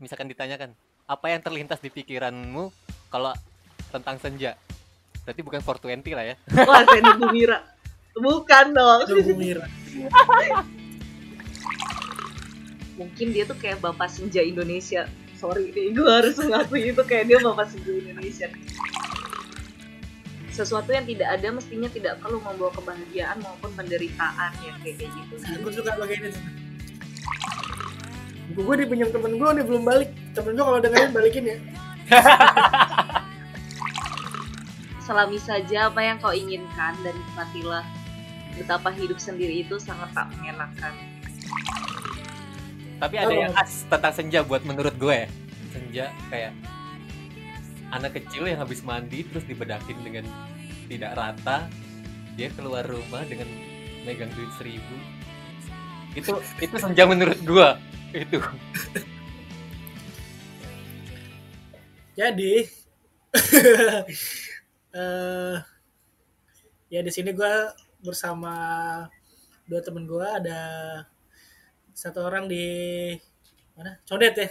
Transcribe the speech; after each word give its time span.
misalkan 0.00 0.26
ditanyakan 0.26 0.72
apa 1.06 1.26
yang 1.28 1.44
terlintas 1.44 1.78
di 1.78 1.92
pikiranmu 1.92 2.72
kalau 3.12 3.36
tentang 3.92 4.16
senja 4.16 4.56
berarti 5.22 5.40
bukan 5.44 5.60
420 5.60 6.16
lah 6.16 6.24
ya 6.24 6.34
Wah, 6.68 6.82
Sandy 6.88 7.12
Bumira. 7.20 7.60
Bukan 8.16 8.64
dong. 8.74 9.00
Bu 9.06 9.32
Mira. 9.38 9.66
Mungkin 12.98 13.26
dia 13.32 13.48
tuh 13.48 13.56
kayak 13.56 13.80
bapak 13.80 14.10
senja 14.12 14.44
Indonesia. 14.44 15.08
Sorry 15.38 15.72
nih, 15.72 15.96
gue 15.96 16.04
harus 16.04 16.36
mengakui 16.36 16.92
itu 16.92 17.00
kayak 17.00 17.32
dia 17.32 17.38
bapak 17.40 17.72
senja 17.72 17.96
Indonesia. 17.96 18.48
Sesuatu 20.52 20.92
yang 20.92 21.08
tidak 21.08 21.40
ada 21.40 21.48
mestinya 21.48 21.88
tidak 21.88 22.20
perlu 22.20 22.44
membawa 22.44 22.68
kebahagiaan 22.76 23.40
maupun 23.40 23.72
penderitaan 23.72 24.52
ya 24.60 24.72
kayak 24.84 25.00
kayak 25.00 25.12
gitu. 25.16 25.34
Nah, 25.40 25.56
gue 25.64 25.72
suka 25.72 25.92
bagian 25.96 26.28
itu. 26.28 26.40
Buku 28.50 28.60
gue 28.66 28.76
dipinjam 28.82 29.10
temen 29.10 29.38
gue 29.38 29.48
nih 29.54 29.64
belum 29.64 29.82
balik. 29.86 30.10
Temen 30.34 30.52
gue 30.54 30.64
kalau 30.64 30.80
dengerin 30.82 31.10
balikin 31.14 31.44
ya. 31.46 31.56
Selami 35.06 35.38
saja 35.38 35.90
apa 35.90 36.00
yang 36.02 36.18
kau 36.18 36.30
inginkan 36.30 36.94
dan 37.02 37.14
nikmatilah 37.14 37.84
betapa 38.54 38.90
hidup 38.92 39.18
sendiri 39.18 39.62
itu 39.62 39.78
sangat 39.78 40.10
tak 40.12 40.28
mengenakan. 40.36 40.94
tapi 43.00 43.16
ada 43.16 43.32
Oh. 43.32 43.40
yang 43.48 43.54
khas 43.56 43.88
tentang 43.88 44.12
senja 44.12 44.44
buat 44.44 44.60
menurut 44.60 44.92
gue 45.00 45.24
senja 45.72 46.12
kayak 46.28 46.52
anak 47.96 48.12
kecil 48.12 48.44
yang 48.44 48.60
habis 48.60 48.84
mandi 48.84 49.24
terus 49.24 49.40
dibedakin 49.48 49.96
dengan 50.04 50.28
tidak 50.84 51.16
rata 51.16 51.64
dia 52.36 52.52
keluar 52.52 52.84
rumah 52.84 53.24
dengan 53.24 53.48
megang 54.04 54.28
duit 54.36 54.52
seribu 54.60 54.96
itu 56.12 56.28
itu 56.60 56.76
senja 56.76 57.08
menurut 57.08 57.40
gue 57.40 57.68
itu. 58.14 58.38
Jadi 62.18 62.54
eh 64.98 65.56
ya 66.90 67.00
di 67.06 67.10
sini 67.14 67.30
gue 67.30 67.54
bersama 68.02 68.54
dua 69.70 69.80
temen 69.86 70.02
gue 70.10 70.26
ada 70.26 70.60
satu 71.94 72.26
orang 72.26 72.50
di 72.50 72.66
mana? 73.78 73.96
Condet 74.04 74.34
ya? 74.34 74.48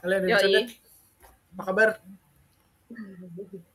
Kalian 0.00 0.20
ada 0.24 0.26
di 0.26 0.32
Yoi. 0.32 0.40
Condet? 0.40 0.66
Apa 1.52 1.62
kabar? 1.68 1.88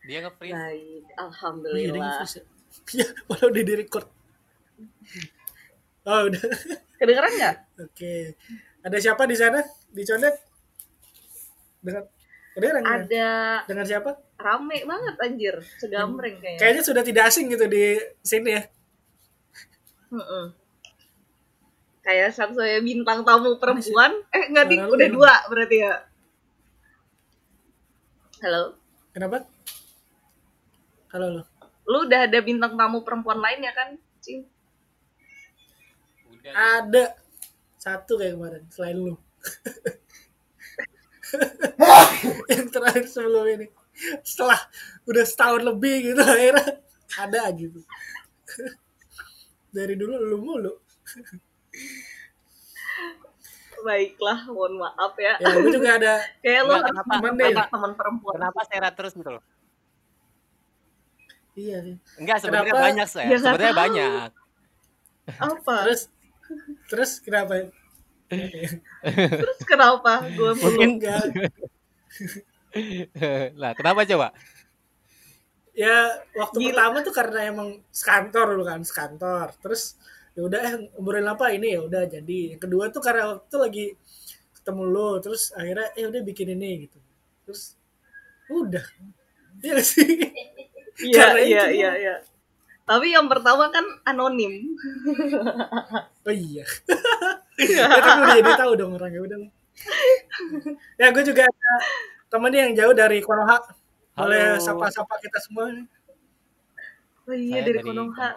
Dia 0.04 0.26
nge-freeze. 0.26 0.58
Baik, 0.58 0.66
Oh, 0.66 0.74
iya, 0.74 1.00
dia 1.06 1.22
alhamdulillah. 1.22 2.26
ya. 2.26 2.42
ya 2.98 3.08
walau 3.30 3.54
udah 3.54 3.64
di 3.64 3.74
record 3.78 4.08
oh 6.10 6.22
udah 6.26 6.42
Kedengeran 7.04 7.32
nggak? 7.36 7.56
oke 7.84 8.14
ada 8.80 8.98
siapa 9.00 9.28
di 9.28 9.36
sana 9.36 9.60
di 9.92 10.04
Condet 10.08 10.36
dengan 11.84 12.04
kedengeran 12.56 12.80
nggak? 12.80 13.00
Ada 13.04 13.30
dengan 13.68 13.86
siapa 13.88 14.12
rame 14.40 14.88
banget 14.88 15.16
anjir, 15.20 15.56
segambreng 15.84 16.40
kayaknya. 16.40 16.60
kayaknya 16.64 16.84
sudah 16.84 17.04
tidak 17.04 17.28
asing 17.28 17.52
gitu 17.52 17.68
di 17.68 18.00
sini 18.24 18.56
ya. 18.56 18.64
Kayak 22.04 22.36
satu 22.36 22.60
saya 22.60 22.80
bintang 22.80 23.24
tamu 23.28 23.60
perempuan. 23.60 24.12
Eh 24.32 24.52
nggak 24.52 24.72
lu 24.72 24.96
udah 24.96 25.10
dua 25.12 25.34
berarti 25.48 25.76
ya. 25.84 25.94
Halo, 28.44 28.80
kenapa 29.16 29.48
kalau 31.12 31.40
lo 31.40 31.44
lu 31.84 32.08
udah 32.08 32.32
ada 32.32 32.40
bintang 32.40 32.80
tamu 32.80 33.04
perempuan 33.04 33.44
lain 33.44 33.60
ya 33.60 33.76
kan? 33.76 33.96
Cing. 34.24 34.53
Ada. 36.52 37.16
Satu 37.80 38.16
kayak 38.16 38.36
kemarin 38.36 38.64
selain 38.68 38.96
lu. 38.96 39.14
Yang 42.52 42.68
terakhir 42.70 43.06
sebelum 43.08 43.46
ini. 43.50 43.68
Setelah 44.24 44.60
udah 45.06 45.24
setahun 45.24 45.62
lebih 45.64 46.12
gitu 46.12 46.22
akhirnya. 46.22 46.82
Ada 47.16 47.42
gitu. 47.54 47.80
Dari 49.70 49.94
dulu 49.96 50.16
lu 50.18 50.38
mulu. 50.40 50.74
Baiklah, 53.84 54.48
mohon 54.48 54.80
maaf 54.80 55.12
ya. 55.20 55.36
ya 55.44 55.60
gue 55.60 55.72
juga 55.76 56.00
ada 56.00 56.14
Kayak 56.44 56.62
lu 56.64 56.72
kenapa- 56.80 57.14
temen 57.20 57.34
kenapa- 57.36 57.68
teman 57.68 57.92
perempuan. 58.00 58.34
kenapa 58.40 58.60
saya 58.64 58.90
terus 58.96 59.12
gitu 59.12 59.28
loh? 59.28 59.44
Iya 61.54 61.78
sih. 61.84 61.96
Enggak 62.18 62.38
sebenarnya 62.42 62.74
banyak 62.74 63.08
saya 63.12 63.28
Ya, 63.28 63.38
nggak 63.38 63.44
sebenarnya 63.44 63.76
banyak. 63.76 64.30
Apa? 65.38 65.76
terus 65.84 66.02
terus 66.90 67.22
kenapa? 67.22 67.70
Terus 69.14 69.60
kenapa? 69.68 70.26
Gue 70.34 70.52
Mungkin 70.62 70.90
enggak. 71.00 71.24
Lah 73.60 73.72
kenapa 73.78 74.02
coba? 74.08 74.34
Ya 75.74 76.22
waktu 76.38 76.58
Gila. 76.62 76.68
pertama 76.70 76.98
tuh 77.02 77.14
karena 77.14 77.40
emang 77.50 77.70
sekantor 77.90 78.58
dulu 78.58 78.64
kan 78.66 78.82
sekantor. 78.86 79.54
Terus 79.62 79.98
ya 80.34 80.42
udah 80.46 80.60
eh 80.62 80.74
ngobrolin 80.94 81.30
apa? 81.30 81.54
Ini 81.54 81.68
ya 81.78 81.82
udah 81.86 82.04
jadi. 82.10 82.40
Yang 82.58 82.62
kedua 82.62 82.90
tuh 82.94 83.02
karena 83.02 83.38
waktu 83.38 83.56
lagi 83.58 83.86
ketemu 84.54 84.84
lo 84.88 85.20
terus 85.20 85.52
akhirnya 85.54 85.92
eh 85.98 86.06
udah 86.06 86.22
bikin 86.22 86.54
ini 86.54 86.88
gitu. 86.88 86.98
Terus 87.46 87.78
udah. 88.50 88.86
Iya 89.62 89.80
sih? 89.82 90.30
Iya, 90.94 91.42
iya, 91.42 91.64
itu. 91.70 91.82
iya, 91.82 91.92
iya. 91.98 92.16
Tapi 92.84 93.16
yang 93.16 93.32
pertama 93.32 93.72
kan 93.72 93.86
anonim. 94.04 94.76
oh 96.28 96.34
iya 96.34 96.64
ya 97.54 97.86
kan 98.02 98.26
udah 98.26 98.36
jadi 98.42 98.54
tahu 98.58 98.74
dong 98.74 98.98
orangnya 98.98 99.22
udah 99.22 99.38
ya 100.98 101.14
gue 101.14 101.24
juga 101.24 101.46
ada 101.46 101.72
temen 102.28 102.50
nih 102.50 102.60
yang 102.66 102.74
jauh 102.74 102.96
dari 102.98 103.22
Konoha 103.22 103.62
boleh 104.14 104.58
Halo. 104.58 104.62
sapa-sapa 104.62 105.16
kita 105.22 105.38
semua 105.42 105.70
nih. 105.70 105.86
Oh 107.24 107.34
iya 107.34 107.62
Saya 107.62 107.64
dari 107.64 107.78
dari- 107.78 107.86
Konoha. 107.86 108.30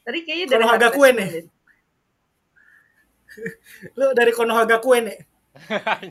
Tadi 0.00 0.18
kayaknya 0.26 0.46
dari 0.48 0.62
Konoha 0.62 0.76
Gakuen 0.78 1.14
ya? 1.14 1.26
deh. 1.30 1.46
lu 3.94 4.06
dari 4.10 4.32
Konoha 4.34 4.62
Gakuen 4.66 5.04
ya 5.06 5.16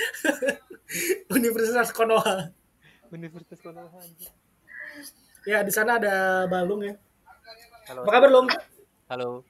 Universitas 1.36 1.92
Konoha 1.92 2.48
Universitas 3.12 3.60
Konoha 3.60 3.92
anjir. 4.00 4.32
Ya 5.48 5.64
di 5.64 5.72
sana 5.72 5.96
ada 5.96 6.44
Balung 6.48 6.84
ya. 6.84 6.94
Halo. 7.88 8.06
Apa 8.06 8.10
kabar 8.12 8.30
Lung? 8.30 8.48
Halo. 9.08 9.42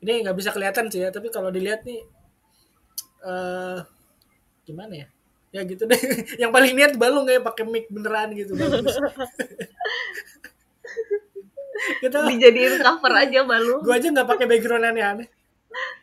Ini 0.00 0.24
nggak 0.24 0.36
bisa 0.36 0.52
kelihatan 0.52 0.88
sih 0.88 1.04
ya 1.04 1.12
tapi 1.12 1.28
kalau 1.28 1.52
dilihat 1.52 1.84
nih 1.84 2.00
eh 3.20 3.78
gimana 4.64 4.94
ya? 5.04 5.06
Ya 5.50 5.66
gitu 5.66 5.84
deh. 5.84 5.98
Yang 6.42 6.50
paling 6.54 6.72
niat 6.78 6.94
balung 6.94 7.26
kayak 7.26 7.42
pakai 7.42 7.64
mic 7.66 7.90
beneran 7.90 8.30
gitu. 8.32 8.54
Kita 12.00 12.28
Dijadiin 12.28 12.76
cover 12.84 13.12
aja 13.16 13.40
balu. 13.42 13.80
gua 13.82 13.96
aja 13.96 14.12
nggak 14.12 14.28
pakai 14.28 14.46
background 14.46 14.84
aneh-aneh. 14.84 15.28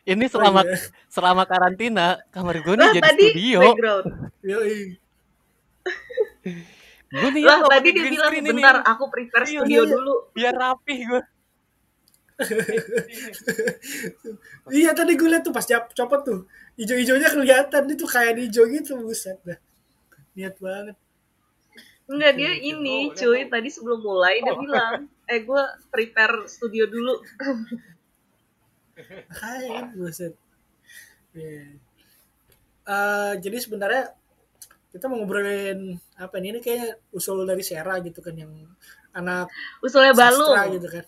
Ini 0.08 0.24
selama 0.28 0.64
iya. 0.64 0.76
selama 1.12 1.44
karantina 1.44 2.16
kamar 2.32 2.64
gue 2.64 2.74
nih 2.76 2.88
jadi 2.96 3.04
tadi 3.04 3.26
studio. 3.36 3.60
background. 3.60 4.06
Gue 7.08 7.30
nih 7.30 7.42
Lah 7.42 7.64
tadi 7.66 7.88
dia 7.90 8.04
bilang 8.06 8.28
screen 8.28 8.44
ini. 8.44 8.50
bentar 8.54 8.76
aku 8.82 9.04
prepare 9.08 9.44
Iya, 9.44 9.52
studio 9.58 9.72
iya, 9.74 9.80
iya. 9.82 9.92
dulu. 9.92 10.14
biar 10.30 10.54
rapih 10.54 11.00
gue 11.04 11.22
iya 14.70 14.90
tadi 14.92 15.12
gue 15.12 15.26
liat 15.26 15.42
tuh 15.42 15.50
pas 15.50 15.64
jap- 15.64 15.90
copot 15.90 16.20
tuh 16.20 16.40
ijo-ijonya 16.74 17.28
kelihatan 17.28 17.82
itu 17.88 18.04
kayak 18.04 18.38
hijau 18.38 18.64
gitu 18.68 18.94
buset 18.96 19.38
dah 19.42 19.58
niat 20.32 20.54
banget 20.56 20.96
Enggak 22.06 22.32
dia 22.36 22.52
ini 22.54 23.10
Oh, 23.10 23.12
cuy 23.12 23.44
tadi 23.44 23.68
sebelum 23.68 24.00
mulai 24.00 24.38
dia 24.38 24.48
Oh. 24.48 24.58
bilang 24.58 24.92
eh 25.24 25.44
gue 25.44 25.62
prepare 25.88 26.48
studio 26.48 26.88
dulu. 26.88 27.20
Hai, 29.28 29.92
buset. 29.92 30.32
Iya. 31.30 31.76
Eh, 32.88 33.32
jadi 33.38 33.56
sebenarnya 33.58 34.16
kita 34.88 35.04
mau 35.06 35.20
ngobrolin 35.20 35.94
apa 36.16 36.34
nih? 36.38 36.48
Ini 36.52 36.60
kayaknya 36.60 36.88
usul 37.12 37.44
dari 37.44 37.60
Sera 37.60 38.00
gitu 38.00 38.18
kan 38.18 38.34
yang 38.34 38.52
anak 39.12 39.48
Usulnya 39.80 40.12
balu. 40.12 40.48
gitu 40.72 40.88
kan. 40.88 41.04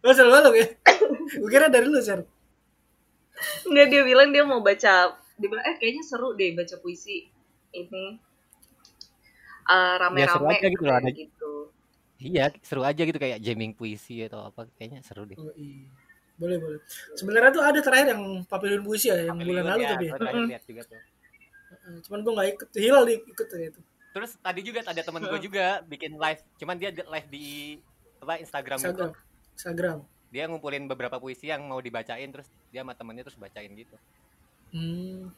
Oh, 0.00 0.10
usul 0.10 0.28
balung 0.28 0.56
ya? 0.56 0.66
Gue 1.40 1.50
kira 1.50 1.68
dari 1.68 1.84
lu, 1.84 2.00
Ser. 2.00 2.24
Enggak 3.64 3.86
dia 3.88 4.02
bilang 4.04 4.28
dia 4.30 4.44
mau 4.44 4.60
baca 4.60 5.16
dia 5.16 5.48
bilang 5.48 5.64
eh 5.64 5.76
kayaknya 5.80 6.04
seru 6.04 6.36
deh 6.36 6.52
baca 6.52 6.76
puisi 6.76 7.24
ini 7.72 8.20
Eh, 9.64 9.94
rame-rame 9.96 10.20
Ya, 10.20 10.28
seru 10.28 10.46
aja 10.50 10.66
gitu 10.66 10.84
ada- 10.84 11.14
gitu. 11.14 11.52
iya 12.18 12.44
seru 12.60 12.82
aja 12.82 13.00
gitu 13.00 13.16
kayak 13.16 13.38
jamming 13.40 13.72
puisi 13.72 14.20
atau 14.26 14.44
apa 14.44 14.66
kayaknya 14.76 15.00
seru 15.00 15.24
deh 15.24 15.38
Oh, 15.38 15.48
iya. 15.56 15.88
Boleh, 16.36 16.56
boleh. 16.58 16.80
Sebenarnya 17.14 17.52
tuh 17.52 17.62
ada 17.64 17.80
terakhir 17.80 18.16
yang 18.16 18.44
Papilion 18.44 18.80
Puisi 18.80 19.08
ya, 19.08 19.28
yang 19.28 19.36
bulan 19.36 19.64
lalu 19.76 19.84
ya, 19.84 19.96
tapi 20.10 20.24
ya. 20.24 20.44
lihat 20.52 20.64
juga 20.64 20.82
tuh 20.88 21.00
Cuman 22.02 22.18
gue 22.20 22.32
gak 22.32 22.48
ikut. 22.52 22.68
Hilal 22.74 23.04
ikut 23.08 23.48
itu. 23.50 23.80
terus 24.10 24.34
tadi 24.36 24.60
juga 24.60 24.82
ada 24.82 24.98
temen 24.98 25.22
gue 25.22 25.38
juga 25.40 25.86
bikin 25.86 26.18
live 26.18 26.42
cuman 26.56 26.74
dia 26.74 26.90
di- 26.90 27.06
live 27.06 27.28
di 27.28 27.46
apa 28.18 28.36
Instagram 28.36 28.74
gitu 28.76 28.90
Instagram. 29.06 29.12
Instagram. 29.52 29.98
dia 30.28 30.42
ngumpulin 30.44 30.84
beberapa 30.84 31.14
puisi 31.16 31.46
yang 31.46 31.62
mau 31.62 31.78
dibacain 31.78 32.26
terus 32.26 32.44
dia 32.68 32.82
sama 32.82 32.92
temennya 32.92 33.22
terus 33.22 33.38
bacain 33.38 33.70
gitu 33.70 33.94
Hmm. 34.70 35.30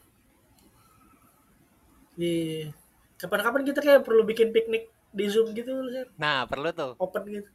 Iya. 2.15 2.73
Kapan-kapan 3.17 3.63
kita 3.63 3.81
kayak 3.81 4.03
perlu 4.03 4.23
bikin 4.23 4.51
piknik 4.51 4.89
di 5.09 5.29
Zoom 5.29 5.53
gitu, 5.53 5.69
Sir. 5.87 6.09
nah 6.17 6.45
perlu 6.45 6.73
tuh 6.73 6.97
open 6.97 7.29
gitu. 7.31 7.49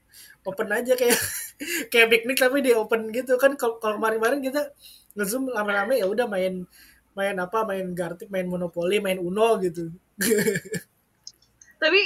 Open 0.43 0.69
aja 0.69 0.93
kayak 0.93 1.17
kayak 1.91 2.07
piknik 2.11 2.37
tapi 2.37 2.61
di 2.61 2.71
open 2.71 3.09
gitu 3.09 3.35
kan. 3.35 3.53
Kalau 3.53 3.77
kemarin-kemarin 3.77 4.39
kita 4.39 4.69
nge-zoom 5.13 5.49
rame-rame 5.49 5.97
ya 5.97 6.05
udah 6.05 6.25
main 6.25 6.69
main 7.17 7.33
apa, 7.35 7.65
main 7.65 7.89
Gartic, 7.91 8.29
main 8.29 8.45
Monopoly, 8.45 9.01
main 9.01 9.17
Uno 9.17 9.57
gitu. 9.57 9.89
Tapi 11.81 12.01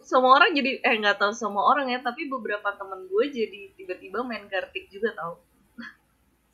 semua 0.00 0.38
orang 0.38 0.54
jadi 0.54 0.78
eh 0.78 0.94
nggak 0.96 1.18
tahu 1.18 1.32
semua 1.32 1.68
orang 1.68 1.90
ya, 1.90 2.00
tapi 2.00 2.24
beberapa 2.26 2.72
temen 2.72 3.04
gue 3.04 3.24
jadi 3.28 3.60
tiba-tiba 3.74 4.24
main 4.24 4.46
kartik 4.46 4.88
juga 4.88 5.12
tau. 5.12 5.42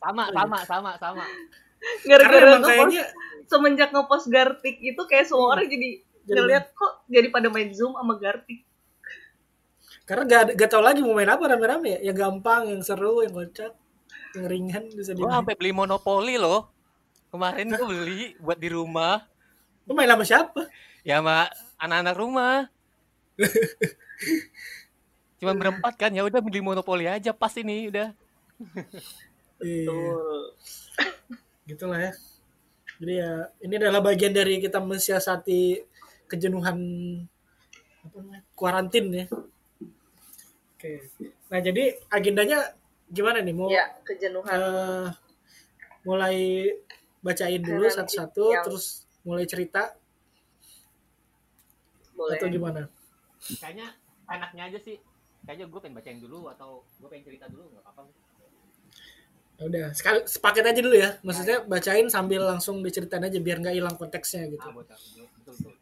sama 0.01 0.27
Oh, 0.27 0.27
iya. 0.27 0.37
sama 0.37 0.59
sama 0.67 0.93
sama 0.99 1.25
Karena 2.05 2.29
Gara-gara 2.29 2.45
ngepost 2.51 2.69
kayaknya 2.69 3.05
semenjak 3.45 3.89
ngepost 3.89 4.27
Gartik 4.29 4.77
itu 4.79 5.03
kayak 5.05 5.25
semua 5.25 5.41
Iya. 5.41 5.53
orang 5.55 5.67
jadi 5.67 5.89
Jadi- 6.25 6.35
ngeliat 6.35 6.65
kok 6.73 6.93
jadi 7.07 7.29
pada 7.31 7.49
main 7.49 7.71
Zoom 7.71 7.93
sama 7.95 8.15
Gartik. 8.17 8.61
karena 10.05 10.25
gak, 10.29 10.61
gak 10.61 10.69
tau 10.69 10.85
lagi 10.85 11.01
mau 11.01 11.17
main 11.17 11.31
apa 11.31 11.41
rame-rame 11.47 11.97
ya. 11.97 12.13
Yang 12.13 12.17
gampang, 12.21 12.69
yang 12.69 12.85
seru, 12.85 13.25
yang 13.25 13.33
kocak, 13.33 13.73
yang 14.37 14.45
ringan 14.45 14.85
bisa 14.91 15.17
gue 15.17 15.25
sampai 15.25 15.57
beli 15.57 15.73
monopoli 15.73 16.37
loh 16.37 16.74
kemarin 17.35 17.75
gue 17.75 17.83
beli 17.83 18.23
buat 18.39 18.55
di 18.55 18.71
rumah. 18.71 19.27
Lu 19.91 19.99
main 19.99 20.07
sama 20.07 20.23
siapa? 20.23 20.71
ya 21.03 21.19
sama 21.19 21.51
anak-anak 21.83 22.15
rumah. 22.15 22.57
Cuma 25.43 25.53
berempat 25.53 25.99
kan. 25.99 26.15
Ya 26.15 26.23
udah 26.23 26.39
beli 26.39 26.63
monopoli 26.63 27.11
aja. 27.11 27.35
Pas 27.35 27.51
ini 27.59 27.91
udah. 27.91 28.15
Iya. 29.59 29.91
Betul. 29.91 30.39
gitulah 31.65 31.99
ya. 31.99 32.13
Jadi 33.03 33.13
ya 33.19 33.33
ini 33.61 33.75
adalah 33.81 34.01
bagian 34.05 34.31
dari 34.31 34.63
kita 34.63 34.79
mensiasati 34.79 35.83
kejenuhan 36.31 36.79
apa 38.05 38.17
namanya 38.21 38.43
kuarantin 38.55 39.05
ya. 39.11 39.27
Oke. 40.77 41.11
Nah 41.51 41.61
jadi 41.61 41.99
agendanya 42.13 42.73
gimana 43.11 43.43
nih? 43.43 43.55
Mau 43.57 43.69
Ya, 43.69 43.91
kejenuhan. 44.07 44.55
eh, 44.55 45.07
mulai 46.05 46.69
bacain 47.25 47.63
dulu 47.65 47.89
satu-satu 47.89 48.45
yang- 48.53 48.65
terus 48.65 49.09
mulai 49.25 49.49
cerita 49.49 49.97
boleh. 52.13 52.37
atau 52.37 52.47
gimana 52.47 52.83
kayaknya 53.59 53.87
enaknya 54.29 54.63
aja 54.69 54.79
sih 54.79 54.97
kayaknya 55.45 55.67
gue 55.69 55.81
pengen 55.81 55.97
bacain 55.97 56.21
dulu 56.21 56.49
atau 56.49 56.85
gue 57.01 57.09
pengen 57.09 57.25
cerita 57.25 57.49
dulu 57.49 57.65
nggak 57.73 57.85
apa-apa 57.85 58.03
Ya 59.55 59.71
udah 59.71 59.87
sekali 59.95 60.19
sepaket 60.27 60.67
aja 60.67 60.81
dulu 60.83 60.97
ya 60.99 61.15
maksudnya 61.23 61.63
bacain 61.63 62.11
sambil 62.11 62.43
langsung 62.43 62.83
diceritain 62.83 63.23
aja 63.23 63.39
biar 63.39 63.63
nggak 63.63 63.77
hilang 63.79 63.95
konteksnya 63.95 64.51
gitu 64.51 64.67
ah 64.67 64.75
betul 64.75 64.99
betul 64.99 65.25
betul, 65.31 65.55
betul. 65.63 65.73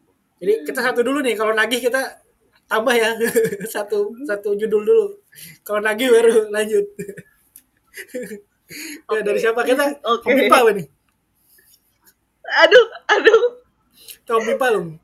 Jadi 0.42 0.52
kita 0.66 0.80
satu 0.82 1.00
dulu 1.06 1.22
nih, 1.22 1.38
kalau 1.38 1.54
nagih 1.54 1.78
kita 1.78 2.18
tambah 2.66 2.90
ya 2.92 3.14
satu 3.74 4.10
satu 4.26 4.58
judul 4.58 4.82
dulu. 4.82 5.06
Kalau 5.62 5.78
nagih 5.78 6.10
baru 6.10 6.50
lanjut. 6.50 6.82
ya, 9.14 9.20
dari 9.22 9.38
siapa 9.38 9.62
kita? 9.62 10.02
Oke. 10.02 10.26
Om 10.26 10.34
Pipa 10.34 10.56
apa 10.66 10.70
nih? 10.74 10.86
Aduh, 12.52 12.86
aduh. 13.08 13.42
Om 14.32 14.42
Pipa 14.48 14.66
lu. 14.72 14.96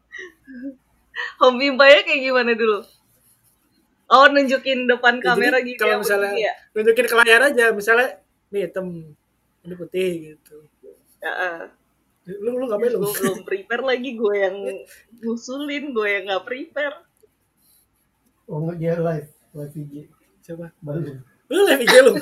Home 1.42 1.58
bimbanya 1.58 2.00
kayak 2.06 2.20
gimana 2.22 2.54
dulu? 2.54 2.86
Oh, 4.08 4.24
nunjukin 4.32 4.88
depan 4.88 5.20
Ya, 5.20 5.34
kamera 5.34 5.58
jadi 5.60 5.68
gitu 5.68 5.80
kalau 5.84 5.92
ya, 5.92 5.98
misalnya 6.00 6.30
ya? 6.32 6.52
nunjukin 6.72 7.04
ke 7.04 7.14
layar 7.18 7.40
aja, 7.52 7.64
misalnya 7.76 8.08
nih 8.48 8.60
hitam, 8.64 8.86
ini 9.66 9.74
putih 9.76 10.10
gitu. 10.32 10.56
Ya, 11.20 11.32
ah. 11.34 11.62
Lu 12.24 12.56
lu 12.56 12.64
lu? 12.64 12.72
gue 12.72 13.12
belum 13.20 13.44
prepare 13.44 13.84
lagi 13.84 14.16
gue 14.16 14.34
yang 14.36 14.56
ngusulin 15.24 15.92
gue 15.96 16.08
yang 16.08 16.24
nggak 16.28 16.44
prepare 16.44 17.08
Oh 18.48 18.64
enggak 18.64 18.76
dia 18.80 18.96
live, 18.96 19.28
live 19.52 19.74
IG. 19.76 20.08
Siapa? 20.40 20.72
Belum. 20.80 21.20
Lu 21.52 21.60
live 21.68 21.84
IG 21.84 21.94
lu. 22.00 22.16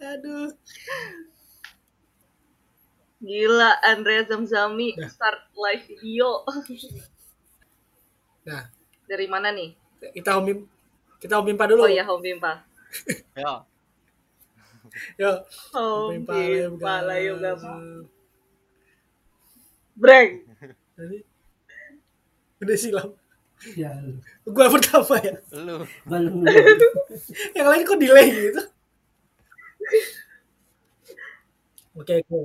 Aduh. 0.00 0.48
gila 3.20 3.76
Andrea 3.84 4.24
Zamzami 4.24 4.96
Dah. 4.96 5.04
start 5.06 5.40
live 5.52 5.84
video 5.84 6.40
Nah, 8.40 8.72
dari 9.04 9.28
mana 9.28 9.52
nih 9.52 9.76
kita 10.10 10.40
Om 10.40 10.44
Pim- 10.46 10.68
kita 11.20 11.36
Om 11.36 11.44
Pimpa 11.44 11.68
dulu. 11.68 11.84
oh 11.84 11.90
iya 11.90 12.00
home 12.02 12.24
bimpa 12.24 12.64
ya 13.36 13.60
Yo. 15.20 15.32
home 15.76 16.24
bimpa 16.24 16.94
layu 17.04 17.36
Gas. 17.36 17.60
gam 17.60 18.08
breng 19.94 20.30
Tadi 20.96 21.18
udah 22.60 22.76
silam. 22.76 23.08
Ya. 23.72 23.88
Gua 24.44 24.68
pertama 24.68 25.16
ya. 25.16 25.32
lu. 25.56 25.80
Yang 27.56 27.66
lain 27.68 27.82
kok 27.84 27.96
delay 27.96 28.28
gitu. 28.28 28.60
Oke, 31.98 32.22
oke. 32.22 32.40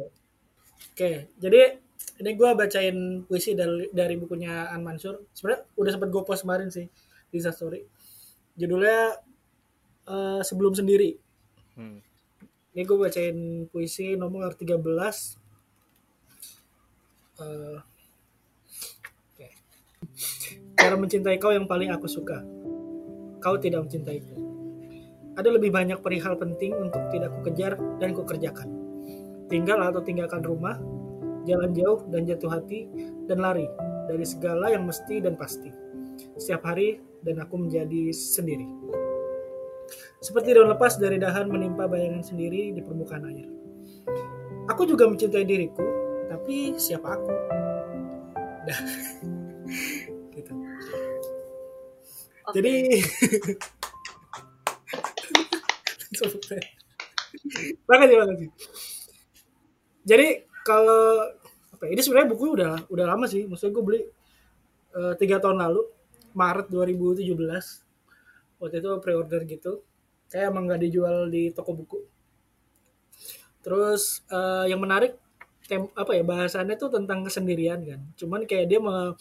Oke, 0.96 1.12
jadi 1.38 1.80
ini 2.24 2.32
gua 2.40 2.56
bacain 2.56 3.28
puisi 3.28 3.52
dari 3.52 3.92
dari 3.92 4.16
bukunya 4.16 4.72
An 4.72 4.82
Mansur. 4.82 5.28
Sebenarnya 5.36 5.68
udah 5.76 5.92
sempat 5.92 6.10
gue 6.10 6.24
post 6.24 6.48
kemarin 6.48 6.72
sih 6.72 6.88
di 7.28 7.40
Story. 7.44 7.84
Judulnya 8.56 9.20
eh, 10.08 10.42
Sebelum 10.42 10.72
Sendiri. 10.72 11.20
hmm. 11.76 12.00
Ini 12.76 12.84
gue 12.84 12.98
bacain 13.00 13.68
puisi 13.72 14.20
nomor 14.20 14.56
13. 14.56 14.76
Eh, 17.40 17.80
oke. 19.32 19.48
Cara 20.76 20.96
mencintai 20.96 21.40
kau 21.40 21.52
yang 21.52 21.68
paling 21.68 21.92
aku 21.92 22.08
suka. 22.08 22.44
Kau 23.44 23.56
tidak 23.60 23.88
mencintaiku. 23.88 24.45
Ada 25.36 25.52
lebih 25.52 25.72
banyak 25.76 26.00
perihal 26.00 26.40
penting 26.40 26.72
untuk 26.80 27.12
tidak 27.12 27.36
kukejar 27.40 27.76
dan 28.00 28.16
kukerjakan. 28.16 28.72
Tinggal 29.52 29.84
atau 29.84 30.00
tinggalkan 30.00 30.40
rumah, 30.42 30.80
jalan 31.44 31.76
jauh 31.76 32.08
dan 32.08 32.24
jatuh 32.24 32.56
hati, 32.56 32.88
dan 33.28 33.44
lari 33.44 33.68
dari 34.08 34.24
segala 34.24 34.72
yang 34.72 34.88
mesti 34.88 35.20
dan 35.20 35.36
pasti. 35.36 35.70
Setiap 36.40 36.64
hari 36.64 37.04
dan 37.20 37.44
aku 37.44 37.60
menjadi 37.60 38.16
sendiri. 38.16 38.64
Seperti 40.24 40.56
daun 40.56 40.72
lepas 40.72 40.98
dari 40.98 41.20
dahan 41.20 41.52
menimpa 41.52 41.86
bayangan 41.86 42.24
sendiri 42.24 42.72
di 42.72 42.82
permukaan 42.82 43.28
air. 43.30 43.50
Aku 44.72 44.88
juga 44.88 45.06
mencintai 45.06 45.46
diriku, 45.46 45.86
tapi 46.32 46.74
siapa 46.80 47.14
aku? 47.14 47.32
Dah. 48.66 48.82
gitu. 50.34 50.54
Jadi 52.56 52.74
makasih 57.90 58.18
makasih. 58.22 58.50
Jadi 60.06 60.28
kalau 60.64 61.34
apa 61.76 61.84
ya, 61.88 61.92
ini 61.92 62.02
sebenarnya 62.02 62.30
buku 62.32 62.46
udah 62.56 62.74
udah 62.88 63.06
lama 63.06 63.26
sih, 63.28 63.44
maksudnya 63.50 63.74
gue 63.76 63.84
beli 63.84 64.02
eh, 64.96 65.14
tiga 65.20 65.38
tahun 65.42 65.60
lalu 65.60 65.82
Maret 66.36 66.68
2017 66.72 67.26
waktu 68.62 68.76
itu 68.80 68.90
pre-order 69.04 69.42
gitu. 69.46 69.84
Kayak 70.32 70.52
emang 70.52 70.64
nggak 70.70 70.82
dijual 70.88 71.30
di 71.30 71.52
toko 71.52 71.72
buku. 71.76 72.00
Terus 73.66 74.24
eh, 74.30 74.72
yang 74.72 74.80
menarik 74.82 75.18
tem 75.66 75.90
apa 75.98 76.14
ya 76.14 76.22
bahasannya 76.22 76.78
tuh 76.78 76.94
tentang 76.94 77.26
kesendirian 77.26 77.82
kan. 77.82 78.02
Cuman 78.18 78.46
kayak 78.46 78.66
dia 78.70 78.80
me, 78.80 79.18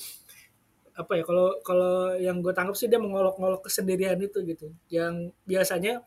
apa 0.94 1.12
ya 1.18 1.22
kalau 1.26 1.58
kalau 1.66 2.14
yang 2.20 2.38
gue 2.38 2.52
tangkap 2.54 2.76
sih 2.78 2.86
dia 2.86 3.00
mengolok-olok 3.02 3.66
kesendirian 3.66 4.20
itu 4.20 4.38
gitu. 4.46 4.68
Yang 4.92 5.34
biasanya 5.48 6.04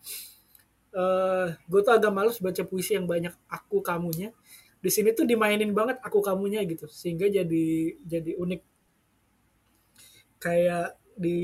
eh 0.94 1.48
gue 1.70 1.80
tuh 1.86 1.94
agak 1.94 2.12
males 2.14 2.38
baca 2.40 2.64
puisi 2.68 2.96
yang 2.98 3.08
banyak 3.10 3.34
aku 3.52 3.80
kamunya. 3.84 4.32
Di 4.78 4.90
sini 4.94 5.12
tuh 5.18 5.26
dimainin 5.28 5.74
banget 5.74 5.98
aku 6.06 6.22
kamunya 6.22 6.62
gitu 6.68 6.86
sehingga 6.90 7.28
jadi 7.28 7.66
jadi 8.06 8.32
unik. 8.38 8.62
Kayak 10.38 10.96
di 11.18 11.38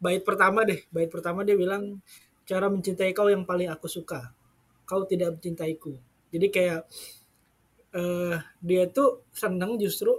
bait 0.00 0.20
pertama 0.24 0.64
deh 0.68 0.80
bait 0.92 1.08
pertama 1.08 1.44
dia 1.44 1.56
bilang 1.56 2.00
cara 2.48 2.68
mencintai 2.72 3.12
kau 3.16 3.28
yang 3.28 3.44
paling 3.44 3.68
aku 3.68 3.88
suka 3.88 4.32
kau 4.88 5.04
tidak 5.08 5.38
mencintaiku. 5.40 5.96
Jadi 6.32 6.46
kayak 6.52 6.80
eh 7.90 8.38
dia 8.62 8.82
tuh 8.90 9.26
seneng 9.34 9.74
justru 9.80 10.12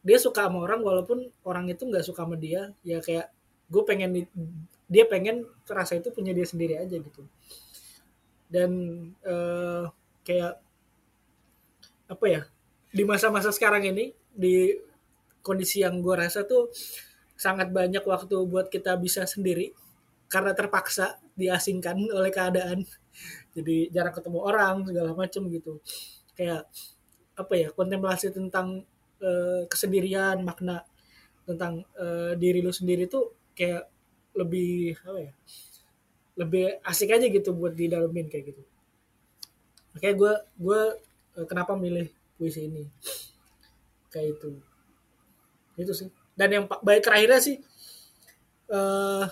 dia 0.00 0.16
suka 0.16 0.48
sama 0.48 0.64
orang 0.64 0.80
walaupun 0.80 1.28
orang 1.44 1.68
itu 1.68 1.84
nggak 1.88 2.04
suka 2.04 2.24
sama 2.24 2.36
dia. 2.36 2.72
Ya 2.84 3.00
kayak 3.04 3.32
gue 3.70 3.82
pengen 3.88 4.26
dia 4.90 5.06
pengen 5.06 5.46
rasa 5.70 6.02
itu 6.02 6.10
punya 6.10 6.34
dia 6.34 6.44
sendiri 6.44 6.74
aja 6.82 6.98
gitu. 6.98 7.22
Dan 8.50 8.70
eh 9.22 9.86
kayak 10.26 10.58
apa 12.10 12.26
ya 12.26 12.42
di 12.90 13.06
masa-masa 13.06 13.54
sekarang 13.54 13.86
ini 13.86 14.10
di 14.34 14.74
kondisi 15.46 15.86
yang 15.86 16.02
gue 16.02 16.14
rasa 16.18 16.42
tuh 16.42 16.74
sangat 17.38 17.70
banyak 17.70 18.02
waktu 18.02 18.36
buat 18.50 18.68
kita 18.68 18.98
bisa 18.98 19.24
sendiri 19.24 19.72
karena 20.26 20.52
terpaksa 20.52 21.22
diasingkan 21.38 21.96
oleh 22.18 22.34
keadaan. 22.34 22.82
Jadi 23.54 23.90
jarang 23.94 24.14
ketemu 24.14 24.38
orang 24.42 24.74
segala 24.86 25.10
macam 25.14 25.42
gitu. 25.48 25.78
Kayak 26.34 26.66
apa 27.38 27.54
ya 27.56 27.68
kontemplasi 27.72 28.34
tentang 28.34 28.84
eh, 29.22 29.62
kesendirian 29.70 30.42
makna 30.44 30.84
tentang 31.48 31.86
eh, 31.96 32.34
diri 32.36 32.60
lu 32.60 32.70
sendiri 32.74 33.08
tuh 33.08 33.50
kayak 33.56 33.88
lebih 34.40 34.96
apa 35.08 35.18
ya 35.26 35.32
lebih 36.40 36.64
asik 36.90 37.10
aja 37.16 37.26
gitu 37.36 37.50
buat 37.58 37.72
didalamin 37.80 38.26
kayak 38.32 38.44
gitu. 38.54 38.62
Makanya 39.94 40.14
gue 40.20 40.32
gue 40.64 40.80
eh, 41.38 41.46
kenapa 41.50 41.72
milih 41.78 42.06
puisi 42.38 42.66
ini? 42.68 42.84
Kayak 44.12 44.28
itu. 44.36 44.50
Itu 45.78 45.92
sih. 45.96 46.08
Dan 46.38 46.48
yang 46.54 46.64
baik 46.84 47.02
terakhirnya 47.04 47.40
sih 47.42 47.56
eh 48.70 49.24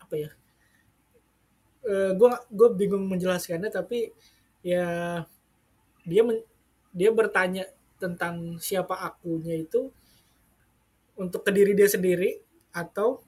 apa 0.00 0.14
ya 0.16 0.28
gue 2.18 2.30
gue 2.48 2.68
bingung 2.80 3.04
menjelaskannya 3.12 3.68
tapi 3.72 4.08
ya 4.64 4.84
dia 6.10 6.22
men- 6.26 6.46
dia 6.98 7.10
bertanya 7.12 7.64
tentang 8.02 8.56
siapa 8.60 8.94
akunya 9.08 9.54
itu 9.64 9.80
untuk 11.14 11.46
ke 11.46 11.50
diri 11.54 11.72
dia 11.78 11.86
sendiri 11.90 12.38
atau 12.74 13.22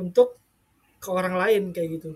untuk 0.00 0.40
ke 1.00 1.08
orang 1.12 1.36
lain 1.36 1.62
kayak 1.76 2.00
gitu. 2.00 2.10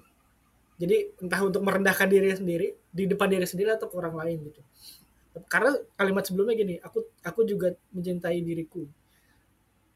Jadi 0.80 1.14
entah 1.22 1.40
untuk 1.44 1.62
merendahkan 1.62 2.08
diri 2.10 2.34
sendiri 2.34 2.74
di 2.90 3.04
depan 3.06 3.30
diri 3.30 3.46
sendiri 3.46 3.76
atau 3.76 3.86
ke 3.86 3.94
orang 3.94 4.16
lain 4.24 4.36
gitu. 4.50 4.60
Karena 5.46 5.74
kalimat 5.94 6.24
sebelumnya 6.26 6.54
gini 6.58 6.74
aku 6.82 7.04
aku 7.22 7.46
juga 7.46 7.74
mencintai 7.94 8.38
diriku 8.42 8.82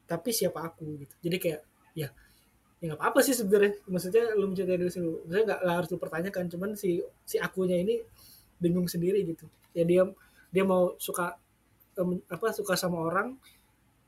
tapi 0.09 0.33
siapa 0.33 0.65
aku 0.65 1.05
gitu. 1.05 1.15
Jadi 1.21 1.37
kayak 1.37 1.61
ya 1.93 2.09
ya 2.79 2.85
nggak 2.95 3.01
apa-apa 3.01 3.21
sih 3.21 3.37
sebenarnya. 3.37 3.77
Maksudnya 3.91 4.25
lu 4.39 4.55
mencintai 4.55 4.79
diri 4.79 4.91
sendiri. 4.93 5.19
Maksudnya 5.27 5.45
nggak 5.53 5.61
harus 5.67 5.89
lu 5.93 5.99
pertanyakan 6.01 6.45
cuman 6.49 6.71
si 6.79 7.03
si 7.29 7.37
akunya 7.37 7.77
ini 7.77 8.01
bingung 8.57 8.89
sendiri 8.89 9.21
gitu. 9.29 9.45
Ya 9.77 9.85
dia 9.85 10.09
dia 10.49 10.65
mau 10.65 10.97
suka 10.97 11.37
apa 12.31 12.47
suka 12.55 12.79
sama 12.79 13.03
orang 13.03 13.35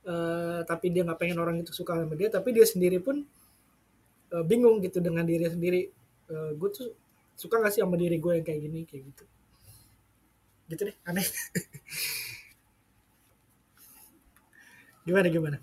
eh, 0.07 0.61
tapi 0.65 0.95
dia 0.95 1.03
nggak 1.03 1.19
pengen 1.19 1.39
orang 1.43 1.61
itu 1.61 1.75
suka 1.75 1.99
sama 1.99 2.15
dia 2.15 2.31
tapi 2.31 2.55
dia 2.55 2.63
sendiri 2.63 3.03
pun 3.03 3.27
eh, 4.31 4.45
bingung 4.45 4.79
gitu 4.81 4.99
dengan 4.99 5.23
diri 5.23 5.47
sendiri. 5.47 5.81
Eh, 6.27 6.51
gue 6.55 6.69
tuh 6.71 6.95
suka 7.35 7.59
gak 7.59 7.73
sih 7.73 7.83
sama 7.83 7.97
diri 7.97 8.17
gue 8.17 8.33
yang 8.33 8.45
kayak 8.45 8.61
gini 8.61 8.81
kayak 8.85 9.03
gitu. 9.11 9.25
Gitu 10.69 10.83
deh 10.87 10.97
aneh. 11.05 11.27
Gimana 15.03 15.27
gimana? 15.29 15.59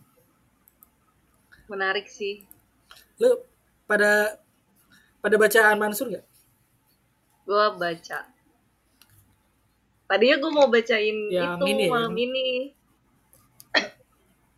Menarik 1.68 2.08
sih. 2.08 2.44
lu 3.18 3.34
pada 3.90 4.38
pada 5.18 5.36
bacaan 5.36 5.74
Mansur 5.76 6.14
gak 6.14 6.26
Gue 7.44 7.66
baca. 7.74 8.20
Tadinya 10.06 10.38
gue 10.38 10.52
mau 10.54 10.68
bacain 10.68 11.18
Yang 11.28 11.52
itu 11.54 11.66
ini 11.66 11.84
ya, 11.84 11.92
malam 11.92 12.14
yang- 12.14 12.26
ini. 12.26 12.48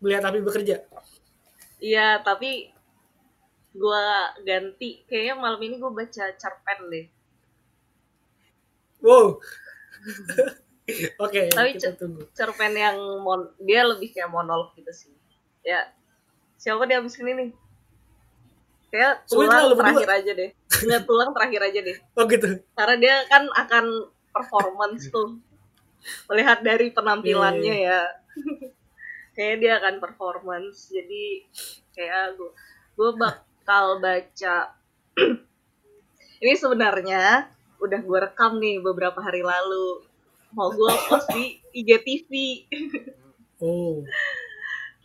melihat 0.00 0.22
api 0.26 0.40
bekerja? 0.40 0.76
Iya, 1.76 2.20
tapi 2.20 2.72
gue 3.70 4.04
ganti. 4.42 5.04
Kayaknya 5.06 5.34
malam 5.38 5.60
ini 5.62 5.76
gue 5.78 5.92
baca 5.92 6.24
cerpen 6.36 6.80
deh. 6.90 7.06
wow 9.00 9.40
oke 11.24 11.40
Tapi 11.48 11.68
kita 11.76 11.96
tunggu 11.96 12.28
Cerpen 12.36 12.76
yang 12.76 12.96
mon 13.24 13.48
dia 13.56 13.86
lebih 13.86 14.12
kayak 14.12 14.28
monolog 14.28 14.72
gitu 14.76 14.92
sih. 14.92 15.12
Ya, 15.60 15.92
siapa 16.56 16.88
dia 16.88 17.00
abis 17.00 17.20
ini 17.20 17.32
nih? 17.36 17.50
Kayak 18.90 19.22
Sulit 19.28 19.46
tulang 19.48 19.70
berdua. 19.70 19.80
terakhir 19.86 20.08
aja 20.10 20.32
deh. 20.34 20.50
Nggak 20.88 21.02
tulang 21.06 21.30
terakhir 21.36 21.60
aja 21.70 21.80
deh. 21.84 21.96
oh 22.16 22.24
gitu 22.26 22.48
Karena 22.74 22.96
dia 22.98 23.16
kan 23.30 23.44
akan 23.46 23.84
performance 24.34 25.02
tuh. 25.12 25.38
Melihat 26.32 26.58
dari 26.64 26.90
penampilannya 26.90 27.76
ya. 27.86 28.00
Kayaknya 29.36 29.56
dia 29.62 29.72
akan 29.78 29.94
performance. 30.02 30.90
Jadi 30.90 31.46
kayak 31.94 32.34
gue 32.34 32.50
gue 32.98 33.10
bakal 33.70 34.02
baca. 34.02 34.74
Ini 36.42 36.54
sebenarnya 36.58 37.46
udah 37.78 38.00
gue 38.02 38.18
rekam 38.18 38.58
nih 38.58 38.82
beberapa 38.82 39.22
hari 39.22 39.46
lalu. 39.46 40.02
Mau 40.50 40.74
gue 40.74 40.90
post 41.06 41.30
di 41.30 41.54
IGTV 41.78 42.30
oh. 43.62 44.02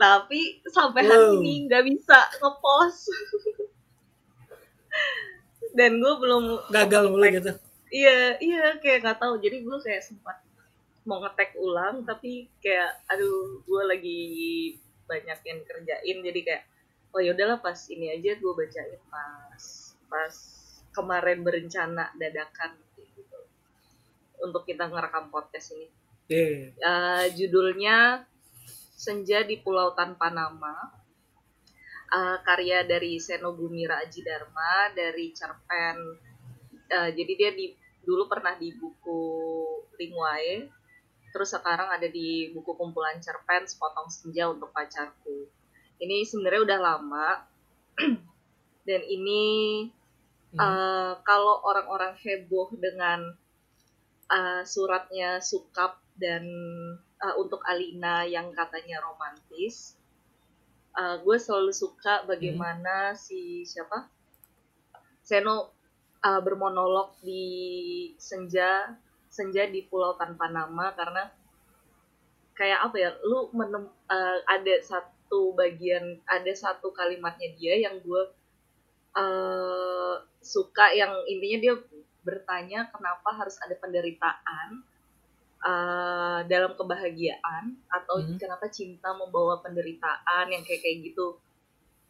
Tapi 0.02 0.66
sampai 0.66 1.06
hari 1.06 1.14
Wow. 1.30 1.38
ini 1.38 1.70
nggak 1.70 1.84
bisa 1.86 2.18
ngepost. 2.42 3.14
Dan 5.78 6.02
gue 6.02 6.14
belum 6.18 6.66
gagal 6.74 7.14
mulu 7.14 7.22
gitu. 7.30 7.54
Iya 7.94 8.42
iya 8.42 8.82
kayak 8.82 9.06
nggak 9.06 9.20
tahu. 9.22 9.38
Jadi 9.46 9.62
gue 9.62 9.78
kayak 9.78 10.02
sempat 10.02 10.42
mau 11.06 11.22
ngetek 11.22 11.54
ulang 11.62 12.02
tapi 12.02 12.50
kayak 12.66 12.98
aduh 13.14 13.62
gue 13.62 13.82
lagi 13.86 14.22
banyak 15.06 15.38
yang 15.46 15.60
kerjain. 15.70 16.18
Jadi 16.26 16.40
kayak 16.42 16.66
oh 17.16 17.22
ya 17.24 17.32
udahlah 17.32 17.64
pas 17.64 17.80
ini 17.88 18.12
aja 18.12 18.36
gue 18.36 18.54
bacain 18.54 19.00
pas 19.08 19.64
pas 20.12 20.36
kemarin 20.92 21.40
berencana 21.42 22.12
dadakan 22.20 22.76
gitu. 23.00 23.40
Untuk 24.44 24.68
kita 24.68 24.92
ngerekam 24.92 25.32
podcast 25.32 25.72
ini. 25.76 25.88
Iya. 26.28 26.76
Eh, 26.76 27.26
judulnya 27.40 28.28
Senja 28.96 29.44
di 29.48 29.60
Pulau 29.60 29.96
Tanpa 29.96 30.32
Nama 30.32 31.06
Eh, 32.06 32.38
karya 32.48 32.86
dari 32.88 33.18
Seno 33.18 33.58
Gumira 33.58 33.98
Aji 34.00 34.22
Dharma 34.22 34.94
dari 34.94 35.34
cerpen 35.34 35.98
eh, 36.88 37.10
jadi 37.12 37.34
dia 37.34 37.52
di 37.52 37.74
dulu 38.06 38.30
pernah 38.30 38.54
di 38.56 38.72
buku 38.72 39.20
Lingwae 39.98 40.70
terus 41.36 41.52
sekarang 41.52 41.92
ada 41.92 42.06
di 42.06 42.54
buku 42.54 42.78
kumpulan 42.78 43.18
cerpen 43.20 43.68
Sepotong 43.68 44.08
Senja 44.08 44.48
untuk 44.48 44.70
Pacarku 44.70 45.50
ini 46.04 46.24
sebenarnya 46.28 46.62
udah 46.68 46.80
lama. 46.80 47.28
Dan 48.88 49.02
ini 49.08 49.44
Hmm. 50.56 50.62
eh, 50.62 51.14
kalau 51.28 51.56
orang-orang 51.70 52.16
heboh 52.24 52.70
dengan 52.80 53.20
eh, 54.38 54.62
suratnya 54.64 55.44
Sukap 55.44 56.00
dan 56.16 56.44
eh, 57.26 57.36
untuk 57.42 57.60
Alina 57.72 58.24
yang 58.24 58.48
katanya 58.56 59.04
romantis, 59.04 60.00
eh, 61.00 61.16
gue 61.24 61.38
selalu 61.46 61.72
suka 61.76 62.24
bagaimana 62.32 62.96
si 63.20 63.68
siapa? 63.68 64.08
Seno 65.28 65.56
eh, 66.28 66.42
bermonolog 66.46 67.10
di 67.28 67.46
senja 68.18 68.70
senja 69.28 69.64
di 69.68 69.84
Pulau 69.90 70.16
Tanpa 70.16 70.48
Nama 70.48 70.86
karena 70.96 71.24
kayak 72.56 72.80
apa 72.88 72.96
ya, 73.04 73.10
lu 73.28 73.52
menem, 73.52 73.84
eh, 74.08 74.38
ada 74.48 74.74
satu 74.90 75.15
bagian 75.54 76.06
ada 76.28 76.54
satu 76.54 76.88
kalimatnya 76.92 77.50
dia 77.60 77.74
yang 77.86 77.96
gue 78.02 78.22
eh, 79.16 80.16
suka 80.44 80.86
yang 80.94 81.12
intinya 81.32 81.60
dia 81.64 81.74
bertanya 82.26 82.90
kenapa 82.94 83.30
harus 83.40 83.56
ada 83.64 83.76
penderitaan 83.78 84.68
eh, 85.66 86.40
dalam 86.52 86.72
kebahagiaan 86.80 87.64
atau 87.90 88.16
Hmm. 88.22 88.38
kenapa 88.42 88.66
cinta 88.70 89.10
membawa 89.16 89.62
penderitaan 89.66 90.46
yang 90.54 90.64
kayak 90.68 90.82
kayak 90.84 90.98
gitu. 91.12 91.28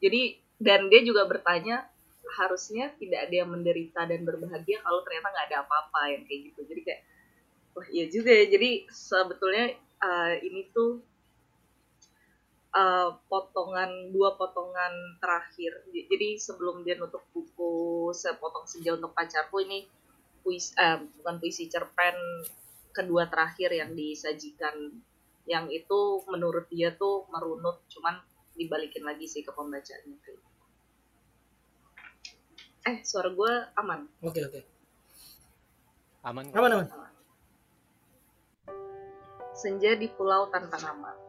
Jadi 0.04 0.22
dan 0.60 0.88
dia 0.92 1.02
juga 1.04 1.28
bertanya 1.28 1.84
harusnya 2.40 2.90
tidak 2.98 3.30
ada 3.30 3.36
yang 3.46 3.50
menderita 3.54 4.02
dan 4.10 4.26
berbahagia 4.26 4.82
kalau 4.82 5.00
ternyata 5.06 5.28
nggak 5.32 5.46
ada 5.52 5.58
apa-apa 5.68 6.02
yang 6.14 6.24
kayak 6.28 6.42
gitu. 6.52 6.60
Jadi 6.68 6.82
kayak 6.84 7.02
wah 7.76 7.88
iya 7.92 8.06
juga 8.12 8.32
ya. 8.34 8.46
Jadi 8.50 8.70
sebetulnya 8.92 9.66
eh, 9.78 10.34
ini 10.48 10.62
tuh 10.76 11.00
eh, 12.76 13.10
potongan 13.32 14.12
dua 14.12 14.36
potongan 14.36 15.20
terakhir. 15.24 15.88
Jadi 15.90 16.36
sebelum 16.36 16.84
dia 16.84 17.00
nutup 17.00 17.24
buku 17.32 18.12
sepotong 18.12 18.68
senja 18.68 18.94
untuk 18.94 19.16
pacarku 19.16 19.64
ini 19.64 19.88
puisi 20.44 20.76
eh, 20.76 21.00
bukan 21.00 21.36
puisi 21.40 21.72
cerpen 21.72 22.16
kedua 22.92 23.32
terakhir 23.32 23.72
yang 23.72 23.96
disajikan. 23.96 24.76
Yang 25.46 25.86
itu 25.86 26.02
menurut 26.28 26.68
dia 26.68 26.92
tuh 26.94 27.30
merunut 27.32 27.86
cuman 27.90 28.18
dibalikin 28.56 29.04
lagi 29.04 29.28
sih 29.28 29.44
ke 29.44 29.52
pembacanya 29.52 30.16
eh 32.86 33.02
suara 33.02 33.34
gue 33.34 33.54
aman? 33.82 34.06
Oke 34.22 34.46
oke. 34.46 34.62
Aman 36.22 36.54
kok. 36.54 36.62
aman 36.62 36.86
aman. 36.86 36.86
Senja 39.58 39.98
di 39.98 40.06
pulau 40.14 40.54
tanpa 40.54 40.78
nama 40.78 41.25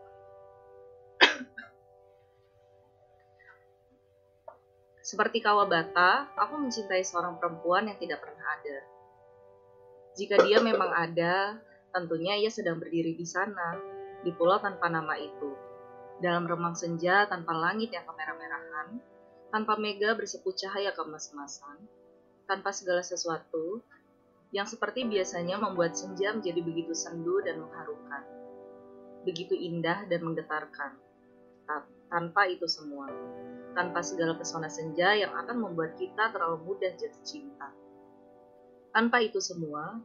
Seperti 5.07 5.39
Kawabata, 5.39 6.35
aku 6.35 6.59
mencintai 6.59 7.07
seorang 7.07 7.39
perempuan 7.39 7.87
yang 7.87 7.95
tidak 7.95 8.27
pernah 8.27 8.43
ada. 8.59 8.79
Jika 10.19 10.43
dia 10.43 10.59
memang 10.59 10.91
ada, 10.91 11.63
tentunya 11.95 12.35
ia 12.35 12.51
sedang 12.51 12.83
berdiri 12.83 13.15
di 13.15 13.23
sana, 13.23 13.79
di 14.27 14.35
pulau 14.35 14.59
tanpa 14.59 14.91
nama 14.91 15.15
itu. 15.15 15.55
Dalam 16.19 16.51
remang 16.51 16.75
senja 16.75 17.23
tanpa 17.31 17.55
langit 17.55 17.95
yang 17.95 18.03
kemerah-merahan, 18.03 18.99
tanpa 19.55 19.79
mega 19.79 20.19
bersepu 20.19 20.51
cahaya 20.59 20.91
kemas-kemasan, 20.91 21.87
tanpa 22.51 22.75
segala 22.75 23.07
sesuatu, 23.07 23.87
yang 24.51 24.67
seperti 24.67 25.07
biasanya 25.07 25.55
membuat 25.63 25.95
senja 25.95 26.35
menjadi 26.35 26.67
begitu 26.67 26.99
sendu 26.99 27.39
dan 27.47 27.63
mengharukan, 27.63 28.27
begitu 29.23 29.55
indah 29.55 30.03
dan 30.11 30.27
menggetarkan. 30.27 30.99
Tanpa 32.11 32.51
itu 32.51 32.67
semua, 32.67 33.07
tanpa 33.77 34.01
segala 34.01 34.33
pesona 34.41 34.73
senja 34.73 35.13
yang 35.13 35.37
akan 35.37 35.61
membuat 35.61 36.01
kita 36.01 36.33
terlalu 36.33 36.65
mudah 36.65 36.97
jatuh 36.97 37.21
cinta. 37.21 37.69
Tanpa 38.97 39.21
itu 39.21 39.37
semua, 39.45 40.01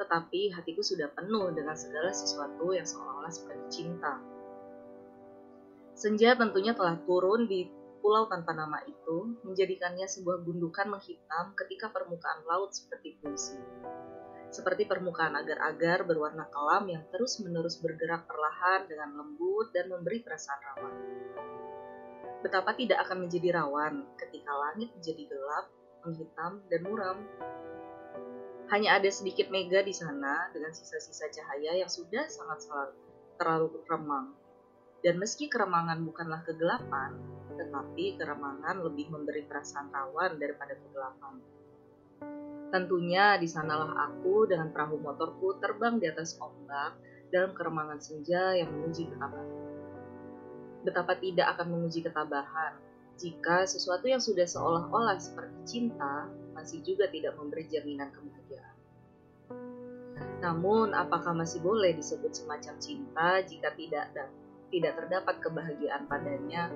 tetapi 0.00 0.56
hatiku 0.56 0.80
sudah 0.80 1.12
penuh 1.12 1.52
dengan 1.52 1.76
segala 1.76 2.08
sesuatu 2.08 2.72
yang 2.72 2.88
seolah-olah 2.88 3.28
seperti 3.28 3.64
cinta. 3.68 4.16
Senja 5.92 6.32
tentunya 6.32 6.72
telah 6.72 6.96
turun 7.04 7.44
di 7.44 7.68
pulau 8.00 8.24
tanpa 8.24 8.56
nama 8.56 8.80
itu, 8.88 9.36
menjadikannya 9.44 10.08
sebuah 10.08 10.40
gundukan 10.40 10.88
menghitam 10.88 11.52
ketika 11.52 11.92
permukaan 11.92 12.40
laut 12.48 12.72
seperti 12.72 13.20
puisi. 13.20 13.60
Seperti 14.48 14.88
permukaan 14.88 15.36
agar-agar 15.36 16.08
berwarna 16.08 16.48
kelam 16.48 16.88
yang 16.88 17.04
terus-menerus 17.12 17.76
bergerak 17.84 18.24
perlahan 18.24 18.88
dengan 18.88 19.20
lembut 19.20 19.70
dan 19.76 19.92
memberi 19.92 20.24
perasaan 20.24 20.60
rawan. 20.64 20.94
Betapa 22.40 22.72
tidak 22.72 23.04
akan 23.08 23.28
menjadi 23.28 23.60
rawan 23.60 24.04
ketika 24.16 24.52
langit 24.52 24.88
menjadi 24.96 25.22
gelap, 25.28 25.66
menghitam, 26.04 26.52
dan 26.72 26.80
muram. 26.84 27.18
Hanya 28.72 28.96
ada 28.96 29.10
sedikit 29.12 29.50
mega 29.52 29.82
di 29.82 29.92
sana 29.92 30.48
dengan 30.54 30.72
sisa-sisa 30.72 31.28
cahaya 31.28 31.76
yang 31.80 31.90
sudah 31.90 32.24
sangat 32.30 32.64
terlalu 33.36 33.82
remang 33.90 34.40
dan 35.00 35.16
meski 35.16 35.48
keremangan 35.48 36.04
bukanlah 36.04 36.44
kegelapan, 36.44 37.16
tetapi 37.56 38.20
keremangan 38.20 38.84
lebih 38.84 39.08
memberi 39.08 39.48
perasaan 39.48 39.88
rawan 39.88 40.36
daripada 40.36 40.76
kegelapan. 40.76 41.40
Tentunya 42.70 43.40
di 43.40 43.48
sanalah 43.48 44.12
aku 44.12 44.46
dengan 44.46 44.70
perahu 44.70 45.00
motorku 45.00 45.58
terbang 45.58 45.98
di 45.98 46.06
atas 46.06 46.36
ombak 46.38 47.00
dalam 47.32 47.56
keremangan 47.56 47.98
senja 47.98 48.54
yang 48.54 48.70
menguji 48.70 49.08
ketabahan. 49.10 49.69
Betapa 50.80 51.16
tidak 51.20 51.56
akan 51.56 51.76
menguji 51.76 52.00
ketabahan 52.00 52.72
jika 53.20 53.68
sesuatu 53.68 54.08
yang 54.08 54.20
sudah 54.20 54.48
seolah-olah 54.48 55.20
seperti 55.20 55.60
cinta 55.68 56.24
masih 56.56 56.80
juga 56.80 57.04
tidak 57.12 57.36
memberi 57.36 57.68
jaminan 57.68 58.08
kebahagiaan. 58.08 58.76
Namun, 60.40 60.96
apakah 60.96 61.36
masih 61.36 61.60
boleh 61.60 61.92
disebut 61.92 62.32
semacam 62.32 62.74
cinta 62.80 63.44
jika 63.44 63.76
tidak 63.76 64.08
tidak 64.72 64.92
terdapat 64.96 65.36
kebahagiaan 65.44 66.08
padanya, 66.08 66.72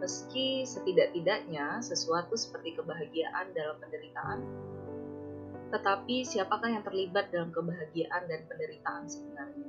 meski 0.00 0.64
setidak-tidaknya 0.64 1.84
sesuatu 1.84 2.32
seperti 2.40 2.72
kebahagiaan 2.80 3.52
dalam 3.52 3.76
penderitaan. 3.76 4.40
Tetapi 5.72 6.24
siapakah 6.24 6.72
yang 6.72 6.84
terlibat 6.84 7.28
dalam 7.28 7.52
kebahagiaan 7.52 8.28
dan 8.32 8.40
penderitaan 8.48 9.04
sebenarnya? 9.08 9.68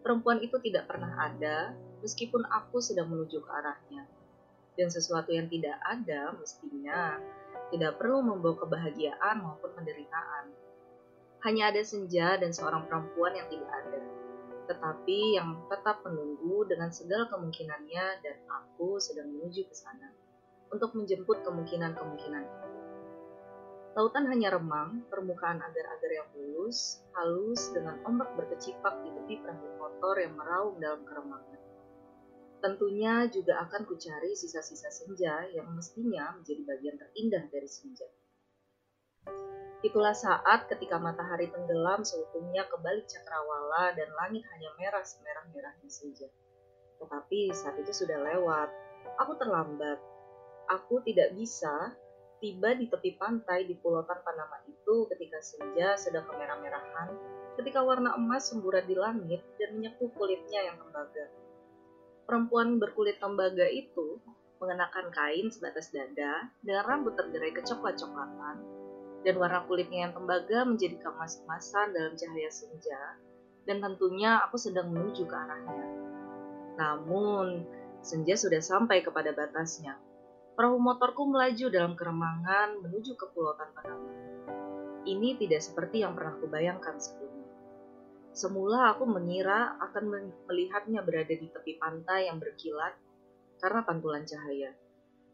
Perempuan 0.00 0.40
itu 0.40 0.56
tidak 0.64 0.88
pernah 0.88 1.12
ada, 1.20 1.76
meskipun 2.00 2.46
aku 2.48 2.78
sedang 2.78 3.10
menuju 3.10 3.42
ke 3.42 3.50
arahnya. 3.50 4.04
Dan 4.78 4.88
sesuatu 4.88 5.34
yang 5.34 5.50
tidak 5.50 5.74
ada 5.82 6.34
mestinya 6.38 7.18
tidak 7.74 7.98
perlu 7.98 8.22
membawa 8.22 8.62
kebahagiaan 8.62 9.42
maupun 9.42 9.74
penderitaan. 9.74 10.54
Hanya 11.42 11.74
ada 11.74 11.82
senja 11.82 12.38
dan 12.38 12.54
seorang 12.54 12.86
perempuan 12.86 13.34
yang 13.34 13.50
tidak 13.50 13.70
ada 13.70 14.00
tetapi 14.68 15.40
yang 15.40 15.64
tetap 15.72 16.04
menunggu 16.04 16.68
dengan 16.68 16.92
segala 16.92 17.24
kemungkinannya 17.32 18.20
dan 18.20 18.36
aku 18.52 19.00
sedang 19.00 19.32
menuju 19.32 19.64
ke 19.64 19.72
sana 19.74 20.12
untuk 20.68 20.92
menjemput 20.92 21.40
kemungkinan-kemungkinan 21.40 22.44
itu. 22.44 22.68
Lautan 23.96 24.28
hanya 24.28 24.54
remang, 24.54 25.08
permukaan 25.08 25.58
agar-agar 25.64 26.10
yang 26.12 26.28
mulus, 26.36 27.00
halus 27.16 27.72
dengan 27.72 27.96
ombak 28.04 28.28
berkecipak 28.36 28.94
di 29.02 29.10
tepi 29.10 29.34
perahu 29.40 29.66
motor 29.80 30.14
yang 30.20 30.36
meraung 30.36 30.76
dalam 30.78 31.00
keremangan. 31.08 31.60
Tentunya 32.58 33.30
juga 33.30 33.62
akan 33.62 33.86
kucari 33.86 34.34
sisa-sisa 34.34 34.90
senja 34.90 35.46
yang 35.54 35.70
mestinya 35.78 36.34
menjadi 36.34 36.62
bagian 36.66 36.96
terindah 36.98 37.44
dari 37.54 37.70
senja. 37.70 38.08
Itulah 39.78 40.10
saat 40.10 40.66
ketika 40.66 40.98
matahari 40.98 41.46
tenggelam 41.54 42.02
seutuhnya 42.02 42.66
ke 42.66 42.74
balik 42.82 43.06
cakrawala 43.06 43.94
dan 43.94 44.10
langit 44.18 44.42
hanya 44.50 44.74
merah 44.74 45.06
semerah-merahnya 45.06 45.86
saja. 45.86 46.26
Tetapi 46.98 47.54
saat 47.54 47.78
itu 47.78 47.94
sudah 47.94 48.18
lewat. 48.26 48.68
Aku 49.22 49.38
terlambat. 49.38 50.02
Aku 50.66 50.98
tidak 51.06 51.30
bisa 51.38 51.94
tiba 52.42 52.74
di 52.74 52.90
tepi 52.90 53.14
pantai 53.14 53.70
di 53.70 53.78
pulau 53.78 54.02
tanpa 54.02 54.34
nama 54.34 54.58
itu 54.66 55.06
ketika 55.14 55.38
senja 55.38 55.94
sedang 55.94 56.26
kemerah-merahan, 56.26 57.14
ketika 57.54 57.78
warna 57.86 58.18
emas 58.18 58.50
semburat 58.50 58.82
di 58.82 58.98
langit 58.98 59.46
dan 59.62 59.78
menyepuh 59.78 60.10
kulitnya 60.10 60.74
yang 60.74 60.76
tembaga. 60.82 61.47
Perempuan 62.28 62.76
berkulit 62.76 63.16
tembaga 63.16 63.64
itu 63.64 64.20
mengenakan 64.60 65.08
kain 65.08 65.48
sebatas 65.48 65.88
dada 65.88 66.52
dengan 66.60 66.84
rambut 66.84 67.16
tergerai 67.16 67.56
kecoklat-coklatan 67.56 68.56
dan 69.24 69.34
warna 69.40 69.64
kulitnya 69.64 70.04
yang 70.08 70.12
tembaga 70.12 70.68
menjadi 70.68 71.00
kemas-kemasan 71.00 71.96
dalam 71.96 72.14
cahaya 72.14 72.50
senja, 72.52 73.16
dan 73.64 73.80
tentunya 73.80 74.44
aku 74.44 74.60
sedang 74.60 74.92
menuju 74.92 75.24
ke 75.24 75.34
arahnya. 75.34 75.86
Namun, 76.78 77.66
senja 78.04 78.38
sudah 78.38 78.62
sampai 78.62 79.02
kepada 79.02 79.34
batasnya. 79.34 79.98
Perahu 80.54 80.78
motorku 80.78 81.26
melaju 81.26 81.70
dalam 81.70 81.94
keremangan 81.94 82.82
menuju 82.82 83.14
ke 83.14 83.26
pulau 83.30 83.54
tanpa 83.54 83.86
nama. 83.86 84.10
Ini 85.06 85.38
tidak 85.38 85.62
seperti 85.62 86.02
yang 86.02 86.12
pernah 86.18 86.34
kubayangkan 86.38 86.98
sebelumnya. 86.98 87.37
Semula 88.32 88.94
aku 88.94 89.04
mengira 89.08 89.76
akan 89.82 90.32
melihatnya 90.46 91.02
berada 91.02 91.34
di 91.34 91.48
tepi 91.50 91.78
pantai 91.78 92.30
yang 92.30 92.38
berkilat 92.38 92.94
karena 93.58 93.82
pantulan 93.82 94.22
cahaya 94.22 94.70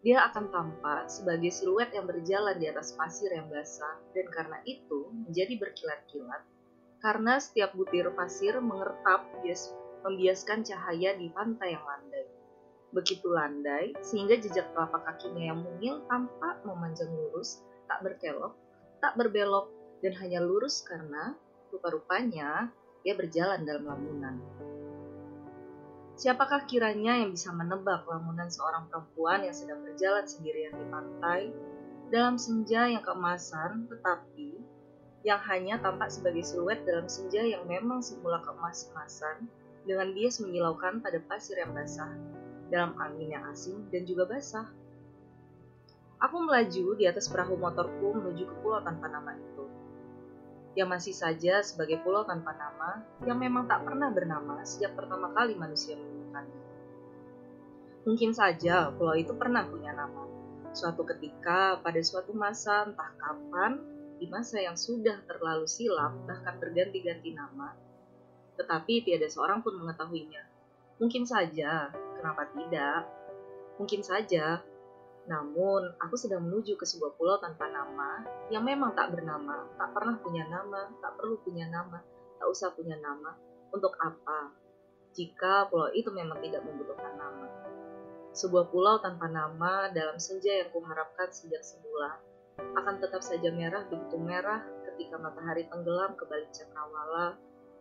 dia 0.05 0.21
akan 0.29 0.53
tampak 0.53 1.09
sebagai 1.09 1.49
siluet 1.49 1.89
yang 1.97 2.05
berjalan 2.05 2.61
di 2.61 2.69
atas 2.69 2.93
pasir 2.93 3.33
yang 3.33 3.49
basah 3.49 3.97
dan 4.13 4.29
karena 4.29 4.61
itu 4.69 5.09
menjadi 5.09 5.57
berkilat-kilat. 5.57 6.45
Karena 7.01 7.41
setiap 7.41 7.73
butir 7.73 8.13
pasir 8.13 8.61
mengertap 8.61 9.25
bias, 9.41 9.73
membiaskan 10.05 10.61
cahaya 10.61 11.17
di 11.17 11.33
pantai 11.33 11.73
yang 11.73 11.85
landai. 11.89 12.29
Begitu 12.93 13.33
landai 13.33 13.97
sehingga 14.05 14.37
jejak 14.37 14.77
telapak 14.77 15.09
kakinya 15.09 15.57
yang 15.57 15.65
mungil 15.65 16.05
tampak 16.05 16.61
memanjang 16.69 17.09
lurus, 17.09 17.65
tak 17.89 18.05
berkelok, 18.05 18.53
tak 19.01 19.17
berbelok, 19.17 19.73
dan 20.05 20.13
hanya 20.21 20.45
lurus 20.45 20.85
karena 20.85 21.33
rupa-rupanya 21.73 22.69
dia 23.05 23.13
berjalan 23.13 23.69
dalam 23.69 23.85
lamunan. 23.85 24.41
Siapakah 26.17 26.65
kiranya 26.65 27.21
yang 27.21 27.37
bisa 27.37 27.53
menebak 27.53 28.09
lamunan 28.09 28.49
seorang 28.49 28.89
perempuan 28.89 29.45
yang 29.45 29.53
sedang 29.53 29.85
berjalan 29.85 30.25
sendirian 30.25 30.73
di 30.73 30.87
pantai 30.89 31.41
dalam 32.09 32.41
senja 32.41 32.89
yang 32.89 33.05
keemasan, 33.05 33.85
tetapi 33.93 34.57
yang 35.21 35.41
hanya 35.45 35.77
tampak 35.85 36.09
sebagai 36.09 36.41
siluet 36.47 36.81
dalam 36.89 37.05
senja 37.11 37.45
yang 37.45 37.69
memang 37.69 38.01
semula 38.01 38.41
keemas-emasan 38.41 39.51
dengan 39.85 40.17
bias 40.17 40.41
menyilaukan 40.41 41.05
pada 41.05 41.21
pasir 41.29 41.61
yang 41.61 41.77
basah 41.77 42.13
dalam 42.73 42.97
angin 42.97 43.37
yang 43.37 43.45
asing 43.53 43.85
dan 43.93 44.09
juga 44.09 44.25
basah. 44.25 44.71
Aku 46.25 46.41
melaju 46.41 46.97
di 46.97 47.05
atas 47.05 47.29
perahu 47.29 47.59
motorku 47.61 48.17
menuju 48.17 48.49
ke 48.49 48.55
pulau 48.65 48.81
tanpa 48.81 49.13
nama 49.13 49.37
itu 49.37 49.74
yang 50.75 50.91
masih 50.91 51.15
saja 51.15 51.63
sebagai 51.63 52.03
pulau 52.03 52.27
tanpa 52.27 52.51
nama 52.55 53.03
yang 53.23 53.39
memang 53.39 53.71
tak 53.71 53.87
pernah 53.87 54.11
bernama 54.11 54.63
sejak 54.67 54.95
pertama 54.99 55.31
kali 55.31 55.55
manusia 55.55 55.95
menemukannya. 55.95 56.61
Mungkin 58.05 58.31
saja 58.35 58.91
pulau 58.93 59.15
itu 59.15 59.33
pernah 59.39 59.65
punya 59.65 59.95
nama. 59.95 60.27
Suatu 60.75 61.07
ketika, 61.07 61.79
pada 61.79 62.03
suatu 62.03 62.35
masa 62.35 62.91
entah 62.91 63.15
kapan, 63.15 63.79
di 64.19 64.27
masa 64.27 64.59
yang 64.59 64.75
sudah 64.75 65.23
terlalu 65.31 65.71
silam, 65.71 66.27
bahkan 66.27 66.59
berganti-ganti 66.59 67.31
nama, 67.31 67.71
tetapi 68.59 69.07
tiada 69.07 69.31
seorang 69.31 69.63
pun 69.63 69.79
mengetahuinya. 69.79 70.43
Mungkin 70.99 71.27
saja, 71.27 71.95
kenapa 72.19 72.51
tidak? 72.51 73.07
Mungkin 73.79 74.03
saja 74.03 74.63
namun, 75.25 75.97
aku 75.97 76.21
sedang 76.21 76.45
menuju 76.45 76.77
ke 76.77 76.85
sebuah 76.85 77.17
pulau 77.17 77.41
tanpa 77.41 77.65
nama 77.73 78.21
yang 78.53 78.61
memang 78.61 78.93
tak 78.93 79.17
bernama, 79.17 79.65
tak 79.81 79.97
pernah 79.97 80.21
punya 80.21 80.45
nama, 80.53 80.93
tak 81.01 81.17
perlu 81.17 81.41
punya 81.41 81.65
nama, 81.73 81.97
tak 82.37 82.49
usah 82.53 82.77
punya 82.77 83.01
nama. 83.01 83.33
Untuk 83.73 83.97
apa? 83.97 84.53
Jika 85.17 85.73
pulau 85.73 85.89
itu 85.97 86.13
memang 86.13 86.45
tidak 86.45 86.61
membutuhkan 86.69 87.17
nama. 87.17 87.49
Sebuah 88.37 88.69
pulau 88.69 89.01
tanpa 89.01 89.31
nama 89.31 89.89
dalam 89.95 90.21
senja 90.21 90.53
yang 90.61 90.69
kuharapkan 90.75 91.31
sejak 91.33 91.63
semula 91.65 92.21
akan 92.55 93.03
tetap 93.03 93.23
saja 93.23 93.51
merah 93.51 93.87
begitu 93.87 94.19
merah 94.19 94.63
ketika 94.91 95.19
matahari 95.19 95.67
tenggelam 95.67 96.15
ke 96.15 96.23
balik 96.27 96.51
cakrawala, 96.55 97.39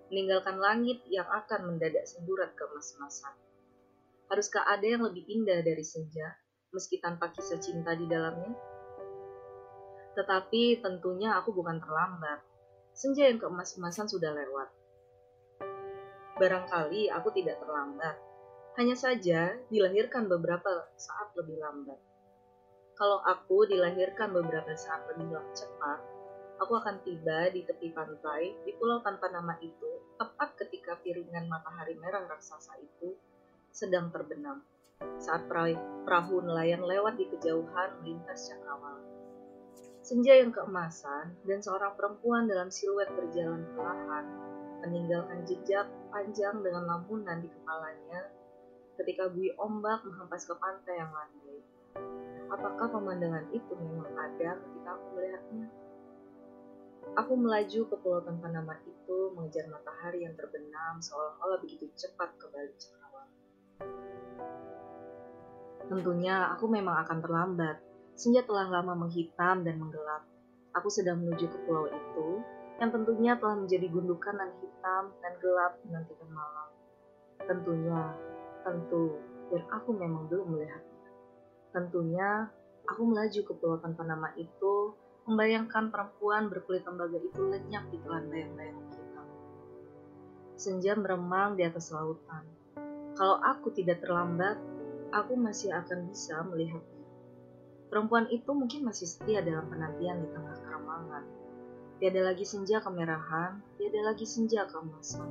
meninggalkan 0.09 0.57
langit 0.57 1.01
yang 1.09 1.25
akan 1.29 1.73
mendadak 1.73 2.05
semburat 2.09 2.53
ke 2.57 2.63
emas-emasan. 2.65 3.33
Haruskah 4.29 4.65
ada 4.65 4.85
yang 4.85 5.05
lebih 5.05 5.25
indah 5.29 5.61
dari 5.61 5.85
senja, 5.85 6.33
meski 6.73 6.97
tanpa 6.97 7.29
kisah 7.29 7.61
cinta 7.61 7.93
di 7.93 8.09
dalamnya? 8.09 8.51
Tetapi 10.17 10.81
tentunya 10.81 11.37
aku 11.37 11.53
bukan 11.53 11.77
terlambat. 11.77 12.41
Senja 12.93 13.29
yang 13.29 13.37
keemas-emasan 13.37 14.09
sudah 14.09 14.33
lewat. 14.33 14.69
Barangkali 16.37 17.13
aku 17.13 17.29
tidak 17.33 17.61
terlambat. 17.61 18.17
Hanya 18.73 18.97
saja 18.97 19.53
dilahirkan 19.69 20.25
beberapa 20.25 20.89
saat 20.97 21.29
lebih 21.37 21.61
lambat. 21.61 22.01
Kalau 22.97 23.21
aku 23.21 23.69
dilahirkan 23.69 24.33
beberapa 24.33 24.73
saat 24.73 25.05
lebih 25.13 25.33
cepat, 25.53 26.01
aku 26.61 26.73
akan 26.77 27.01
tiba 27.05 27.49
di 27.53 27.65
tepi 27.65 27.93
pantai 27.93 28.53
di 28.65 28.73
pulau 28.77 29.01
tanpa 29.01 29.29
nama 29.29 29.57
itu 29.61 29.89
tepat 30.17 30.57
ketika 30.61 30.97
piringan 31.01 31.49
matahari 31.49 31.97
merah 31.97 32.25
raksasa 32.29 32.77
itu 32.81 33.17
sedang 33.73 34.13
terbenam 34.13 34.61
saat 35.19 35.47
perahu 35.47 36.43
nelayan 36.43 36.83
lewat 36.83 37.15
di 37.15 37.25
kejauhan 37.31 37.89
melintas 38.03 38.51
cakrawala. 38.51 39.03
Senja 40.03 40.35
yang 40.35 40.51
keemasan 40.51 41.39
dan 41.47 41.63
seorang 41.63 41.95
perempuan 41.95 42.43
dalam 42.43 42.67
siluet 42.67 43.07
berjalan 43.15 43.63
perlahan 43.71 44.25
meninggalkan 44.83 45.47
jejak 45.47 45.87
panjang 46.11 46.59
dengan 46.59 46.83
lamunan 46.83 47.39
di 47.39 47.47
kepalanya 47.47 48.27
ketika 48.99 49.31
bui 49.31 49.47
ombak 49.55 50.03
menghempas 50.03 50.43
ke 50.43 50.53
pantai 50.59 50.99
yang 50.99 51.11
landai. 51.15 51.59
Apakah 52.51 52.91
pemandangan 52.91 53.47
itu 53.55 53.71
memang 53.79 54.11
ada 54.13 54.59
ketika 54.59 54.89
aku 54.93 55.07
melihatnya? 55.15 55.67
Aku 57.13 57.33
melaju 57.39 57.81
ke 57.87 57.95
pulau 58.03 58.21
tanpa 58.21 58.51
nama 58.51 58.75
itu 58.83 59.17
mengejar 59.33 59.71
matahari 59.71 60.27
yang 60.27 60.35
terbenam 60.35 60.99
seolah-olah 60.99 61.63
begitu 61.63 61.87
cepat 61.95 62.35
ke 62.35 62.45
balik 62.51 62.75
cakrawala. 62.75 63.31
Tentunya 65.91 66.53
aku 66.55 66.65
memang 66.71 67.03
akan 67.03 67.17
terlambat. 67.19 67.77
Senja 68.13 68.45
telah 68.45 68.69
lama 68.69 69.07
menghitam 69.07 69.65
dan 69.65 69.75
menggelap. 69.81 70.23
Aku 70.77 70.89
sedang 70.89 71.21
menuju 71.21 71.49
ke 71.49 71.57
pulau 71.65 71.89
itu, 71.89 72.41
yang 72.81 72.89
tentunya 72.89 73.37
telah 73.37 73.57
menjadi 73.57 73.87
gundukan 73.89 74.33
dan 74.33 74.49
hitam 74.57 75.03
dan 75.21 75.33
gelap 75.41 75.77
menantikan 75.85 76.29
malam. 76.33 76.69
Tentunya, 77.43 78.01
tentu, 78.65 79.17
dan 79.53 79.63
aku 79.69 79.89
memang 79.93 80.25
belum 80.29 80.57
melihatnya. 80.57 81.09
Tentunya, 81.73 82.49
aku 82.89 83.01
melaju 83.05 83.39
ke 83.45 83.53
pulau 83.57 83.77
tanpa 83.81 84.01
nama 84.05 84.33
itu, 84.37 84.93
membayangkan 85.29 85.93
perempuan 85.93 86.51
berkulit 86.51 86.83
tembaga 86.83 87.15
itu 87.15 87.39
lenyap 87.39 87.87
di 87.93 87.97
telan 88.01 88.27
bayang-bayang 88.27 88.79
hitam. 88.91 89.27
Senja 90.57 90.93
meremang 90.97 91.55
di 91.55 91.63
atas 91.63 91.93
lautan. 91.93 92.43
Kalau 93.13 93.37
aku 93.39 93.69
tidak 93.77 94.01
terlambat, 94.01 94.57
aku 95.13 95.37
masih 95.37 95.69
akan 95.69 96.09
bisa 96.09 96.41
melihatnya. 96.49 97.05
Perempuan 97.93 98.25
itu 98.33 98.49
mungkin 98.49 98.89
masih 98.89 99.05
setia 99.05 99.45
dalam 99.45 99.69
penantian 99.69 100.25
di 100.25 100.27
tengah 100.33 100.57
keremangan. 100.65 101.23
Tiada 102.01 102.21
lagi 102.25 102.41
senja 102.41 102.81
kemerahan, 102.81 103.61
tiada 103.77 104.01
lagi 104.01 104.25
senja 104.25 104.65
keemasan. 104.65 105.29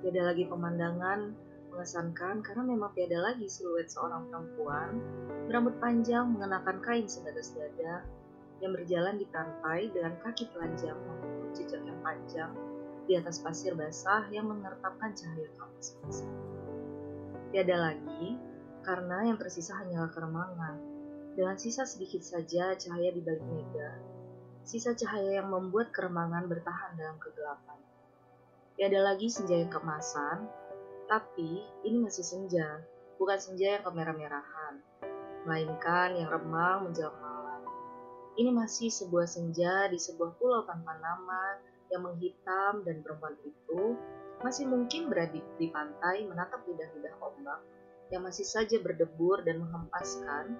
Tiada 0.00 0.30
lagi 0.30 0.46
pemandangan 0.46 1.34
mengesankan 1.74 2.46
karena 2.46 2.62
memang 2.62 2.94
tiada 2.94 3.18
lagi 3.18 3.50
siluet 3.50 3.90
seorang 3.90 4.30
perempuan 4.30 5.02
berambut 5.50 5.74
panjang 5.82 6.30
mengenakan 6.30 6.78
kain 6.82 7.06
sebatas 7.10 7.54
dada 7.54 8.06
yang 8.62 8.70
berjalan 8.70 9.18
di 9.18 9.26
pantai 9.30 9.90
dengan 9.90 10.14
kaki 10.22 10.46
telanjang 10.54 10.94
maupun 10.94 11.50
jejak 11.58 11.82
yang 11.82 11.98
panjang 12.06 12.50
di 13.10 13.18
atas 13.18 13.42
pasir 13.42 13.74
basah 13.74 14.30
yang 14.30 14.46
menertapkan 14.46 15.10
cahaya 15.14 15.50
keemasan. 15.58 16.30
Tiada 17.50 17.76
lagi 17.90 18.49
karena 18.80 19.28
yang 19.28 19.36
tersisa 19.36 19.76
hanyalah 19.76 20.10
keremangan. 20.12 20.76
Dengan 21.36 21.56
sisa 21.56 21.86
sedikit 21.86 22.20
saja 22.20 22.74
cahaya 22.74 23.14
di 23.14 23.22
balik 23.22 23.44
mega, 23.46 23.96
sisa 24.66 24.92
cahaya 24.92 25.40
yang 25.40 25.48
membuat 25.48 25.94
keremangan 25.94 26.50
bertahan 26.50 26.98
dalam 26.98 27.16
kegelapan. 27.22 27.78
Tiada 28.74 29.00
lagi 29.00 29.30
senja 29.30 29.56
yang 29.56 29.70
kemasan, 29.70 30.48
tapi 31.06 31.62
ini 31.86 32.02
masih 32.02 32.24
senja, 32.26 32.82
bukan 33.16 33.38
senja 33.38 33.78
yang 33.78 33.82
kemerah-merahan, 33.86 34.74
melainkan 35.46 36.18
yang 36.18 36.28
remang 36.28 36.88
menjelang 36.88 37.16
malam. 37.22 37.62
Ini 38.34 38.50
masih 38.50 38.90
sebuah 38.90 39.28
senja 39.28 39.86
di 39.86 40.00
sebuah 40.00 40.34
pulau 40.40 40.66
tanpa 40.66 40.98
nama 40.98 41.60
yang 41.92 42.06
menghitam 42.06 42.86
dan 42.86 43.02
perempuan 43.02 43.36
itu 43.42 43.98
masih 44.40 44.64
mungkin 44.64 45.12
berada 45.12 45.36
di 45.36 45.66
pantai 45.68 46.24
menatap 46.24 46.64
lidah-lidah 46.64 47.14
ombak 47.20 47.60
yang 48.10 48.26
masih 48.26 48.42
saja 48.42 48.76
berdebur 48.82 49.46
dan 49.46 49.62
menghempaskan, 49.62 50.58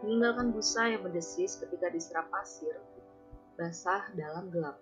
meninggalkan 0.00 0.48
busa 0.52 0.88
yang 0.88 1.04
mendesis 1.04 1.60
ketika 1.60 1.92
diserap 1.92 2.28
pasir, 2.32 2.80
basah 3.60 4.08
dalam 4.16 4.48
gelap. 4.48 4.80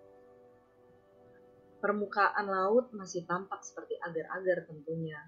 Permukaan 1.83 2.49
laut 2.49 2.89
masih 2.97 3.27
tampak 3.29 3.61
seperti 3.61 3.99
agar-agar 4.01 4.65
tentunya, 4.65 5.21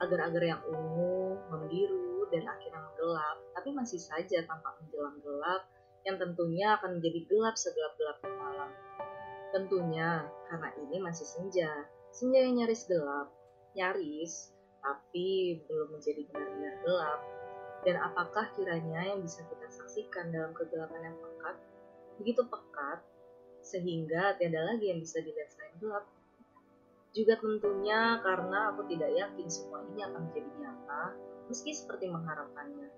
agar-agar 0.00 0.42
yang 0.42 0.60
ungu, 0.66 1.38
membiru, 1.52 2.26
dan 2.32 2.48
akhirnya 2.48 2.82
menggelap, 2.82 3.36
tapi 3.54 3.68
masih 3.76 4.00
saja 4.00 4.42
tampak 4.42 4.74
menjelang 4.82 5.18
gelap 5.22 5.62
yang 6.08 6.16
tentunya 6.16 6.80
akan 6.80 6.98
menjadi 6.98 7.20
gelap 7.28 7.54
segelap-gelap 7.60 8.18
malam. 8.24 8.70
Tentunya 9.52 10.24
karena 10.48 10.68
ini 10.88 10.96
masih 11.04 11.26
senja, 11.28 11.70
senja 12.10 12.38
yang 12.42 12.64
nyaris 12.64 12.88
gelap, 12.88 13.28
nyaris 13.76 14.54
tapi 14.80 15.60
belum 15.68 15.96
menjadi 15.96 16.26
benar-benar 16.28 16.74
gelap. 16.84 17.20
Dan 17.80 17.96
apakah 17.96 18.52
kiranya 18.56 19.00
yang 19.08 19.24
bisa 19.24 19.40
kita 19.48 19.68
saksikan 19.72 20.28
dalam 20.28 20.52
kegelapan 20.52 21.12
yang 21.12 21.16
pekat, 21.16 21.56
begitu 22.20 22.44
pekat, 22.44 23.00
sehingga 23.64 24.36
tiada 24.36 24.60
lagi 24.68 24.92
yang 24.92 25.00
bisa 25.00 25.24
dilihat 25.24 25.48
selain 25.52 25.76
gelap. 25.80 26.04
Juga 27.16 27.40
tentunya 27.40 28.20
karena 28.20 28.70
aku 28.70 28.86
tidak 28.86 29.10
yakin 29.16 29.48
semua 29.48 29.80
ini 29.88 30.04
akan 30.04 30.20
menjadi 30.28 30.50
nyata, 30.60 31.02
meski 31.48 31.72
seperti 31.72 32.06
mengharapkannya. 32.06 32.88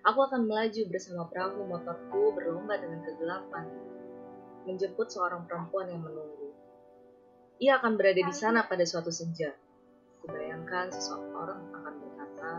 Aku 0.00 0.24
akan 0.24 0.48
melaju 0.48 0.82
bersama 0.88 1.28
perahu 1.28 1.68
motorku 1.68 2.32
berlomba 2.32 2.80
dengan 2.80 3.04
kegelapan, 3.04 3.68
menjemput 4.64 5.12
seorang 5.12 5.44
perempuan 5.44 5.92
yang 5.92 6.00
menunggu. 6.00 6.56
Ia 7.60 7.76
akan 7.76 8.00
berada 8.00 8.24
di 8.24 8.32
sana 8.32 8.64
pada 8.64 8.88
suatu 8.88 9.12
senja, 9.12 9.52
Kubayangkan 10.20 10.92
seseorang 10.92 11.60
akan 11.72 11.94
berkata, 11.96 12.52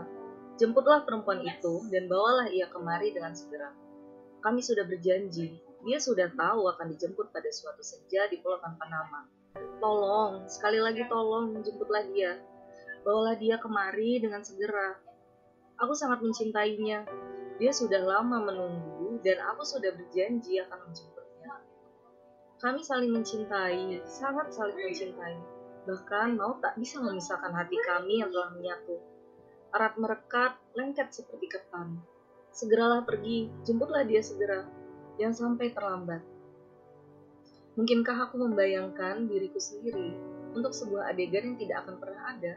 Jemputlah 0.60 1.06
perempuan 1.06 1.40
itu 1.42 1.86
dan 1.88 2.10
bawalah 2.10 2.50
ia 2.50 2.68
kemari 2.68 3.14
dengan 3.14 3.32
segera. 3.32 3.72
Kami 4.42 4.58
sudah 4.58 4.84
berjanji, 4.84 5.62
dia 5.82 5.98
sudah 5.98 6.30
tahu 6.34 6.66
akan 6.70 6.92
dijemput 6.94 7.30
pada 7.30 7.50
suatu 7.50 7.82
senja 7.82 8.26
di 8.30 8.42
pulau 8.42 8.58
tanpa 8.58 8.86
nama. 8.90 9.26
Tolong, 9.78 10.46
sekali 10.50 10.82
lagi 10.82 11.06
tolong, 11.06 11.58
jemputlah 11.62 12.02
dia. 12.10 12.38
Bawalah 13.02 13.34
dia 13.38 13.58
kemari 13.58 14.22
dengan 14.22 14.42
segera. 14.46 14.98
Aku 15.78 15.94
sangat 15.94 16.22
mencintainya. 16.22 17.06
Dia 17.58 17.72
sudah 17.74 18.02
lama 18.02 18.42
menunggu 18.42 19.22
dan 19.22 19.38
aku 19.54 19.62
sudah 19.62 19.90
berjanji 19.94 20.62
akan 20.62 20.78
menjemputnya. 20.90 21.52
Kami 22.62 22.80
saling 22.82 23.10
mencintai, 23.10 24.02
sangat 24.06 24.54
saling 24.54 24.78
mencintai 24.78 25.51
bahkan 25.82 26.38
mau 26.38 26.58
tak 26.62 26.78
bisa 26.78 27.02
memisahkan 27.02 27.50
hati 27.50 27.74
kami 27.82 28.22
yang 28.22 28.30
telah 28.30 28.54
menyatu. 28.54 28.96
Erat 29.72 29.94
merekat, 29.98 30.52
lengket 30.78 31.10
seperti 31.10 31.48
ketan. 31.50 31.98
Segeralah 32.52 33.02
pergi, 33.02 33.48
jemputlah 33.64 34.04
dia 34.04 34.20
segera, 34.20 34.68
jangan 35.16 35.56
sampai 35.56 35.72
terlambat. 35.72 36.22
Mungkinkah 37.72 38.28
aku 38.28 38.36
membayangkan 38.36 39.24
diriku 39.24 39.56
sendiri 39.56 40.12
untuk 40.52 40.76
sebuah 40.76 41.08
adegan 41.08 41.56
yang 41.56 41.58
tidak 41.58 41.76
akan 41.88 41.96
pernah 41.96 42.22
ada? 42.36 42.54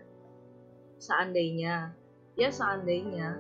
Seandainya, 1.00 1.96
ya 2.36 2.50
seandainya, 2.52 3.40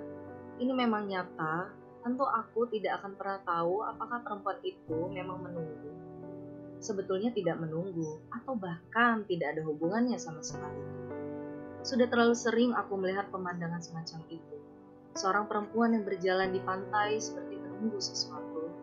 ini 0.56 0.72
memang 0.72 1.12
nyata, 1.12 1.76
tentu 2.00 2.24
aku 2.24 2.72
tidak 2.72 3.04
akan 3.04 3.20
pernah 3.20 3.44
tahu 3.44 3.84
apakah 3.84 4.24
perempuan 4.24 4.62
itu 4.64 5.12
memang 5.12 5.44
menunggu 5.44 5.92
sebetulnya 6.80 7.32
tidak 7.32 7.60
menunggu 7.60 8.20
atau 8.32 8.54
bahkan 8.56 9.24
tidak 9.28 9.58
ada 9.58 9.62
hubungannya 9.66 10.20
sama 10.20 10.42
sekali. 10.44 10.82
Sudah 11.86 12.10
terlalu 12.10 12.34
sering 12.34 12.72
aku 12.74 12.98
melihat 12.98 13.30
pemandangan 13.30 13.82
semacam 13.84 14.26
itu. 14.34 14.56
Seorang 15.16 15.46
perempuan 15.48 15.96
yang 15.96 16.04
berjalan 16.04 16.52
di 16.52 16.60
pantai 16.60 17.22
seperti 17.22 17.56
menunggu 17.62 18.02
sesuatu. 18.02 18.74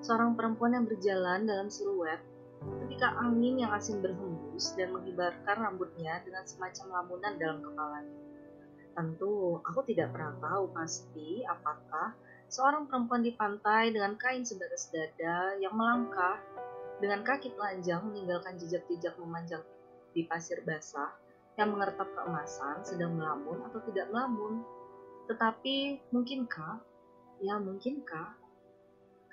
Seorang 0.00 0.38
perempuan 0.38 0.78
yang 0.78 0.86
berjalan 0.86 1.44
dalam 1.44 1.68
siluet 1.68 2.22
ketika 2.86 3.18
angin 3.18 3.58
yang 3.58 3.74
asin 3.74 3.98
berhembus 3.98 4.78
dan 4.78 4.94
mengibarkan 4.94 5.56
rambutnya 5.58 6.22
dengan 6.22 6.46
semacam 6.46 7.02
lamunan 7.02 7.34
dalam 7.34 7.58
kepalanya. 7.58 8.18
Tentu, 8.92 9.58
aku 9.64 9.80
tidak 9.88 10.12
pernah 10.12 10.36
tahu 10.38 10.70
pasti 10.70 11.42
apakah 11.48 12.14
seorang 12.52 12.84
perempuan 12.84 13.24
di 13.24 13.32
pantai 13.32 13.88
dengan 13.90 14.14
kain 14.20 14.44
sebatas 14.44 14.92
dada 14.92 15.56
yang 15.56 15.72
melangkah 15.72 16.36
dengan 17.02 17.26
kaki 17.26 17.50
telanjang 17.58 18.06
meninggalkan 18.06 18.54
jejak-jejak 18.62 19.18
memanjang 19.18 19.66
di 20.14 20.22
pasir 20.22 20.62
basah 20.62 21.10
yang 21.58 21.74
mengertap 21.74 22.06
keemasan 22.14 22.86
sedang 22.86 23.18
melamun 23.18 23.58
atau 23.66 23.82
tidak 23.90 24.06
melamun. 24.14 24.62
Tetapi 25.26 26.06
mungkinkah, 26.14 26.78
ya 27.42 27.58
mungkinkah, 27.58 28.38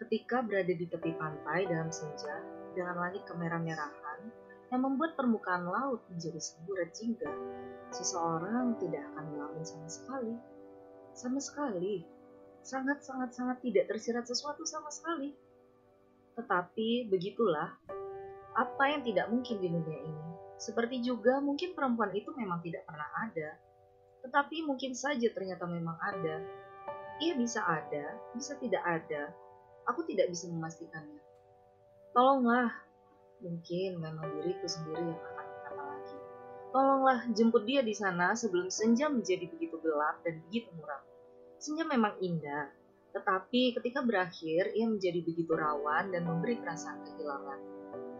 ketika 0.01 0.41
berada 0.41 0.73
di 0.73 0.85
tepi 0.89 1.13
pantai 1.13 1.69
dalam 1.69 1.93
senja 1.93 2.41
dengan 2.73 2.97
langit 3.05 3.21
kemerah-merahan 3.29 4.19
yang 4.73 4.81
membuat 4.81 5.13
permukaan 5.13 5.69
laut 5.69 6.01
menjadi 6.09 6.41
semburat 6.41 6.89
jingga, 6.89 7.29
seseorang 7.93 8.81
tidak 8.81 9.05
akan 9.13 9.25
melamun 9.29 9.61
sama 9.61 9.85
sekali. 9.85 10.33
Sama 11.13 11.37
sekali. 11.37 12.01
Sangat-sangat-sangat 12.65 13.61
tidak 13.61 13.85
tersirat 13.93 14.25
sesuatu 14.25 14.65
sama 14.65 14.89
sekali. 14.89 15.48
Tetapi 16.39 17.11
begitulah 17.11 17.75
apa 18.55 18.83
yang 18.87 19.03
tidak 19.03 19.27
mungkin 19.27 19.59
di 19.59 19.67
dunia 19.67 19.99
ini. 20.07 20.29
Seperti 20.59 21.03
juga 21.03 21.39
mungkin 21.39 21.75
perempuan 21.75 22.11
itu 22.15 22.31
memang 22.35 22.59
tidak 22.59 22.83
pernah 22.83 23.07
ada, 23.23 23.55
tetapi 24.23 24.67
mungkin 24.67 24.91
saja 24.91 25.31
ternyata 25.31 25.63
memang 25.63 25.95
ada. 25.99 26.43
Ia 27.19 27.35
bisa 27.35 27.63
ada, 27.63 28.15
bisa 28.35 28.55
tidak 28.59 28.83
ada. 28.83 29.31
Aku 29.87 30.03
tidak 30.07 30.31
bisa 30.31 30.47
memastikannya. 30.51 31.19
Tolonglah, 32.11 32.71
mungkin 33.39 33.99
memang 33.99 34.27
diriku 34.39 34.67
sendiri 34.67 35.03
yang 35.03 35.19
akan 35.19 35.45
berkata 35.47 35.83
lagi. 35.83 36.17
Tolonglah 36.75 37.19
jemput 37.31 37.63
dia 37.63 37.81
di 37.83 37.95
sana 37.95 38.35
sebelum 38.35 38.67
senja 38.67 39.07
menjadi 39.07 39.47
begitu 39.47 39.79
gelap 39.79 40.19
dan 40.27 40.43
begitu 40.47 40.71
muram. 40.75 40.99
Senja 41.59 41.83
memang 41.87 42.15
indah, 42.23 42.71
tetapi 43.13 43.73
ketika 43.77 44.05
berakhir 44.05 44.69
ia 44.77 44.85
menjadi 44.85 45.19
begitu 45.25 45.51
rawan 45.53 46.13
dan 46.13 46.25
memberi 46.29 46.61
perasaan 46.61 47.01
kehilangan. 47.05 47.59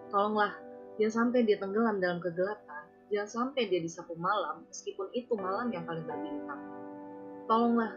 Tolonglah, 0.09 0.53
jangan 0.97 1.13
sampai 1.29 1.45
dia 1.45 1.61
tenggelam 1.61 2.01
dalam 2.01 2.17
kegelapan, 2.17 2.83
jangan 3.13 3.29
sampai 3.29 3.69
dia 3.69 3.81
disapu 3.81 4.17
malam 4.17 4.65
meskipun 4.65 5.13
itu 5.13 5.33
malam 5.37 5.69
yang 5.69 5.85
paling 5.85 6.05
berbintang. 6.05 6.61
Tolonglah, 7.45 7.93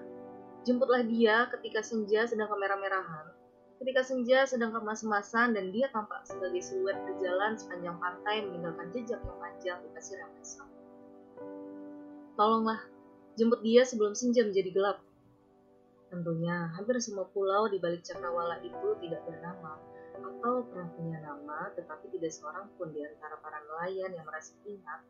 jemputlah 0.69 1.05
dia 1.05 1.49
ketika 1.57 1.81
senja 1.81 2.29
sedang 2.29 2.53
kemerah-merahan, 2.53 3.33
ketika 3.81 4.05
senja 4.05 4.45
sedang 4.45 4.71
kemas-emasan 4.77 5.57
dan 5.57 5.73
dia 5.73 5.89
tampak 5.91 6.23
sebagai 6.29 6.61
siluet 6.61 6.97
berjalan 7.09 7.57
sepanjang 7.57 7.97
pantai 7.99 8.47
meninggalkan 8.47 8.89
jejak 8.95 9.21
yang 9.21 9.39
panjang 9.41 9.79
di 9.81 9.89
pasir 9.97 10.17
yang 10.21 10.33
basah. 10.39 10.69
Tolonglah, 12.39 12.81
jemput 13.37 13.61
dia 13.61 13.83
sebelum 13.85 14.17
senja 14.17 14.45
menjadi 14.45 14.71
gelap. 14.73 14.99
Tentunya, 16.13 16.69
hampir 16.77 17.01
semua 17.01 17.25
pulau 17.33 17.73
di 17.73 17.81
balik 17.81 18.05
cakrawala 18.05 18.61
itu 18.61 18.89
tidak 19.01 19.25
bernama, 19.25 19.81
atau 20.13 20.61
pernah 20.69 20.93
punya 20.93 21.19
nama, 21.25 21.73
tetapi 21.73 22.13
tidak 22.13 22.37
seorang 22.37 22.69
pun 22.77 22.93
di 22.93 23.01
antara 23.01 23.41
para 23.41 23.65
nelayan 23.65 24.13
yang 24.13 24.29
merasa 24.29 24.53
ingat 24.69 25.01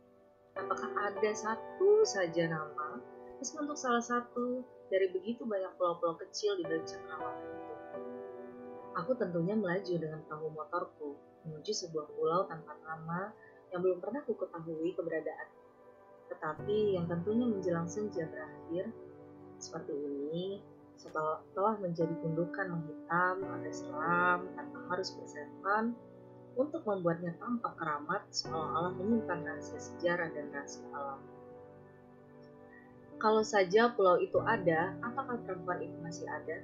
apakah 0.57 0.91
ada 1.01 1.31
satu 1.33 2.05
saja 2.05 2.49
nama, 2.49 3.01
meski 3.41 3.57
untuk 3.57 3.79
salah 3.79 4.05
satu 4.05 4.61
dari 4.93 5.09
begitu 5.09 5.49
banyak 5.49 5.73
pulau-pulau 5.81 6.21
kecil 6.21 6.61
di 6.61 6.65
balik 6.69 6.85
cakrawala 6.85 7.41
itu. 7.41 7.75
Aku 8.93 9.17
tentunya 9.17 9.57
melaju 9.57 9.95
dengan 9.97 10.21
perahu 10.29 10.53
motorku 10.53 11.17
menuju 11.49 11.73
sebuah 11.73 12.07
pulau 12.13 12.45
tanpa 12.45 12.77
nama 12.85 13.33
yang 13.73 13.81
belum 13.81 14.05
pernah 14.05 14.21
ku 14.29 14.37
ketahui 14.37 14.93
keberadaan. 14.93 15.49
Tetapi 16.29 17.01
yang 17.01 17.09
tentunya 17.09 17.49
menjelang 17.49 17.89
senja 17.89 18.29
berakhir, 18.29 18.93
seperti 19.57 19.97
ini, 19.97 20.61
setelah 21.03 21.75
menjadi 21.83 22.15
gundukan 22.23 22.79
menghitam 22.79 23.43
ada 23.43 23.71
seram 23.75 24.47
tanpa 24.55 24.79
harus 24.95 25.11
bersepan 25.19 25.99
untuk 26.55 26.87
membuatnya 26.87 27.35
tampak 27.43 27.75
keramat 27.75 28.23
seolah-olah 28.31 28.95
menyimpan 28.95 29.41
rahasia 29.43 29.81
sejarah 29.81 30.31
dan 30.31 30.47
rahasia 30.55 30.87
alam. 30.95 31.21
Kalau 33.19 33.43
saja 33.43 33.91
pulau 33.95 34.19
itu 34.19 34.39
ada, 34.43 34.95
apakah 35.03 35.39
perempuan 35.43 35.83
itu 35.83 35.97
masih 36.03 36.27
ada? 36.27 36.59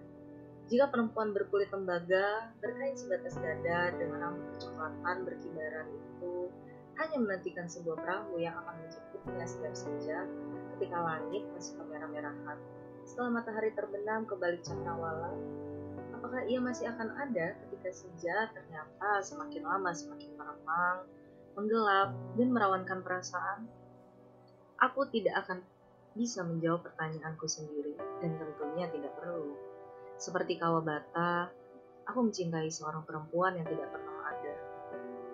Jika 0.68 0.90
perempuan 0.92 1.32
berkulit 1.32 1.72
tembaga, 1.72 2.52
berkain 2.60 2.92
sebatas 2.98 3.40
dada, 3.40 3.94
dengan 3.96 4.20
rambut 4.20 4.44
kecoklatan 4.58 5.16
berkibaran 5.24 5.86
itu, 5.88 6.52
hanya 6.98 7.16
menantikan 7.16 7.70
sebuah 7.70 7.96
perahu 8.02 8.42
yang 8.42 8.58
akan 8.58 8.74
menjemputnya 8.84 9.46
setiap 9.48 9.74
senja 9.78 10.18
ketika 10.76 10.98
langit 10.98 11.46
masih 11.54 11.72
kemerah-merahan 11.78 12.58
setelah 13.08 13.40
matahari 13.40 13.72
terbenam 13.72 14.28
ke 14.28 14.36
balik 14.36 14.60
cakrawala, 14.60 15.32
apakah 16.12 16.44
ia 16.44 16.60
masih 16.60 16.92
akan 16.92 17.08
ada 17.16 17.56
ketika 17.64 17.88
senja 17.88 18.52
ternyata 18.52 19.24
semakin 19.24 19.64
lama 19.64 19.96
semakin 19.96 20.36
meremang, 20.36 21.08
menggelap, 21.56 22.12
dan 22.36 22.48
merawankan 22.52 23.00
perasaan? 23.00 23.64
Aku 24.76 25.08
tidak 25.08 25.40
akan 25.40 25.64
bisa 26.12 26.44
menjawab 26.44 26.84
pertanyaanku 26.84 27.48
sendiri, 27.48 27.96
dan 28.20 28.36
tentunya 28.36 28.92
tidak 28.92 29.16
perlu. 29.16 29.56
Seperti 30.20 30.60
Kawabata, 30.60 31.48
aku 32.04 32.28
mencintai 32.28 32.68
seorang 32.68 33.08
perempuan 33.08 33.56
yang 33.56 33.64
tidak 33.64 33.88
pernah 33.88 34.36
ada. 34.36 34.54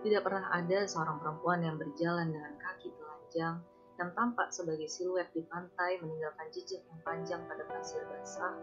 Tidak 0.06 0.22
pernah 0.22 0.46
ada 0.54 0.78
seorang 0.87 1.18
perempuan 1.18 1.58
yang 1.66 1.74
berjalan 1.74 2.30
dengan 2.30 2.54
kaki 2.54 2.94
telanjang 2.94 3.66
yang 3.98 4.11
tampak 4.18 4.50
sebagai 4.50 4.90
siluet 4.90 5.30
di 5.30 5.42
pantai 5.46 6.02
meninggalkan 6.02 6.50
jejak 6.50 6.83
yang 6.83 7.00
panjang 7.07 7.42
pada 7.46 7.62
pasir 7.70 8.02
basah 8.11 8.54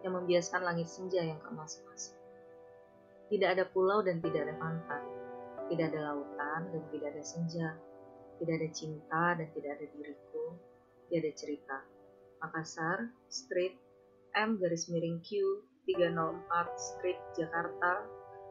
yang 0.00 0.16
membiaskan 0.16 0.64
langit 0.64 0.88
senja 0.88 1.20
yang 1.20 1.36
keemas-emas. 1.44 2.16
Tidak 3.28 3.48
ada 3.48 3.68
pulau 3.68 4.00
dan 4.00 4.24
tidak 4.24 4.48
ada 4.48 4.54
pantai, 4.56 5.04
tidak 5.68 5.92
ada 5.92 6.00
lautan 6.12 6.60
dan 6.72 6.82
tidak 6.88 7.08
ada 7.12 7.22
senja, 7.24 7.68
tidak 8.40 8.54
ada 8.64 8.68
cinta 8.72 9.24
dan 9.36 9.48
tidak 9.52 9.70
ada 9.76 9.86
diriku, 9.92 10.44
tidak 11.08 11.18
ada 11.20 11.32
cerita. 11.36 11.78
Makassar, 12.38 12.98
Street, 13.28 13.74
M 14.32 14.56
garis 14.56 14.86
miring 14.88 15.20
Q 15.20 15.60
304 15.84 16.46
Street, 16.78 17.20
Jakarta, 17.36 18.06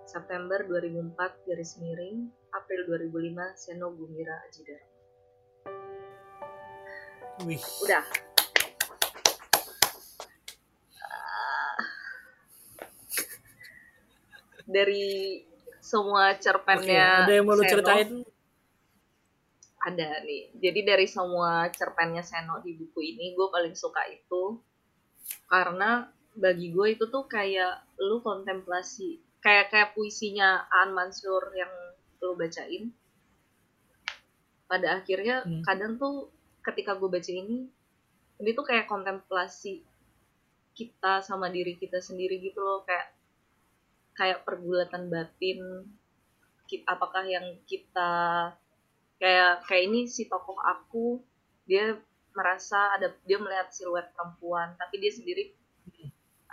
September 0.05 0.61
2004 0.67 1.47
garis 1.47 1.79
miring, 1.81 2.29
April 2.53 2.81
2005 3.09 3.57
Seno 3.57 3.93
Gumira 3.95 4.35
Ajidara. 4.45 4.85
Wih. 7.45 7.61
Udah. 7.85 8.05
Dari 14.67 15.39
semua 15.79 16.35
Oke, 16.35 16.43
cerpennya 16.43 17.23
ada 17.23 17.31
yang 17.31 17.45
mau 17.47 17.55
lu 17.55 17.63
Seno, 17.63 17.71
ceritain? 17.71 18.09
Ada 19.79 20.09
nih. 20.27 20.51
Jadi 20.59 20.79
dari 20.83 21.07
semua 21.07 21.71
cerpennya 21.71 22.25
Seno 22.25 22.59
di 22.59 22.75
buku 22.75 22.99
ini, 22.99 23.31
gue 23.31 23.47
paling 23.47 23.77
suka 23.77 24.03
itu 24.11 24.59
karena 25.47 26.09
bagi 26.35 26.75
gue 26.75 26.99
itu 26.99 27.07
tuh 27.07 27.29
kayak 27.29 27.95
lu 28.03 28.19
kontemplasi, 28.19 29.23
kayak 29.39 29.71
kayak 29.71 29.93
puisinya 29.95 30.67
Aan 30.67 30.91
Mansur 30.91 31.53
yang 31.55 31.71
lu 32.19 32.35
bacain. 32.35 32.91
Pada 34.67 34.99
akhirnya 34.99 35.47
Hmm. 35.47 35.63
kadang 35.63 35.95
tuh 35.95 36.27
ketika 36.67 36.99
gue 36.99 37.07
baca 37.07 37.31
ini, 37.31 37.71
ini 38.43 38.49
tuh 38.51 38.65
kayak 38.67 38.91
kontemplasi 38.91 39.81
kita 40.75 41.23
sama 41.23 41.47
diri 41.47 41.79
kita 41.79 42.03
sendiri 42.03 42.43
gitu 42.43 42.59
loh, 42.59 42.83
kayak 42.83 43.15
kayak 44.13 44.43
pergulatan 44.43 45.07
batin. 45.07 45.87
Apakah 46.83 47.23
yang 47.23 47.55
kita 47.63 48.51
kayak 49.17 49.65
kayak 49.65 49.83
ini 49.89 50.05
si 50.05 50.29
tokoh 50.29 50.59
aku 50.61 51.17
dia 51.65 51.97
merasa 52.37 52.93
ada 52.93 53.09
dia 53.25 53.41
melihat 53.41 53.73
siluet 53.73 54.13
perempuan 54.13 54.77
tapi 54.77 55.01
dia 55.01 55.09
sendiri 55.09 55.57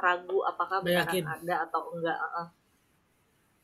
ragu 0.01 0.41
apakah 0.49 0.81
beneran 0.81 1.13
Yakin. 1.13 1.25
ada 1.29 1.69
atau 1.69 1.93
enggak 1.93 2.19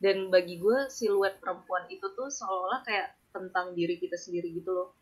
dan 0.01 0.29
bagi 0.29 0.61
gue 0.61 0.85
siluet 0.89 1.41
perempuan 1.41 1.89
itu 1.89 2.05
tuh 2.13 2.29
seolah-olah 2.29 2.85
kayak 2.85 3.17
tentang 3.33 3.73
diri 3.73 3.97
kita 3.97 4.17
sendiri 4.17 4.53
gitu 4.53 4.69
loh 4.69 4.93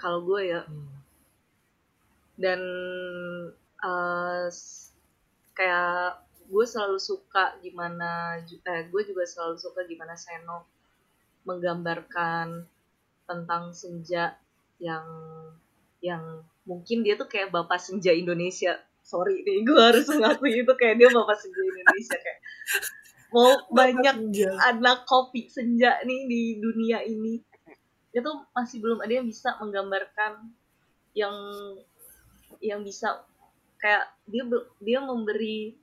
kalau 0.00 0.20
gue 0.28 0.40
ya 0.52 0.60
Hmm. 0.68 0.88
dan 2.36 2.60
s- 4.48 4.92
kayak 5.52 6.20
gue 6.48 6.64
selalu 6.66 6.98
suka 7.00 7.56
gimana 7.64 8.40
eh, 8.44 8.82
gue 8.88 9.02
juga 9.08 9.24
selalu 9.24 9.56
suka 9.60 9.80
gimana 9.88 10.14
Seno 10.16 10.64
menggambarkan 11.48 12.66
tentang 13.28 13.72
senja 13.72 14.36
yang 14.78 15.06
yang 16.02 16.42
mungkin 16.66 17.02
dia 17.06 17.14
tuh 17.18 17.26
kayak 17.30 17.50
bapak 17.54 17.78
senja 17.78 18.12
Indonesia 18.14 18.78
sorry 19.02 19.42
nih 19.46 19.62
gue 19.66 19.78
harus 19.78 20.06
mengakui 20.10 20.62
itu 20.62 20.72
kayak 20.78 20.96
dia 21.00 21.08
bapak 21.10 21.36
senja 21.38 21.62
Indonesia 21.62 22.16
kayak 22.18 22.40
mau 23.32 23.50
banyak 23.72 24.16
Senja. 24.28 24.50
anak 24.70 25.08
kopi 25.08 25.48
senja 25.48 25.98
nih 26.04 26.20
di 26.28 26.42
dunia 26.60 27.00
ini 27.02 27.40
itu 28.12 28.30
masih 28.52 28.78
belum 28.84 29.00
ada 29.00 29.12
yang 29.20 29.26
bisa 29.28 29.56
menggambarkan 29.60 30.52
yang 31.16 31.34
yang 32.60 32.80
bisa 32.84 33.24
kayak 33.80 34.12
dia 34.28 34.44
dia 34.78 35.00
memberi 35.02 35.74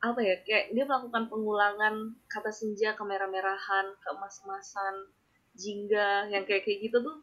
apa 0.00 0.20
ya 0.20 0.36
kayak 0.44 0.76
dia 0.76 0.84
melakukan 0.84 1.28
pengulangan 1.28 1.94
kata 2.28 2.52
senja 2.52 2.92
kemerah-merahan 2.96 3.96
keemas-emasan 4.04 5.08
jingga 5.56 6.28
yang 6.28 6.44
kayak 6.44 6.68
kayak 6.68 6.88
gitu 6.88 7.00
tuh 7.00 7.16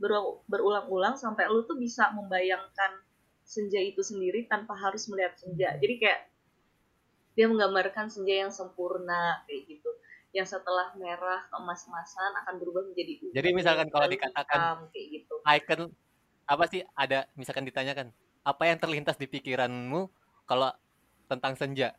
beru- 0.00 0.40
berulang-ulang 0.48 1.16
sampai 1.16 1.48
lu 1.48 1.64
tuh 1.68 1.76
bisa 1.76 2.12
membayangkan 2.16 3.04
senja 3.46 3.78
itu 3.78 4.02
sendiri 4.02 4.48
tanpa 4.50 4.74
harus 4.74 5.06
melihat 5.06 5.36
senja. 5.38 5.76
Jadi 5.78 5.94
kayak 6.02 6.20
dia 7.36 7.46
menggambarkan 7.46 8.08
senja 8.08 8.48
yang 8.48 8.52
sempurna 8.52 9.44
kayak 9.44 9.68
gitu 9.68 9.90
yang 10.36 10.44
setelah 10.44 10.92
merah 11.00 11.48
kemas-emasan 11.48 12.44
akan 12.44 12.54
berubah 12.60 12.84
menjadi 12.84 13.24
ungu, 13.24 13.32
Jadi 13.32 13.48
misalkan 13.56 13.88
kalau 13.88 14.04
dikatakan 14.04 14.58
hitam, 14.60 14.78
kayak 14.92 15.06
gitu. 15.08 15.34
Icon 15.48 15.80
apa 16.44 16.64
sih 16.68 16.84
ada 16.92 17.24
misalkan 17.40 17.64
ditanyakan 17.64 18.12
apa 18.44 18.62
yang 18.68 18.76
terlintas 18.76 19.16
di 19.16 19.24
pikiranmu 19.24 20.12
kalau 20.44 20.68
tentang 21.24 21.56
senja? 21.56 21.96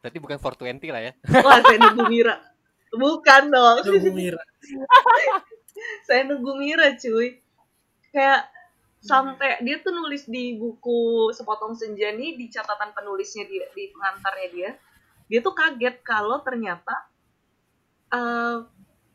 Berarti 0.00 0.18
bukan 0.24 0.40
420 0.40 0.88
lah 0.88 1.02
ya. 1.04 1.12
Wah 1.44 1.60
saya 1.60 1.76
nunggu 1.76 2.04
Mira. 2.08 2.36
Bukan 2.96 3.42
dong. 3.52 3.76
Tunggu 3.84 4.10
Mira. 4.16 4.40
saya 6.08 6.24
nunggu 6.24 6.52
Mira 6.56 6.96
cuy. 6.96 7.44
Kayak 8.08 8.48
sampai 9.04 9.60
dia 9.60 9.84
tuh 9.84 9.92
nulis 9.92 10.24
di 10.24 10.56
buku 10.56 11.28
sepotong 11.36 11.76
senja 11.76 12.08
nih 12.16 12.40
di 12.40 12.48
catatan 12.48 12.96
penulisnya 12.96 13.44
dia 13.44 13.68
di 13.70 13.92
pengantarnya 13.92 14.48
dia 14.50 14.70
dia 15.30 15.38
tuh 15.42 15.54
kaget 15.54 16.02
kalau 16.02 16.42
ternyata 16.42 17.06
eh 18.12 18.58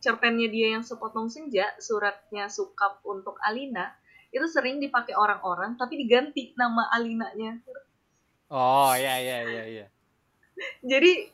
cerpennya 0.01 0.49
dia 0.49 0.67
yang 0.75 0.83
sepotong 0.83 1.29
senja 1.29 1.69
suratnya 1.77 2.49
sukap 2.49 2.99
untuk 3.05 3.37
Alina 3.45 3.93
itu 4.33 4.43
sering 4.49 4.81
dipakai 4.81 5.13
orang-orang 5.13 5.77
tapi 5.77 6.01
diganti 6.01 6.57
nama 6.57 6.89
Alinanya 6.89 7.61
oh 8.49 8.91
ya 8.97 9.15
ya 9.21 9.37
ya 9.45 9.63
ya 9.83 9.85
jadi 10.81 11.29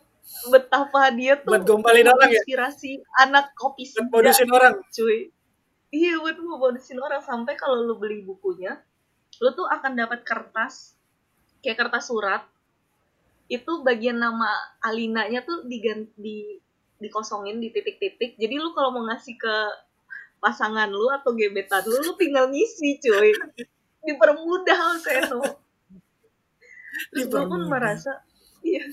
betapa 0.51 1.15
dia 1.15 1.39
tuh 1.39 1.55
Buat 1.55 1.63
gombalin 1.63 2.11
orang 2.11 2.27
ya? 2.35 2.43
inspirasi 2.43 2.99
anak 3.23 3.55
kopi 3.55 3.87
Buat 3.87 3.95
senja 3.95 4.11
modusin 4.11 4.49
orang. 4.51 4.73
cuy 4.91 5.17
iya 5.95 6.19
buat 6.19 6.35
modusin 6.35 6.99
orang 6.99 7.23
sampai 7.23 7.55
kalau 7.55 7.79
lu 7.87 7.95
beli 7.95 8.21
bukunya 8.27 8.75
lu 9.39 9.55
tuh 9.55 9.63
akan 9.71 9.95
dapat 9.95 10.27
kertas 10.27 10.99
kayak 11.63 11.79
kertas 11.79 12.11
surat 12.11 12.43
itu 13.47 13.79
bagian 13.79 14.19
nama 14.19 14.51
Alinanya 14.83 15.39
tuh 15.47 15.63
diganti 15.63 16.11
di 16.19 16.39
dikosongin 16.97 17.61
di 17.61 17.69
titik-titik. 17.69 18.37
Jadi 18.37 18.55
lu 18.57 18.73
kalau 18.73 18.93
mau 18.93 19.03
ngasih 19.05 19.37
ke 19.37 19.55
pasangan 20.37 20.89
lu 20.89 21.09
atau 21.13 21.33
gebetan 21.33 21.81
lu 21.85 21.97
lu 22.01 22.13
tinggal 22.17 22.49
ngisi 22.49 23.01
cuy. 23.01 23.33
Dipermudah 24.05 24.81
Seno. 25.01 25.41
Terus 27.13 27.25
gue 27.29 27.43
pun 27.45 27.61
merasa 27.69 28.21
iya. 28.65 28.85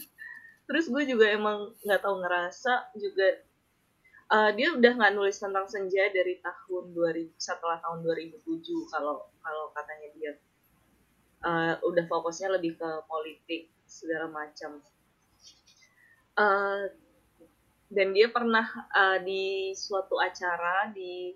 Terus 0.64 0.88
gue 0.88 1.04
juga 1.04 1.28
emang 1.28 1.72
nggak 1.84 2.00
tahu 2.00 2.24
ngerasa 2.24 2.92
juga 2.96 3.28
eh, 4.32 4.50
dia 4.56 4.68
udah 4.72 4.92
nggak 4.96 5.12
nulis 5.12 5.36
tentang 5.36 5.68
senja 5.68 6.08
dari 6.12 6.40
tahun 6.40 6.96
2000 6.96 7.36
setelah 7.36 7.80
tahun 7.80 8.04
2007 8.04 8.92
kalau 8.92 9.28
kalau 9.40 9.64
katanya 9.72 10.08
dia. 10.16 10.32
Eh, 11.44 11.74
udah 11.84 12.04
fokusnya 12.08 12.56
lebih 12.56 12.80
ke 12.80 12.90
politik 13.04 13.68
segala 13.84 14.32
macam. 14.32 14.80
Eh, 16.34 16.82
dan 17.94 18.10
dia 18.10 18.28
pernah 18.28 18.66
eh, 18.90 19.18
di 19.22 19.44
suatu 19.72 20.18
acara 20.18 20.90
di 20.90 21.30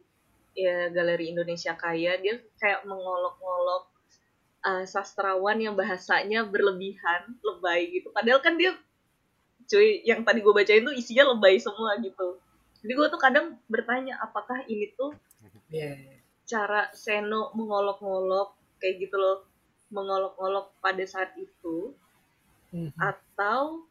ya, 0.53 0.90
Galeri 0.90 1.31
Indonesia 1.31 1.79
Kaya 1.79 2.18
dia 2.18 2.42
kayak 2.59 2.83
mengolok-olok 2.85 3.85
eh, 4.66 4.85
sastrawan 4.85 5.62
yang 5.62 5.79
bahasanya 5.79 6.42
berlebihan 6.44 7.38
lebay 7.40 7.94
gitu 7.94 8.11
padahal 8.11 8.42
kan 8.42 8.59
dia 8.59 8.75
cuy 9.68 10.03
yang 10.03 10.27
tadi 10.27 10.40
gue 10.42 10.55
bacain 10.55 10.83
tuh 10.83 10.97
isinya 10.97 11.31
lebay 11.37 11.61
semua 11.62 11.94
gitu 12.03 12.40
jadi 12.83 12.92
gue 12.94 13.07
tuh 13.11 13.21
kadang 13.21 13.47
bertanya 13.71 14.18
apakah 14.18 14.66
ini 14.66 14.90
tuh 14.99 15.14
Iya. 15.68 16.01
cara 16.49 16.88
Seno 16.97 17.53
mengolok-ngolok 17.53 18.57
kayak 18.81 19.05
gitu 19.05 19.21
loh 19.21 19.44
mengolok-ngolok 19.92 20.73
pada 20.81 21.05
saat 21.05 21.37
itu 21.37 21.92
Mhm. 22.73 22.97
atau 23.01 23.88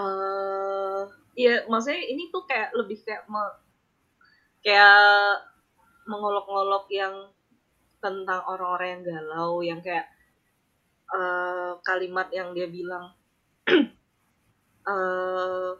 eh 0.00 1.00
ya 1.44 1.54
maksudnya 1.70 2.02
ini 2.12 2.22
tuh 2.34 2.42
kayak 2.50 2.70
lebih 2.78 2.98
kayak 3.06 3.22
me- 3.32 3.58
kayak 4.64 5.40
mengolok-ngolok 6.10 6.86
yang 7.00 7.14
tentang 8.04 8.40
orang-orang 8.52 8.88
yang 8.94 9.02
galau 9.10 9.54
yang 9.70 9.80
kayak 9.86 10.06
eh, 11.18 11.72
kalimat 11.88 12.28
yang 12.38 12.48
dia 12.56 12.66
bilang 12.76 13.04
eh 14.94 15.70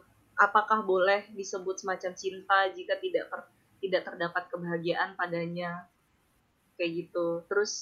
apakah 0.45 0.79
boleh 0.91 1.21
disebut 1.37 1.75
semacam 1.81 2.11
cinta 2.21 2.57
jika 2.77 2.93
tidak 3.03 3.25
ter- 3.31 3.51
tidak 3.83 4.01
terdapat 4.07 4.43
kebahagiaan 4.51 5.09
padanya? 5.19 5.71
Kayak 6.77 6.91
gitu. 7.07 7.27
Terus 7.49 7.73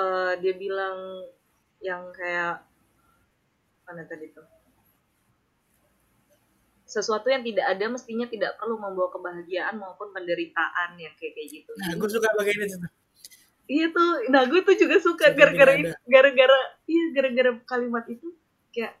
eh, 0.00 0.32
dia 0.42 0.54
bilang 0.62 0.98
yang 1.80 2.02
kayak 2.16 2.64
mana 3.86 4.02
tadi 4.08 4.26
tuh 4.34 4.44
sesuatu 6.94 7.26
yang 7.26 7.42
tidak 7.42 7.66
ada 7.66 7.90
mestinya 7.90 8.22
tidak 8.24 8.54
perlu 8.54 8.78
membawa 8.78 9.10
kebahagiaan 9.10 9.74
maupun 9.74 10.14
penderitaan 10.14 10.94
yang 10.94 11.10
kayak 11.18 11.34
kayak 11.34 11.48
gitu 11.50 11.70
Nah, 11.74 11.98
gue 11.98 12.06
suka 12.08 12.28
bagian 12.38 12.62
itu. 12.62 12.78
iya 13.66 13.86
tuh 13.90 14.30
nah 14.30 14.46
gue 14.46 14.60
tuh 14.62 14.76
juga 14.76 15.02
suka 15.02 15.34
gara-gara 15.34 15.74
tidak 15.74 15.98
itu- 15.98 16.06
gara-gara 16.06 16.58
iya 16.86 17.04
gara-gara 17.10 17.50
kalimat 17.64 18.04
itu 18.06 18.30
kayak 18.70 18.94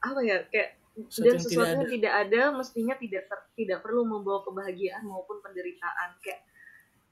apa 0.00 0.20
ya 0.22 0.38
kayak 0.48 0.70
Sesuatu 0.98 1.22
dan 1.22 1.30
yang 1.30 1.42
sesuatu 1.46 1.54
tidak 1.54 1.70
yang 1.70 1.78
ada. 1.78 1.94
tidak 1.94 2.12
ada 2.18 2.40
mestinya 2.58 2.94
tidak 2.96 3.22
ter- 3.30 3.48
tidak 3.54 3.78
perlu 3.82 4.02
membawa 4.02 4.42
kebahagiaan 4.42 5.02
maupun 5.04 5.38
penderitaan 5.38 6.18
kayak 6.18 6.42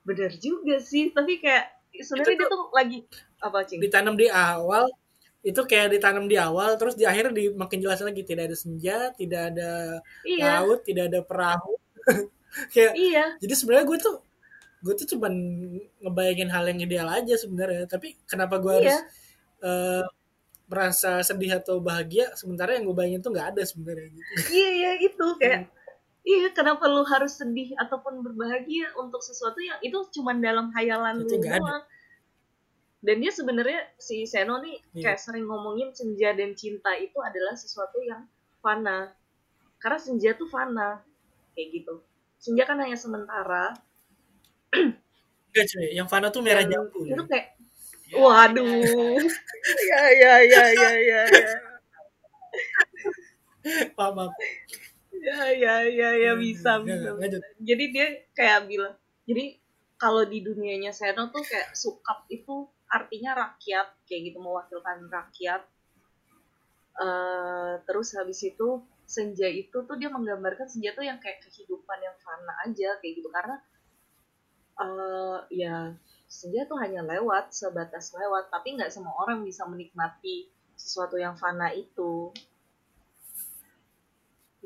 benar 0.03 0.33
juga 0.35 0.79
sih 0.81 1.11
tapi 1.11 1.39
kayak 1.39 1.71
sebenarnya 1.95 2.35
Itu 2.35 2.43
dia 2.43 2.51
tuh 2.51 2.63
lagi 2.71 2.99
apa 3.39 3.59
cing 3.63 3.79
Ditanam 3.79 4.15
di 4.15 4.27
awal 4.27 4.91
itu 5.47 5.61
kayak 5.63 5.95
ditanam 5.95 6.27
di 6.27 6.35
awal 6.35 6.75
terus 6.75 6.99
di 6.99 7.07
akhir 7.07 7.31
di 7.31 7.55
makin 7.55 7.79
jelas 7.79 8.03
lagi 8.03 8.27
tidak 8.27 8.51
ada 8.51 8.57
senja, 8.59 8.99
tidak 9.15 9.55
ada 9.55 10.03
iya 10.27 10.59
laut, 10.59 10.83
tidak 10.83 11.07
ada 11.15 11.23
perahu. 11.23 11.79
kayak 12.75 12.93
iya 12.99 13.25
jadi 13.39 13.55
sebenarnya 13.55 13.87
gue 13.87 13.99
tuh 14.03 14.17
gue 14.83 14.95
tuh 14.99 15.07
cuman 15.17 15.33
ngebayangin 16.03 16.51
hal 16.51 16.65
yang 16.67 16.81
ideal 16.83 17.09
aja 17.11 17.35
sebenarnya 17.39 17.87
tapi 17.87 18.19
kenapa 18.27 18.59
gue 18.59 18.73
harus 18.75 18.97
iya 18.97 19.01
eh, 19.67 20.05
merasa 20.67 21.23
sedih 21.23 21.63
atau 21.63 21.79
bahagia 21.79 22.35
sementara 22.35 22.75
yang 22.75 22.91
gue 22.91 22.97
bayangin 22.97 23.23
tuh 23.23 23.31
nggak 23.31 23.55
ada 23.55 23.63
sebenarnya 23.63 24.09
gitu 24.11 24.31
iya 24.51 24.69
iya 24.75 24.91
itu 24.99 25.27
kayak 25.39 25.61
Hmm. 25.67 25.73
iya 26.27 26.51
kenapa 26.51 26.91
lu 26.91 27.07
harus 27.07 27.39
sedih 27.39 27.71
ataupun 27.79 28.19
berbahagia 28.19 28.91
untuk 28.99 29.23
sesuatu 29.23 29.63
yang 29.63 29.79
itu 29.79 29.95
cuma 30.11 30.35
dalam 30.35 30.75
hayalan 30.75 31.23
Itu 31.23 31.39
lu 31.39 31.47
ada. 31.47 31.87
Dan 33.05 33.17
dia 33.21 33.31
sebenarnya 33.31 33.81
si 33.97 34.25
Seno 34.25 34.59
nih 34.61 34.81
Iya. 34.97 35.13
kayak 35.13 35.21
sering 35.21 35.45
ngomongin 35.47 35.93
senja 35.93 36.33
dan 36.33 36.57
cinta 36.57 36.97
itu 36.97 37.17
adalah 37.21 37.55
sesuatu 37.55 38.01
yang 38.03 38.25
fana. 38.61 39.13
Karena 39.79 39.99
senja 40.01 40.33
tuh 40.35 40.49
fana. 40.49 41.05
Kayak 41.55 41.69
gitu. 41.83 41.95
Senja 42.41 42.65
kan 42.65 42.81
hanya 42.81 42.97
sementara. 42.97 43.77
Enggak 44.73 45.67
cuy. 45.73 45.89
Yang 45.95 46.09
Fana 46.09 46.29
tuh 46.29 46.43
merah 46.45 46.65
jambu 46.67 47.01
itu 47.05 47.15
ya. 47.17 47.25
kayak 47.29 47.47
waduh. 48.13 49.17
Ya 49.67 50.03
ya 50.15 50.35
ya 50.45 50.65
ya 50.73 50.91
ya 50.95 51.21
ya 51.27 51.51
maaf 53.99 54.31
ya 55.17 55.43
ya 55.53 55.75
ya 55.91 56.11
ya 56.15 56.33
bisa 56.39 56.79
Ya, 56.79 56.87
bisa. 56.87 57.11
lanjut. 57.19 57.43
jadi 57.59 57.85
dia 57.91 58.07
kayak 58.33 58.71
bilang 58.71 58.95
jadi 59.27 59.59
kalau 59.99 60.23
di 60.23 60.39
dunianya 60.45 60.95
Seno 60.95 61.33
tuh 61.35 61.43
kayak 61.43 61.75
sukap 61.75 62.29
itu 62.31 62.69
artinya 62.91 63.31
rakyat 63.35 63.89
kayak 64.07 64.23
gitu 64.33 64.39
mewakilkan 64.43 64.99
rakyat. 65.11 65.63
Eh, 67.07 67.73
terus 67.87 68.09
habis 68.19 68.41
itu 68.51 68.69
senja 69.07 69.47
itu 69.63 69.77
tuh 69.89 69.97
dia 70.01 70.09
menggambarkan 70.17 70.67
senja 70.73 70.91
tuh 70.99 71.05
yang 71.07 71.19
kayak 71.23 71.39
kehidupan 71.45 71.99
yang 72.07 72.17
fana 72.25 72.53
aja 72.65 72.89
kayak 73.01 73.15
gitu. 73.21 73.29
Karena 73.37 73.57
eh 74.85 75.39
ya 75.63 75.77
senja 76.39 76.61
tuh 76.71 76.79
hanya 76.85 77.01
lewat 77.13 77.45
sebatas 77.61 78.07
lewat 78.19 78.45
tapi 78.55 78.69
nggak 78.77 78.93
semua 78.95 79.15
orang 79.23 79.39
bisa 79.49 79.63
menikmati 79.73 80.37
sesuatu 80.83 81.17
yang 81.25 81.35
fana 81.43 81.69
itu. 81.85 82.13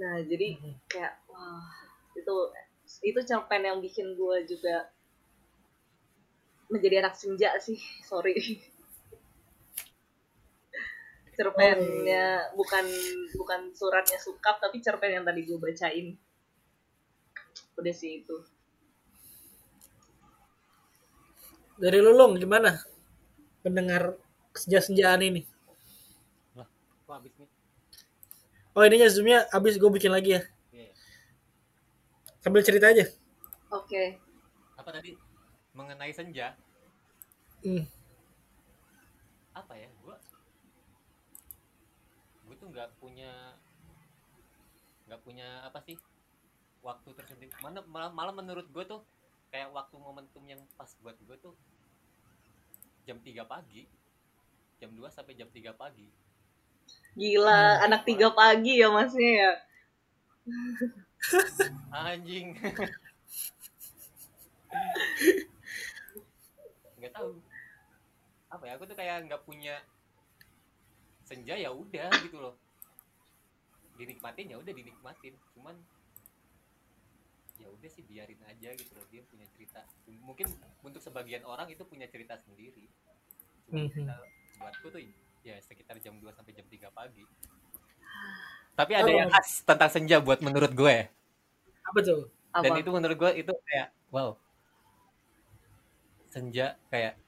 Nah 0.01 0.15
jadi 0.31 0.47
Mhm. 0.59 0.73
kayak 0.91 1.15
wah 1.31 1.71
itu 2.19 2.37
itu 3.11 3.21
cerpen 3.29 3.63
yang 3.69 3.79
bikin 3.87 4.07
gue 4.19 4.37
juga 4.51 4.77
menjadi 6.71 7.03
anak 7.03 7.19
senja 7.19 7.53
sih 7.59 7.77
sorry. 8.11 8.63
Cerpennya 11.35 12.53
bukan 12.53 12.85
bukan 13.35 13.61
suratnya 13.73 14.21
sukap 14.21 14.61
tapi 14.61 14.79
cerpen 14.85 15.21
yang 15.21 15.25
tadi 15.27 15.45
gue 15.45 15.59
bacain. 15.59 16.15
Udah 17.77 17.95
sih 17.97 18.23
itu. 18.23 18.37
Dari 21.81 21.97
lulung 21.97 22.37
gimana? 22.37 22.77
Pendengar 23.65 24.21
senja-senjaan 24.53 25.25
ini. 25.25 25.43
Kok 27.09 27.15
habis 27.17 27.33
nih? 27.41 27.49
oh 28.77 28.87
ininya 28.87 29.09
zoomnya 29.11 29.49
abis 29.51 29.81
gue 29.81 29.91
bikin 29.91 30.13
lagi 30.13 30.39
ya. 30.39 30.43
Iya. 30.71 30.93
sambil 32.45 32.63
cerita 32.63 32.93
aja. 32.93 33.09
Oke. 33.73 34.21
apa 34.81 34.97
tadi 34.97 35.30
mengenai 35.81 36.13
senja 36.13 36.53
Hmm. 37.61 37.85
apa 39.53 39.77
ya 39.77 39.89
gua 40.01 40.17
gue 42.45 42.55
tuh 42.57 42.69
nggak 42.73 42.89
punya 42.97 43.53
nggak 45.05 45.21
punya 45.21 45.61
apa 45.65 45.77
sih 45.85 45.97
waktu 46.81 47.13
tersendiri 47.13 47.53
mana 47.61 47.85
malah, 47.85 48.09
malah 48.09 48.33
menurut 48.33 48.65
gue 48.73 48.85
tuh 48.89 49.05
kayak 49.53 49.69
waktu 49.77 49.93
momentum 50.01 50.41
yang 50.49 50.61
pas 50.81 50.89
buat 51.05 51.17
gue 51.21 51.37
tuh 51.37 51.53
jam 53.05 53.21
3 53.21 53.45
pagi 53.45 53.85
jam 54.81 54.89
2 54.97 55.05
sampai 55.13 55.37
jam 55.37 55.49
3 55.53 55.77
pagi 55.77 56.09
Gila, 57.15 57.87
anak 57.87 58.03
tiga 58.03 58.35
pagi 58.35 58.83
ya 58.83 58.91
masnya 58.91 59.31
ya. 59.31 59.53
anjing 62.11 62.57
tahu. 67.21 67.33
Apa 68.51 68.63
ya 68.67 68.73
aku 68.75 68.85
tuh 68.89 68.97
kayak 68.99 69.29
nggak 69.29 69.43
punya 69.47 69.79
senja 71.23 71.55
ya 71.55 71.71
udah 71.71 72.11
gitu 72.25 72.41
loh. 72.41 72.55
Dinikmatin 73.95 74.51
ya 74.51 74.57
udah 74.59 74.73
dinikmatin. 74.73 75.37
Cuman 75.55 75.77
ya 77.61 77.69
udah 77.69 77.91
sih 77.93 78.03
biarin 78.03 78.41
aja 78.49 78.73
gitu 78.75 78.93
loh. 78.97 79.07
Dia 79.13 79.23
punya 79.29 79.47
cerita. 79.55 79.85
Mungkin 80.09 80.49
untuk 80.83 80.99
sebagian 80.99 81.45
orang 81.45 81.69
itu 81.71 81.85
punya 81.87 82.09
cerita 82.09 82.35
sendiri. 82.41 82.89
Cuman 83.69 83.87
Mhm. 83.87 83.91
cerita 83.93 84.15
buatku 84.59 84.87
tuh 84.91 85.03
ya 85.41 85.57
sekitar 85.63 85.97
jam 86.03 86.19
2 86.19 86.33
sampai 86.35 86.53
jam 86.57 86.67
3 86.67 86.91
pagi. 86.91 87.25
Tapi 88.75 88.93
ada 88.97 89.09
Oh. 89.09 89.15
yang 89.15 89.31
khas 89.31 89.61
tentang 89.63 89.93
senja 89.93 90.17
buat 90.19 90.41
menurut 90.41 90.73
gue. 90.73 90.97
Apa 91.85 92.01
tuh? 92.03 92.29
Apa? 92.51 92.67
dan 92.67 92.83
itu 92.83 92.91
menurut 92.91 93.15
gue 93.15 93.31
itu 93.47 93.53
kayak 93.71 93.95
wow 94.11 94.35
senja 96.31 96.79
kayak 96.89 97.19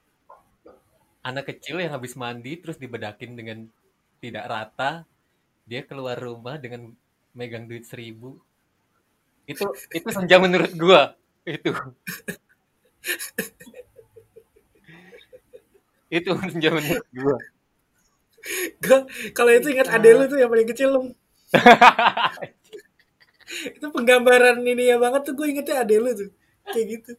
anak 1.23 1.51
kecil 1.51 1.79
yang 1.79 1.95
habis 1.95 2.19
mandi 2.19 2.59
terus 2.59 2.79
dibedakin 2.79 3.39
dengan 3.39 3.59
tidak 4.23 4.45
rata 4.47 5.07
dia 5.67 5.83
keluar 5.87 6.19
rumah 6.19 6.59
dengan 6.59 6.91
megang 7.35 7.67
duit 7.67 7.87
seribu 7.87 8.39
itu 9.47 9.67
itu 9.91 10.09
senja 10.11 10.39
menurut 10.39 10.73
gue 10.75 11.03
itu 11.47 11.71
itu 16.13 16.31
senja 16.39 16.71
menurut 16.71 17.07
Gua 18.83 19.07
kalau 19.37 19.51
itu 19.55 19.71
ingat 19.71 19.89
ade 19.91 20.11
lu 20.15 20.25
tuh 20.27 20.39
yang 20.39 20.51
paling 20.51 20.67
kecil 20.67 20.89
lu. 20.91 21.01
itu 23.77 23.87
penggambaran 23.93 24.59
ini 24.65 24.91
ya 24.91 24.97
banget 24.99 25.23
tuh 25.29 25.35
gue 25.39 25.47
ingetnya 25.47 25.87
ade 25.87 25.97
lu 26.03 26.11
tuh. 26.11 26.31
Kayak 26.67 26.87
gitu. 26.99 27.13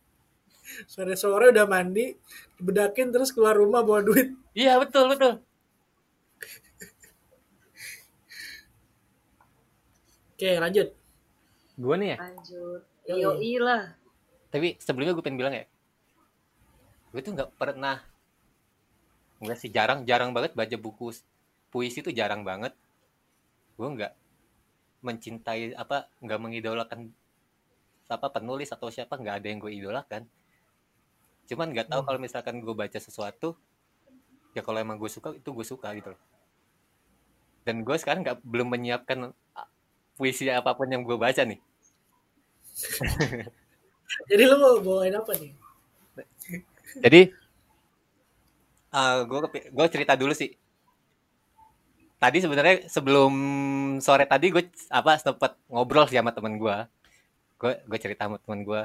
Sore-sore 0.88 1.51
udah 1.51 1.68
mandi, 1.68 2.16
bedakin 2.57 3.11
terus 3.11 3.32
keluar 3.32 3.53
rumah 3.53 3.84
bawa 3.84 3.99
duit. 4.01 4.32
iya 4.55 4.80
betul 4.80 5.11
betul 5.11 5.43
Oke, 10.34 10.59
lanjut. 10.59 10.88
gue 11.74 11.95
nih 11.97 12.09
ya 12.14 12.18
Lanjut. 12.22 12.82
Yoi 13.09 13.57
lah. 13.57 13.97
tapi 14.53 14.78
sebelumnya 14.78 15.18
gue 15.18 15.26
pengen 15.26 15.39
bilang 15.41 15.55
ya 15.57 15.66
gue 17.09 17.22
tuh 17.26 17.34
nggak 17.34 17.57
pernah 17.57 17.97
enggak 19.41 19.57
sih 19.57 19.74
jarang 19.74 20.05
jarang 20.05 20.30
banget 20.32 20.53
baca 20.53 20.78
buku 20.78 21.09
puisi 21.68 22.05
tuh 22.05 22.14
jarang 22.14 22.45
banget 22.45 22.78
gue 23.74 23.88
nggak 23.89 24.14
mencintai 25.01 25.74
apa 25.74 26.05
nggak 26.22 26.39
mengidolakan 26.39 27.09
apa 28.05 28.28
penulis 28.30 28.70
atau 28.70 28.93
siapa 28.93 29.18
nggak 29.18 29.41
ada 29.41 29.47
yang 29.49 29.57
gue 29.57 29.74
idolakan 29.74 30.30
cuman 31.50 31.68
nggak 31.76 31.88
tahu 31.91 32.02
Hmm. 32.04 32.08
kalau 32.10 32.20
misalkan 32.22 32.56
gue 32.64 32.76
baca 32.76 33.00
sesuatu 33.00 33.56
ya 34.56 34.62
kalau 34.66 34.80
emang 34.80 34.98
gue 35.02 35.10
suka 35.12 35.34
itu 35.36 35.50
gue 35.52 35.66
suka 35.66 35.89
gitu 35.98 36.14
loh 36.14 36.22
dan 37.64 37.82
gue 37.84 37.96
sekarang 38.00 38.22
nggak 38.28 38.39
belum 38.44 38.68
menyiapkan 38.76 39.32
puisi 40.18 40.48
apa 40.52 40.76
pun 40.78 40.88
yang 40.91 41.02
gue 41.04 41.18
baca 41.18 41.41
nih 41.44 41.60
Jadi 44.30 44.44
lu 44.46 44.56
mau 44.62 44.78
bawain 44.78 45.16
apa 45.18 45.34
nih? 45.38 45.52
Jadi 47.02 47.22
gue 49.30 49.39
gue 49.74 49.88
cerita 49.89 50.14
dulu 50.14 50.34
sih. 50.38 50.54
Tadi 52.22 52.38
sebenarnya 52.39 52.88
sebelum 52.88 53.34
sore 54.00 54.24
tadi 54.24 54.48
gue 54.48 54.64
apa 54.88 55.20
sempet 55.20 55.60
ngobrol 55.68 56.08
sih 56.08 56.16
sama 56.16 56.32
temen 56.32 56.56
gue. 56.56 56.78
Gue 57.60 57.74
gue 57.84 58.00
cerita 58.00 58.28
sama 58.30 58.38
temen 58.39 58.64
gue. 58.64 58.82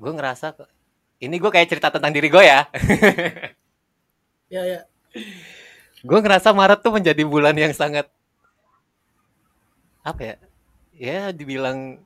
Gue 0.00 0.12
ngerasa 0.14 0.54
ini 1.20 1.36
gue 1.36 1.50
kayak 1.52 1.68
cerita 1.68 1.92
tentang 1.92 2.12
diri 2.12 2.28
gue 2.32 2.42
ya. 2.42 2.66
Ya, 4.50 4.62
ya. 4.66 4.80
gue 6.00 6.18
ngerasa 6.18 6.50
Maret 6.50 6.80
tuh 6.82 6.90
menjadi 6.96 7.22
bulan 7.22 7.54
yang 7.54 7.70
sangat 7.70 8.08
apa 10.02 10.20
ya? 10.24 10.36
Ya 10.96 11.20
dibilang 11.30 12.00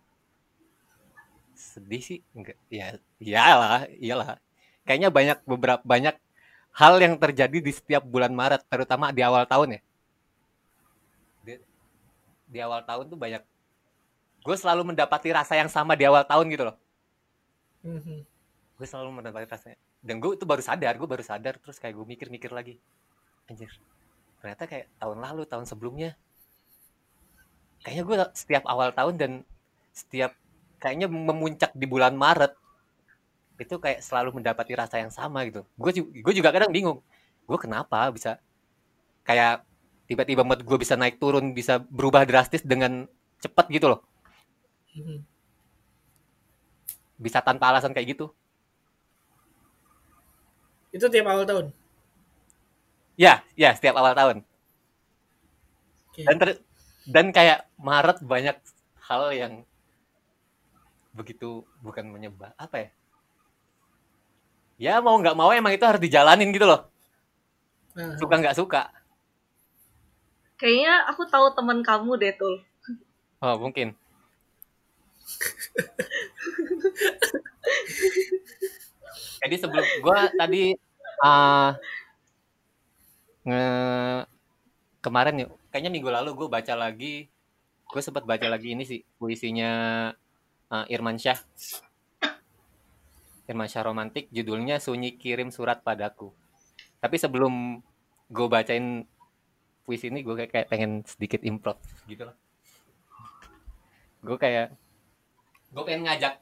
sedih 1.55 2.03
sih 2.03 2.19
enggak 2.35 2.59
ya 2.71 2.99
iyalah 3.19 3.87
iyalah 3.99 4.39
kayaknya 4.87 5.11
banyak 5.11 5.39
beberapa 5.43 5.83
banyak 5.83 6.15
hal 6.75 6.95
yang 7.03 7.15
terjadi 7.19 7.59
di 7.59 7.73
setiap 7.75 8.03
bulan 8.07 8.31
Maret 8.31 8.63
terutama 8.69 9.11
di 9.11 9.23
awal 9.23 9.47
tahun 9.47 9.79
ya 9.79 9.81
di, 11.43 11.55
di 12.51 12.59
awal 12.63 12.83
tahun 12.87 13.11
tuh 13.11 13.19
banyak 13.19 13.43
gue 14.45 14.57
selalu 14.59 14.95
mendapati 14.95 15.35
rasa 15.35 15.59
yang 15.59 15.71
sama 15.71 15.97
di 15.99 16.05
awal 16.07 16.23
tahun 16.27 16.47
gitu 16.53 16.65
loh 16.71 16.77
Mhm. 17.85 18.25
Gue 18.85 18.93
selalu 18.93 19.25
mendapati 19.25 19.49
rasanya 19.49 19.81
dan 20.05 20.21
gue 20.21 20.37
itu 20.37 20.45
baru 20.45 20.61
sadar 20.61 20.93
gue 21.01 21.09
baru 21.09 21.25
sadar 21.25 21.57
terus 21.57 21.81
kayak 21.81 21.97
gue 21.97 22.05
mikir-mikir 22.05 22.53
lagi. 22.53 22.77
Anjir 23.49 23.73
ternyata 24.45 24.69
kayak 24.69 24.93
tahun 25.01 25.25
lalu 25.25 25.49
tahun 25.49 25.65
sebelumnya 25.65 26.13
kayaknya 27.81 28.05
gue 28.05 28.17
setiap 28.37 28.69
awal 28.69 28.93
tahun 28.93 29.17
dan 29.17 29.33
setiap 29.97 30.37
kayaknya 30.85 31.09
memuncak 31.09 31.73
di 31.73 31.89
bulan 31.89 32.13
Maret 32.13 32.53
itu 33.57 33.81
kayak 33.81 34.05
selalu 34.05 34.37
mendapati 34.37 34.77
rasa 34.77 35.01
yang 35.01 35.09
sama 35.09 35.49
gitu. 35.49 35.65
Gue 35.81 35.97
gue 35.97 36.35
juga 36.37 36.53
kadang 36.53 36.69
bingung 36.69 37.01
gue 37.49 37.57
kenapa 37.57 38.13
bisa 38.13 38.37
kayak 39.25 39.65
tiba-tiba 40.05 40.45
mood 40.45 40.61
gue 40.61 40.77
bisa 40.77 40.93
naik 40.93 41.17
turun 41.17 41.57
bisa 41.57 41.81
berubah 41.81 42.29
drastis 42.29 42.61
dengan 42.61 43.09
cepat 43.41 43.73
gitu 43.73 43.97
loh. 43.97 44.05
Mhm. 44.93 45.25
bisa 47.15 47.39
tanpa 47.39 47.71
alasan 47.71 47.95
kayak 47.95 48.19
gitu 48.19 48.35
Itu 50.95 51.11
tiap 51.11 51.27
awal 51.27 51.45
tahun. 51.45 51.67
ya 53.15 53.47
ya 53.55 53.71
setiap 53.75 53.95
awal 53.95 54.11
tahun 54.11 54.43
Oke. 56.11 56.27
dan 56.27 56.35
ter- 56.35 56.63
dan 57.07 57.27
kayak 57.31 57.71
Maret 57.79 58.19
banyak 58.27 58.59
hal 59.07 59.31
yang 59.31 59.63
begitu 61.15 61.63
bukan 61.79 62.11
menyebab 62.11 62.51
apa 62.59 62.75
ya 62.75 62.89
ya 64.75 64.95
mau 64.99 65.15
nggak 65.15 65.39
mau 65.39 65.55
emang 65.55 65.71
itu 65.71 65.87
harus 65.87 66.03
dijalanin 66.03 66.51
gitu 66.51 66.67
loh 66.67 66.91
Nah, 67.95 68.19
suka 68.19 68.35
nggak 68.35 68.59
suka 68.59 68.91
Kayaknya 70.59 71.07
aku 71.07 71.23
tahu 71.31 71.55
teman 71.55 71.87
kamu 71.87 72.19
deh 72.19 72.35
tuh. 72.35 72.67
oh 73.39 73.55
mungkin 73.63 73.95
jadi 79.45 79.57
sebelum 79.61 79.87
gua 80.01 80.33
tadi 80.33 80.73
ah 81.21 81.77
nge 83.45 83.65
kemarin 85.05 85.45
yuk. 85.45 85.53
Kayaknya 85.69 85.91
minggu 85.93 86.09
lalu 86.09 86.31
gue 86.33 86.49
baca 86.49 86.75
lagi 86.75 87.29
gue 87.85 88.01
sempat 88.03 88.25
baca 88.25 88.49
lagi 88.49 88.73
ini 88.73 88.89
sih 88.89 89.05
puisinya 89.21 89.73
ah, 90.73 90.85
Irman 90.89 91.21
Syah. 91.21 91.37
Irman 93.45 93.69
Syah 93.69 93.85
romantik 93.85 94.33
judulnya 94.33 94.81
Sunyi 94.81 95.21
Kirim 95.21 95.53
Surat 95.53 95.85
Padaku. 95.85 96.33
Tapi 97.05 97.17
sebelum 97.21 97.85
gue 98.33 98.47
bacain 98.49 99.05
puisi 99.85 100.09
ini 100.09 100.25
gue 100.25 100.33
kayak, 100.33 100.51
kayak 100.51 100.69
pengen 100.73 101.05
sedikit 101.05 101.45
improv 101.45 101.77
gitu 102.09 102.25
loh 102.25 102.37
gue 104.25 104.37
kayak 104.41 104.73
gue 105.77 105.83
pengen 105.85 106.09
ngajak 106.09 106.41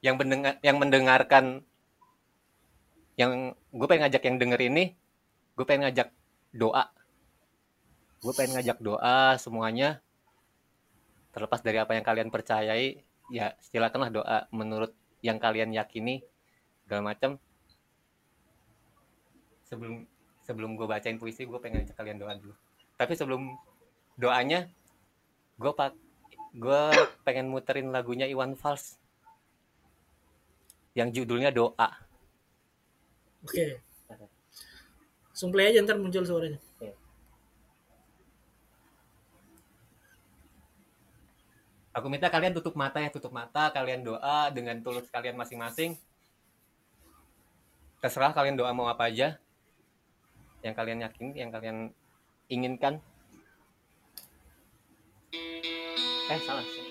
yang 0.00 0.16
mendengar 0.16 0.56
yang 0.64 0.80
mendengarkan 0.80 1.44
yang 3.20 3.52
gue 3.52 3.86
pengen 3.88 4.08
ngajak 4.08 4.22
yang 4.24 4.36
denger 4.40 4.60
ini 4.72 4.96
gue 5.52 5.64
pengen 5.68 5.88
ngajak 5.88 6.08
doa. 6.52 6.88
Gue 8.22 8.32
pengen 8.32 8.56
ngajak 8.60 8.78
doa 8.80 9.36
semuanya. 9.36 10.00
Terlepas 11.32 11.60
dari 11.64 11.80
apa 11.80 11.96
yang 11.96 12.04
kalian 12.04 12.28
percayai 12.28 13.04
ya 13.32 13.56
silakanlah 13.60 14.12
doa 14.12 14.38
menurut 14.52 14.92
yang 15.24 15.36
kalian 15.40 15.72
yakini 15.72 16.24
segala 16.84 17.12
macam. 17.12 17.36
Sebelum 19.68 20.04
sebelum 20.44 20.76
gue 20.76 20.86
bacain 20.88 21.16
puisi 21.16 21.48
gue 21.48 21.58
pengen 21.60 21.84
ngajak 21.84 21.96
kalian 21.96 22.18
doa 22.20 22.32
dulu. 22.36 22.54
Tapi 22.96 23.12
sebelum 23.16 23.56
doanya 24.16 24.68
gue 25.56 25.72
pak 25.72 25.96
gue 26.52 26.82
pengen 27.24 27.48
muterin 27.48 27.88
lagunya 27.88 28.28
Iwan 28.28 28.56
Fals 28.56 29.00
yang 30.92 31.08
judulnya 31.12 31.48
doa. 31.48 32.11
Oke. 33.42 33.82
Langsung 35.32 35.50
play 35.50 35.74
aja 35.74 35.82
ntar 35.82 35.98
muncul 35.98 36.22
suaranya. 36.22 36.60
Aku 41.92 42.08
minta 42.08 42.32
kalian 42.32 42.56
tutup 42.56 42.72
mata 42.72 43.04
ya, 43.04 43.12
tutup 43.12 43.36
mata, 43.36 43.68
kalian 43.68 44.00
doa 44.00 44.48
dengan 44.48 44.80
tulus 44.80 45.12
kalian 45.12 45.36
masing-masing. 45.36 46.00
Terserah 48.00 48.32
kalian 48.32 48.56
doa 48.56 48.72
mau 48.72 48.88
apa 48.88 49.12
aja. 49.12 49.36
Yang 50.64 50.74
kalian 50.80 51.04
yakin, 51.04 51.26
yang 51.36 51.50
kalian 51.52 51.78
inginkan. 52.48 52.96
Eh, 56.32 56.40
salah. 56.48 56.81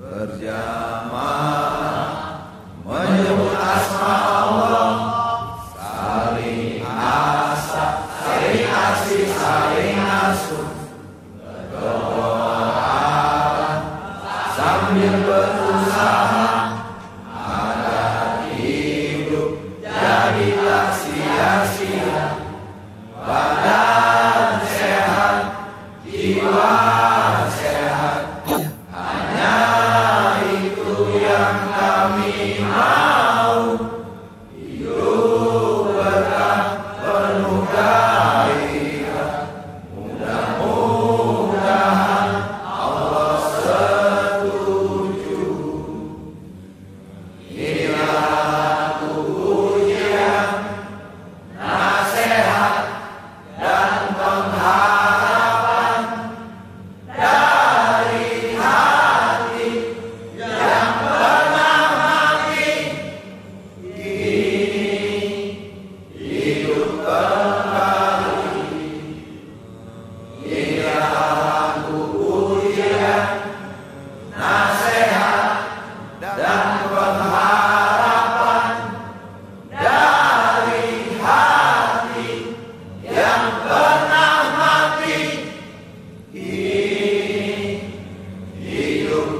Berjamaah. 0.00 1.39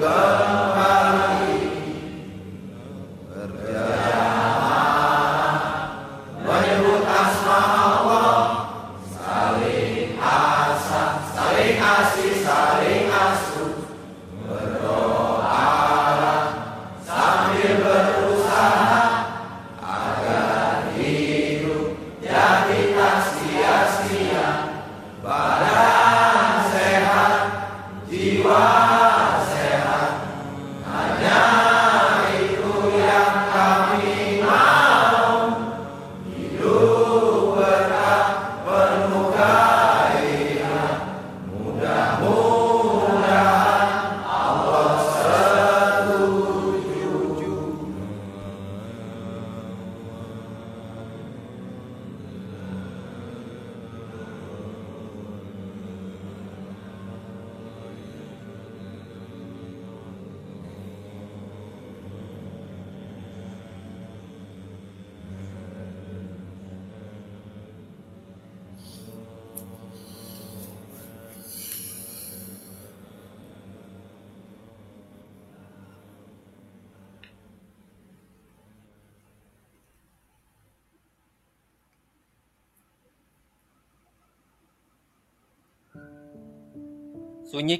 Sunyi 0.00 0.29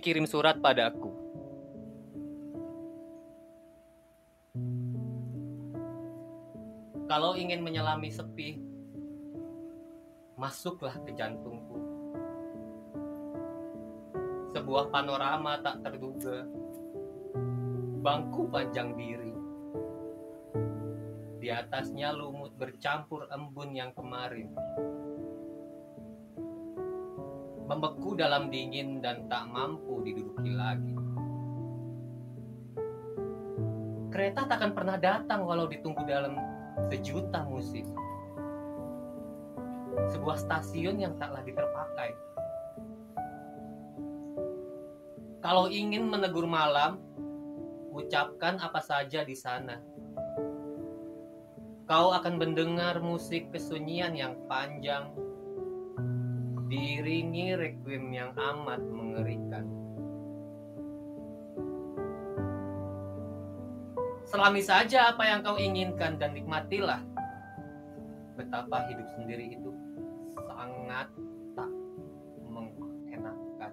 kirim 0.00 0.24
surat 0.24 0.56
padaku. 0.58 1.12
Kalau 7.04 7.36
ingin 7.36 7.60
menyelami 7.60 8.08
sepi, 8.08 8.56
masuklah 10.40 10.96
ke 11.04 11.12
jantungku. 11.12 11.76
Sebuah 14.56 14.88
panorama 14.88 15.60
tak 15.60 15.84
terduga. 15.84 16.48
Bangku 18.00 18.48
panjang 18.48 18.96
diri. 18.96 19.36
Di 21.44 21.52
atasnya 21.52 22.16
lumut 22.16 22.56
bercampur 22.56 23.28
embun 23.28 23.76
yang 23.76 23.92
kemarin 23.92 24.48
membeku 27.70 28.18
dalam 28.18 28.50
dingin 28.50 28.98
dan 28.98 29.30
tak 29.30 29.46
mampu 29.46 29.89
diduduki 30.02 30.52
lagi. 30.52 30.94
Kereta 34.10 34.44
takkan 34.50 34.74
pernah 34.74 34.98
datang 34.98 35.46
walau 35.46 35.70
ditunggu 35.70 36.02
dalam 36.02 36.34
sejuta 36.90 37.46
musik. 37.46 37.86
Sebuah 40.10 40.36
stasiun 40.36 40.98
yang 40.98 41.14
tak 41.16 41.30
lagi 41.30 41.54
terpakai. 41.54 42.10
Kalau 45.40 45.72
ingin 45.72 46.04
menegur 46.04 46.44
malam, 46.44 47.00
ucapkan 47.96 48.60
apa 48.60 48.84
saja 48.84 49.24
di 49.24 49.32
sana. 49.32 49.80
Kau 51.88 52.12
akan 52.12 52.38
mendengar 52.38 53.02
musik 53.02 53.50
kesunyian 53.50 54.14
yang 54.14 54.36
panjang, 54.46 55.10
diiringi 56.70 57.56
requiem 57.58 58.14
yang 58.14 58.30
amat 58.36 58.78
mengerikan. 58.84 59.79
Selami 64.30 64.62
saja 64.62 65.10
apa 65.10 65.26
yang 65.26 65.42
kau 65.42 65.58
inginkan 65.58 66.14
dan 66.14 66.38
nikmatilah 66.38 67.02
betapa 68.38 68.86
hidup 68.86 69.10
sendiri 69.18 69.58
itu 69.58 69.74
sangat 70.38 71.10
tak 71.58 71.70
mengenakan. 72.46 73.72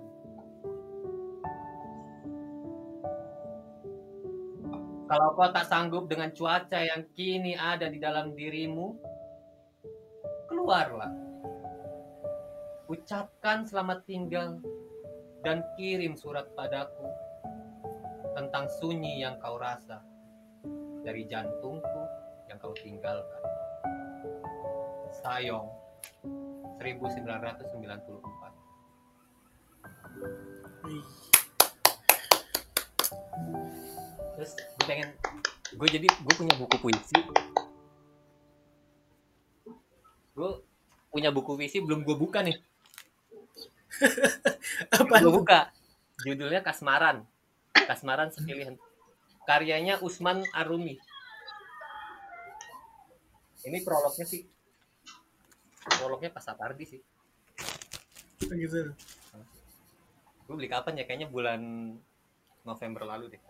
Kalau 5.06 5.28
kau 5.38 5.50
tak 5.54 5.70
sanggup 5.70 6.10
dengan 6.10 6.34
cuaca 6.34 6.82
yang 6.82 7.06
kini 7.14 7.54
ada 7.54 7.86
di 7.86 8.02
dalam 8.02 8.34
dirimu, 8.34 8.98
keluarlah. 10.50 11.14
Ucapkan 12.90 13.62
selamat 13.62 14.10
tinggal 14.10 14.58
dan 15.46 15.62
kirim 15.78 16.18
surat 16.18 16.50
padaku 16.58 17.06
tentang 18.34 18.66
sunyi 18.82 19.22
yang 19.22 19.38
kau 19.38 19.62
rasa 19.62 20.17
dari 21.08 21.24
jantungku 21.24 22.04
yang 22.52 22.60
kau 22.60 22.76
tinggalkan. 22.76 23.44
Sayong 25.24 25.72
1994 26.84 27.64
Wih. 30.84 31.08
Terus 34.36 34.52
gue 34.52 34.84
pengen 34.84 35.16
gue 35.80 35.88
jadi 35.88 36.08
gue 36.12 36.34
punya 36.36 36.56
buku 36.60 36.76
puisi. 36.76 37.20
Gue 40.36 40.50
punya 41.08 41.32
buku 41.32 41.56
puisi 41.56 41.80
belum 41.80 42.04
gue 42.04 42.20
buka 42.20 42.44
nih. 42.44 42.60
Apa? 45.00 45.24
Gue 45.24 45.32
buka. 45.32 45.72
Judulnya 46.28 46.60
Kasmaran. 46.60 47.24
Kasmaran 47.72 48.28
Sepilihan. 48.36 48.76
Karyanya 49.48 50.04
Usman 50.04 50.44
Arumi. 50.52 51.00
Ini 53.64 53.80
prolognya 53.80 54.28
sih. 54.28 54.44
Prolognya 55.88 56.30
pas 56.36 56.44
Sapardi 56.44 56.84
sih. 56.84 57.02
Gitu. 58.44 58.92
Gue 60.48 60.56
beli 60.56 60.68
kapan 60.68 61.00
ya? 61.00 61.08
Kayaknya 61.08 61.28
bulan 61.32 61.62
November 62.68 63.08
lalu 63.08 63.40
deh. 63.40 63.42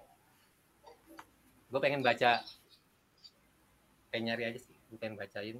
Gue 1.73 1.79
pengen 1.81 2.05
baca. 2.05 2.45
Kayak 4.13 4.21
nyari 4.23 4.43
aja 4.53 4.59
sih. 4.61 4.77
Gue 4.93 4.97
pengen 5.01 5.17
bacain 5.17 5.57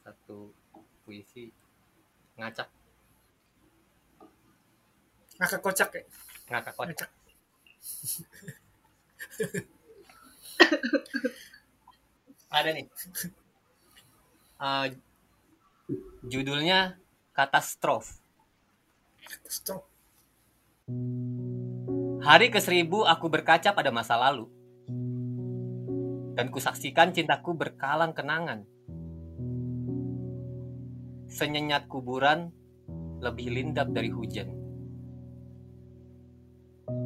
satu 0.00 0.48
puisi 1.04 1.52
ngacak 2.40 2.68
Ngakak 5.40 5.60
kocak 5.64 5.90
ya. 5.96 6.02
ngakak 6.52 6.74
kocak. 6.76 7.08
Ngacak. 7.08 7.10
Ada 12.50 12.74
nih. 12.74 12.86
Eh, 14.60 14.86
judulnya 16.28 17.00
Katastrof. 17.32 18.20
Stop. 19.48 19.88
Hari 22.20 22.52
ke 22.52 22.60
seribu 22.60 23.08
aku 23.08 23.32
berkaca 23.32 23.72
pada 23.72 23.88
masa 23.88 24.20
lalu. 24.20 24.52
Dan 26.36 26.52
kusaksikan 26.52 27.16
cintaku 27.16 27.56
berkalang 27.56 28.12
kenangan. 28.12 28.68
Senyenyat 31.30 31.88
kuburan 31.88 32.52
lebih 33.24 33.48
lindap 33.48 33.88
dari 33.94 34.12
hujan. 34.12 34.59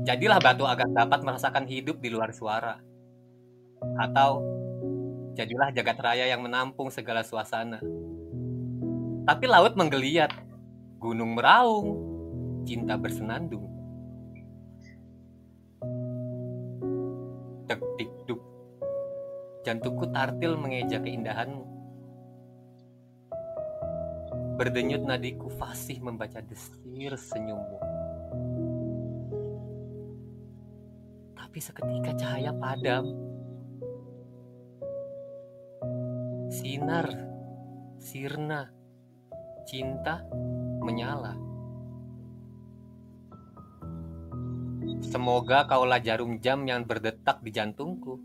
Jadilah 0.04 0.36
batu 0.36 0.68
agar 0.68 0.84
dapat 0.92 1.24
merasakan 1.24 1.64
hidup 1.64 1.96
di 1.96 2.12
luar 2.12 2.28
suara. 2.36 2.76
Atau 3.96 4.44
jadilah 5.32 5.72
jagat 5.72 5.96
raya 5.96 6.28
yang 6.28 6.44
menampung 6.44 6.92
segala 6.92 7.24
suasana. 7.24 7.80
Tapi 9.24 9.44
laut 9.48 9.72
menggeliat, 9.80 10.28
gunung 11.00 11.40
meraung, 11.40 11.88
cinta 12.68 13.00
bersenandung. 13.00 13.64
Dek 17.64 17.80
dik 17.96 18.12
duk. 18.28 18.40
Jantungku 19.64 20.12
tartil 20.12 20.60
mengeja 20.60 21.00
keindahanmu. 21.00 21.64
Berdenyut 24.60 25.08
nadiku 25.08 25.48
fasih 25.48 25.96
membaca 26.04 26.44
desir 26.44 27.16
senyummu. 27.16 27.93
Tapi 31.54 31.70
seketika 31.70 32.10
cahaya 32.18 32.50
padam. 32.50 33.14
Sinar, 36.50 37.06
sirna, 37.94 38.74
cinta 39.62 40.26
menyala. 40.82 41.38
Semoga 44.98 45.70
kaulah 45.70 46.02
jarum 46.02 46.42
jam 46.42 46.66
yang 46.66 46.90
berdetak 46.90 47.38
di 47.38 47.54
jantungku, 47.54 48.18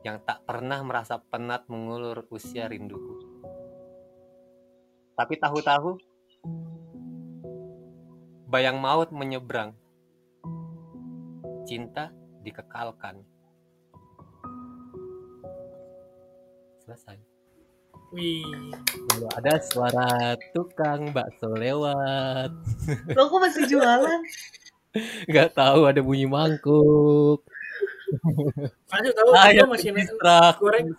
yang 0.00 0.16
tak 0.24 0.40
pernah 0.48 0.80
merasa 0.88 1.20
penat 1.20 1.68
mengulur 1.68 2.24
usia 2.32 2.64
rinduku. 2.64 3.44
Tapi 5.20 5.36
tahu-tahu, 5.36 6.00
bayang 8.48 8.80
maut 8.80 9.12
menyeberang, 9.12 9.76
cinta 11.66 12.14
dikekalkan. 12.46 13.18
Selesai. 16.86 17.18
Wih. 18.14 18.70
Lalu 19.10 19.26
ada 19.34 19.58
suara 19.58 20.38
tukang 20.54 21.10
bakso 21.10 21.50
lewat. 21.50 22.54
Lo 23.18 23.26
kok 23.26 23.42
masih 23.42 23.66
jualan? 23.66 24.20
Nggak 25.28 25.58
tahu 25.58 25.90
ada 25.90 25.98
bunyi 25.98 26.30
mangkuk. 26.30 27.42
Masih 28.86 29.10
tahu 29.10 29.34
Ayam 29.34 29.66
gua 29.66 29.74
masih 29.74 29.90
goreng. 30.62 30.94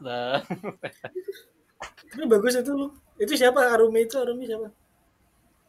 Tapi 2.11 2.23
bagus 2.27 2.59
itu 2.59 2.71
lu. 2.75 2.91
Itu 3.15 3.33
siapa 3.39 3.71
Arumi 3.71 4.03
itu? 4.03 4.19
Arumi 4.19 4.43
siapa? 4.43 4.67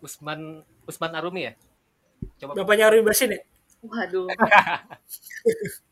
Usman 0.02 0.66
Usman 0.84 1.12
Arumi 1.14 1.46
ya? 1.46 1.54
Coba 2.42 2.58
Bapaknya 2.58 2.90
Arumi 2.90 3.06
Basin 3.06 3.38
ya? 3.38 3.40
Waduh. 3.82 4.28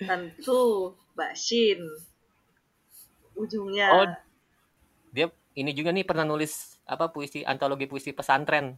Tentu 0.00 0.94
Basin. 1.14 1.80
Ujungnya. 3.36 3.92
Oh. 3.92 4.06
dia 5.12 5.28
ini 5.56 5.72
juga 5.72 5.88
nih 5.92 6.04
pernah 6.04 6.24
nulis 6.28 6.76
apa 6.84 7.08
puisi 7.08 7.40
antologi 7.40 7.88
puisi 7.88 8.12
pesantren 8.12 8.76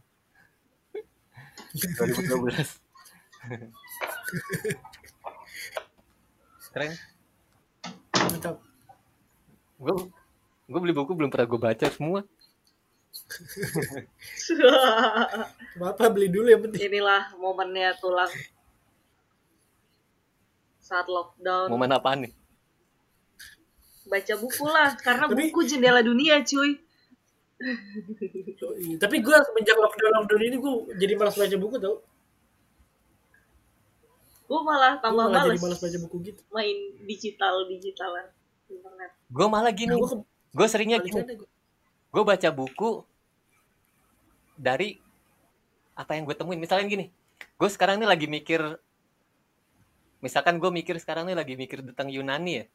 2012 1.75 2.55
keren 6.71 6.95
Mantap. 8.15 8.63
gue 9.83 9.93
gue 10.71 10.79
beli 10.79 10.95
buku 10.95 11.11
belum 11.11 11.27
pernah 11.27 11.51
gue 11.51 11.59
baca 11.59 11.91
semua 11.91 12.23
Bapak 15.81 16.13
beli 16.13 16.29
dulu 16.29 16.45
yang 16.45 16.61
penting. 16.61 16.93
Inilah 16.93 17.33
momennya 17.41 17.97
tulang. 17.97 18.29
Saat 20.89 21.05
lockdown. 21.05 21.69
momen 21.69 21.93
apaan 21.93 22.25
nih 22.25 22.33
Baca 24.09 24.33
buku 24.35 24.65
lah. 24.65 24.97
Karena 24.97 25.29
Tapi- 25.29 25.53
buku 25.53 25.61
jendela 25.63 26.01
dunia 26.01 26.41
cuy. 26.41 26.81
Tapi 28.97 29.15
gue 29.19 29.35
semenjak 29.37 29.77
lockdown 29.77 30.11
lockdown 30.17 30.41
ini 30.41 30.57
gue 30.57 30.73
jadi 30.97 31.13
malas 31.13 31.37
baca 31.37 31.55
buku 31.55 31.77
tau. 31.77 32.01
Gue 34.49 34.59
malah 34.65 34.97
tambah 34.97 35.29
malah 35.29 35.45
jadi 35.45 35.53
males 35.53 35.61
malas 35.61 35.79
baca 35.79 35.97
buku 36.01 36.15
gitu. 36.25 36.41
main 36.49 36.73
digital-digitalan. 37.05 38.25
Internet. 38.65 39.11
gue 39.27 39.47
malah 39.47 39.69
gini 39.69 39.93
Nah, 39.93 40.21
gue 40.51 40.67
seringnya 40.67 41.01
gini 41.01 41.21
gua. 41.37 41.49
gue 42.09 42.23
baca 42.23 42.49
buku 42.49 43.01
dari 44.53 44.97
apa 45.91 46.13
yang 46.13 46.25
gue 46.25 46.33
temuin 46.33 46.57
misalnya 46.57 46.85
gini 46.85 47.05
gue 47.33 47.69
sekarang 47.69 47.97
ini 47.97 48.05
lagi 48.05 48.25
mikir 48.25 48.61
misalkan 50.19 50.59
gue 50.59 50.71
mikir 50.71 50.95
sekarang 50.99 51.27
ini 51.27 51.35
lagi 51.35 51.55
mikir 51.55 51.83
tentang 51.83 52.11
Yunani 52.11 52.63
ya. 52.63 52.65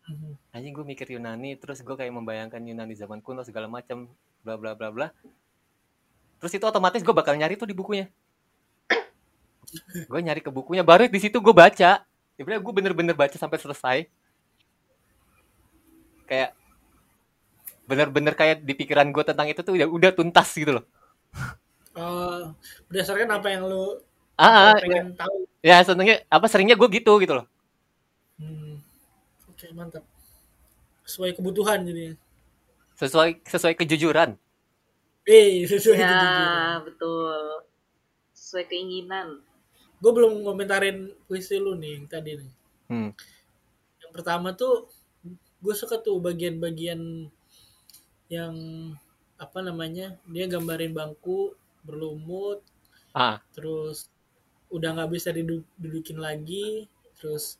Mhm. 0.00 0.32
anjing 0.56 0.72
gue 0.74 0.82
mikir 0.82 1.06
Yunani 1.12 1.60
terus 1.60 1.84
gue 1.84 1.92
kayak 1.92 2.10
membayangkan 2.10 2.58
Yunani 2.58 2.96
zaman 2.96 3.20
kuno 3.20 3.44
segala 3.44 3.68
macam 3.68 4.08
bla 4.42 4.56
bla 4.56 4.72
bla 4.74 4.88
bla. 4.90 5.06
Terus 6.40 6.56
itu 6.56 6.64
otomatis 6.64 7.04
gue 7.04 7.14
bakal 7.14 7.36
nyari 7.36 7.54
tuh 7.54 7.68
di 7.68 7.76
bukunya. 7.76 8.08
Gue 10.08 10.20
nyari 10.24 10.40
ke 10.42 10.50
bukunya 10.50 10.82
baru 10.82 11.06
di 11.06 11.20
situ 11.20 11.38
gue 11.38 11.54
baca. 11.54 12.02
Sebenarnya 12.34 12.62
gue 12.64 12.74
bener-bener 12.74 13.14
baca 13.14 13.36
sampai 13.36 13.58
selesai. 13.60 13.98
Kayak 16.24 16.56
bener-bener 17.84 18.34
kayak 18.38 18.64
di 18.64 18.72
pikiran 18.72 19.10
gue 19.12 19.22
tentang 19.26 19.46
itu 19.50 19.60
tuh 19.60 19.76
udah 19.76 19.88
udah 19.90 20.10
tuntas 20.16 20.48
gitu 20.56 20.80
loh. 20.80 20.84
Oh, 21.94 22.54
berdasarkan 22.88 23.30
apa 23.34 23.50
yang 23.50 23.66
lu 23.66 23.98
ah, 24.40 24.72
ah, 24.72 24.74
pengen 24.80 25.06
tahu. 25.14 25.36
ya 25.62 25.76
senengnya 25.84 26.16
apa 26.28 26.46
seringnya 26.50 26.76
gue 26.80 26.88
gitu 26.92 27.12
gitu 27.22 27.34
loh 27.36 27.46
Hmm. 28.40 28.80
Oke 29.52 29.68
mantap. 29.76 30.04
Sesuai 31.04 31.36
kebutuhan 31.36 31.84
jadi. 31.84 32.16
sesuai 32.96 33.44
sesuai 33.44 33.74
kejujuran 33.76 34.36
Eh 35.26 35.64
sesuai 35.70 35.96
Ya, 35.96 36.08
kebutuhan. 36.08 36.76
betul. 36.86 37.36
Sesuai 38.32 38.64
keinginan. 38.66 39.28
Gue 40.00 40.12
belum 40.16 40.40
ngomentarin 40.44 41.12
puisi 41.28 41.60
lu 41.60 41.76
nih 41.76 42.00
yang 42.00 42.06
tadi 42.08 42.32
nih. 42.40 42.52
hmm. 42.88 43.10
yang 44.00 44.12
pertama 44.12 44.56
tuh 44.56 44.88
gue 45.60 45.74
suka 45.76 46.00
tuh 46.00 46.16
bagian-bagian 46.18 47.28
yang 48.30 48.54
apa 49.36 49.58
namanya 49.60 50.16
dia 50.26 50.46
gambarin 50.46 50.92
bangku 50.92 51.52
berlumut 51.82 52.60
Ah, 53.12 53.42
terus 53.50 54.06
udah 54.70 54.90
nggak 54.96 55.10
bisa 55.10 55.30
didu- 55.34 55.66
dudukin 55.78 56.18
lagi 56.18 56.86
terus 57.18 57.58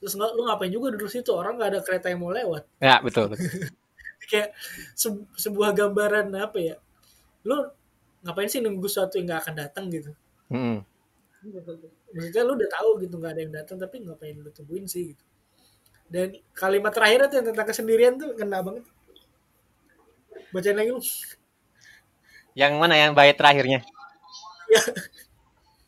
terus 0.00 0.12
nggak 0.16 0.30
lu 0.36 0.42
ngapain 0.48 0.72
juga 0.72 0.92
duduk 0.92 1.08
situ 1.08 1.30
orang 1.32 1.56
nggak 1.56 1.70
ada 1.76 1.80
kereta 1.84 2.06
yang 2.12 2.20
mau 2.20 2.32
lewat 2.32 2.64
ya 2.80 3.00
betul. 3.00 3.32
betul. 3.32 3.44
kayak 4.30 4.50
se- 4.96 5.28
sebuah 5.36 5.70
gambaran 5.76 6.32
apa 6.36 6.58
ya 6.58 6.76
lu 7.46 7.70
ngapain 8.24 8.48
sih 8.50 8.60
nunggu 8.64 8.88
sesuatu 8.90 9.20
yang 9.20 9.30
nggak 9.30 9.40
akan 9.46 9.54
datang 9.54 9.84
gitu 9.92 10.10
Mm-mm. 10.50 10.82
maksudnya 12.16 12.42
lu 12.42 12.52
udah 12.58 12.70
tahu 12.72 12.90
gitu 13.04 13.14
nggak 13.20 13.32
ada 13.36 13.40
yang 13.44 13.54
datang 13.54 13.76
tapi 13.78 14.02
ngapain 14.02 14.34
lu 14.34 14.50
tungguin 14.50 14.84
sih 14.88 15.14
gitu 15.14 15.24
dan 16.06 16.38
kalimat 16.54 16.94
terakhir 16.94 17.26
tuh 17.30 17.36
yang 17.42 17.46
tentang 17.50 17.66
kesendirian 17.66 18.14
tuh 18.18 18.34
kena 18.38 18.62
banget 18.62 18.84
bacain 20.54 20.76
lagi 20.78 20.90
lu 20.94 21.02
Yang 22.56 22.72
mana 22.80 22.96
yang 22.96 23.12
bait 23.12 23.36
terakhirnya? 23.36 23.84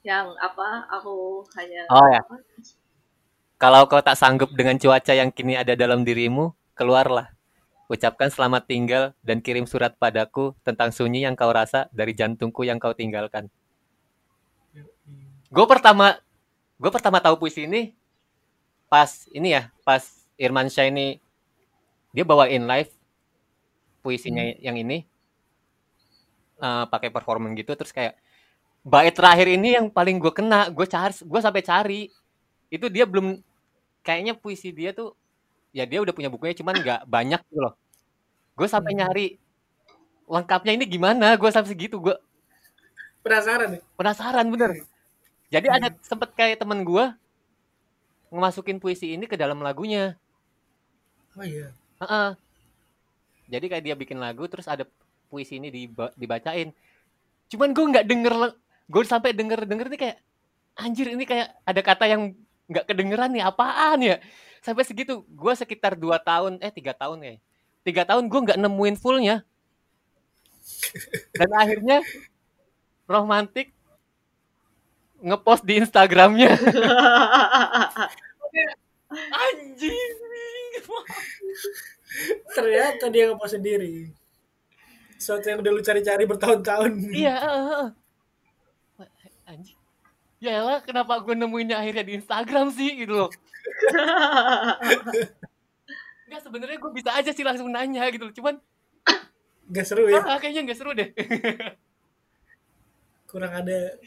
yang 0.09 0.33
apa 0.41 0.89
aku 0.89 1.45
hanya 1.61 1.85
Oh 1.93 2.09
ya. 2.09 2.25
Kalau 3.61 3.85
kau 3.91 4.01
tak 4.01 4.17
sanggup 4.17 4.55
dengan 4.57 4.81
cuaca 4.81 5.13
yang 5.13 5.29
kini 5.35 5.59
ada 5.59 5.75
dalam 5.75 6.07
dirimu, 6.07 6.55
keluarlah. 6.73 7.29
Ucapkan 7.91 8.31
selamat 8.31 8.71
tinggal 8.71 9.05
dan 9.21 9.43
kirim 9.43 9.67
surat 9.67 9.99
padaku 9.99 10.55
tentang 10.65 10.95
sunyi 10.95 11.27
yang 11.27 11.35
kau 11.35 11.51
rasa 11.51 11.91
dari 11.93 12.15
jantungku 12.15 12.63
yang 12.65 12.79
kau 12.79 12.95
tinggalkan. 12.95 13.51
Gue 15.51 15.67
pertama, 15.67 16.21
gue 16.79 16.91
pertama 16.93 17.19
tahu 17.19 17.41
puisi 17.41 17.67
ini 17.67 17.93
pas 18.89 19.27
ini 19.35 19.53
ya, 19.59 19.69
pas 19.85 20.01
Irman 20.39 20.71
Syah 20.71 20.89
ini 20.89 21.19
dia 22.15 22.25
bawain 22.25 22.65
live 22.65 22.93
puisinya 24.01 24.45
yang 24.63 24.79
ini 24.79 25.05
eh, 26.63 26.85
pakai 26.87 27.11
performance 27.11 27.59
gitu, 27.59 27.75
terus 27.75 27.91
kayak 27.91 28.15
bait 28.89 29.13
terakhir 29.13 29.47
ini 29.53 29.77
yang 29.77 29.87
paling 29.93 30.17
gue 30.17 30.33
kena, 30.33 30.73
gue 30.73 30.87
cari, 30.89 31.13
gue 31.13 31.41
sampai 31.45 31.63
cari. 31.63 32.01
Itu 32.73 32.89
dia 32.89 33.05
belum 33.05 33.37
kayaknya 34.01 34.33
puisi 34.33 34.73
dia 34.73 34.97
tuh 34.97 35.13
ya 35.77 35.85
dia 35.85 36.01
udah 36.01 36.17
punya 36.17 36.33
bukunya 36.33 36.57
cuman 36.57 36.75
nggak 36.81 37.01
banyak 37.05 37.41
gitu 37.53 37.61
loh. 37.61 37.75
Gue 38.57 38.67
sampai 38.67 38.97
Hmm. 38.97 39.01
nyari 39.05 39.27
lengkapnya 40.29 40.73
ini 40.77 40.85
gimana 40.85 41.37
gue 41.37 41.49
sampai 41.49 41.73
segitu 41.73 41.97
gue 42.01 42.17
penasaran 43.25 43.77
nih 43.77 43.83
penasaran 43.97 44.47
bener. 44.49 44.71
Jadi 45.49 45.67
ada 45.73 45.89
sempet 46.05 46.33
kayak 46.37 46.61
temen 46.61 46.85
gue 46.85 47.05
ngemasukin 48.29 48.77
puisi 48.77 49.17
ini 49.17 49.25
ke 49.25 49.37
dalam 49.41 49.61
lagunya. 49.65 50.17
Oh 51.37 51.45
iya. 51.45 51.73
Heeh. 52.01 52.31
jadi 53.49 53.65
kayak 53.65 53.85
dia 53.89 53.97
bikin 53.97 54.21
lagu 54.21 54.45
terus 54.45 54.69
ada 54.69 54.85
puisi 55.33 55.57
ini 55.57 55.73
diba- 55.73 56.13
dibacain. 56.21 56.69
Cuman 57.49 57.73
gue 57.73 57.85
nggak 57.97 58.05
denger 58.05 58.35
gue 58.89 59.03
sampai 59.05 59.37
denger 59.37 59.69
denger 59.69 59.87
nih 59.93 60.01
kayak 60.01 60.17
anjir 60.73 61.13
ini 61.13 61.29
kayak 61.29 61.53
ada 61.69 61.81
kata 61.85 62.05
yang 62.09 62.33
nggak 62.69 62.85
kedengeran 62.89 63.31
nih 63.37 63.45
apaan 63.45 64.01
ya? 64.01 64.17
Sampai 64.65 64.85
segitu 64.89 65.23
gue 65.29 65.53
sekitar 65.55 65.95
dua 65.95 66.17
tahun 66.19 66.57
eh 66.65 66.73
tiga 66.73 66.97
tahun 66.97 67.21
ya. 67.21 67.35
Tiga 67.85 68.03
tahun 68.09 68.27
gue 68.27 68.41
nggak 68.49 68.61
nemuin 68.61 68.97
fullnya. 68.97 69.45
Dan 71.37 71.51
akhirnya 71.57 72.01
romantik 73.09 73.73
ngepost 75.21 75.65
di 75.65 75.81
Instagramnya. 75.81 76.55
Anjing. 79.49 80.13
Ternyata 82.53 83.05
dia 83.09 83.25
ngepost 83.33 83.57
sendiri. 83.57 84.13
Sesuatu 85.19 85.51
yang 85.51 85.59
udah 85.59 85.73
lu 85.75 85.83
cari-cari 85.83 86.25
bertahun-tahun. 86.31 86.93
Iya, 87.11 87.35
heeh, 87.43 87.65
heeh. 87.75 87.89
Anjing. 89.49 89.79
Ya 90.39 90.63
lah, 90.63 90.79
kenapa 90.85 91.19
gue 91.25 91.35
nemuinnya 91.35 91.81
akhirnya 91.81 92.05
di 92.05 92.13
Instagram 92.21 92.71
sih 92.71 92.95
gitu 92.95 93.27
loh. 93.27 93.31
Enggak 96.29 96.41
sebenarnya 96.45 96.79
gue 96.79 96.93
bisa 96.93 97.11
aja 97.17 97.33
sih 97.33 97.43
langsung 97.43 97.73
nanya 97.73 98.07
gitu 98.13 98.29
loh. 98.29 98.35
Cuman 98.37 98.55
gak 99.69 99.85
seru 99.89 100.09
ya 100.09 100.21
ah, 100.25 100.39
kayaknya 100.41 100.65
nggak 100.69 100.79
seru 100.79 100.93
deh. 100.97 101.13
kurang 103.29 103.53
ada 103.53 104.01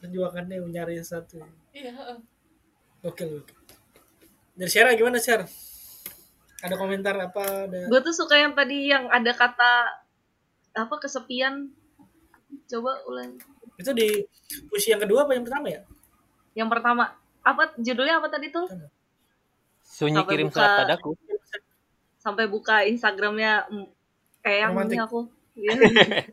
perjuangannya 0.00 0.64
mencari 0.64 0.96
sesuatu 0.96 1.44
Iya, 1.76 1.92
heeh. 1.92 2.18
oke 3.04 3.22
oke 3.44 3.52
dari 4.56 4.70
Syara 4.72 4.96
gimana 4.96 5.20
Syar 5.20 5.44
ada 6.64 6.74
komentar 6.80 7.12
apa 7.20 7.68
ada 7.68 7.84
gue 7.84 8.00
tuh 8.00 8.16
suka 8.16 8.40
yang 8.40 8.56
tadi 8.56 8.88
yang 8.88 9.12
ada 9.12 9.36
kata 9.36 9.72
apa 10.72 10.94
kesepian 11.04 11.68
coba 12.64 13.04
ulang 13.04 13.36
itu 13.74 13.90
di 13.92 14.08
puisi 14.66 14.90
yang 14.90 15.00
kedua 15.00 15.24
apa 15.24 15.32
yang 15.32 15.42
pertama 15.42 15.66
ya 15.68 15.80
yang 16.52 16.68
pertama 16.68 17.04
apa 17.40 17.74
judulnya 17.76 18.18
apa 18.18 18.28
tadi 18.28 18.48
tuh 18.48 18.66
Sunyi 19.82 20.18
Sampai 20.18 20.30
kirim 20.30 20.46
buka- 20.46 20.56
surat 20.56 20.72
padaku. 20.78 21.10
sampai 22.16 22.44
buka 22.46 22.76
Instagramnya 22.82 23.66
mm, 23.66 23.86
kayak 24.40 24.68
Romantik. 24.70 24.94
ini 24.94 25.02
aku 25.02 25.20
Iya. 25.52 25.72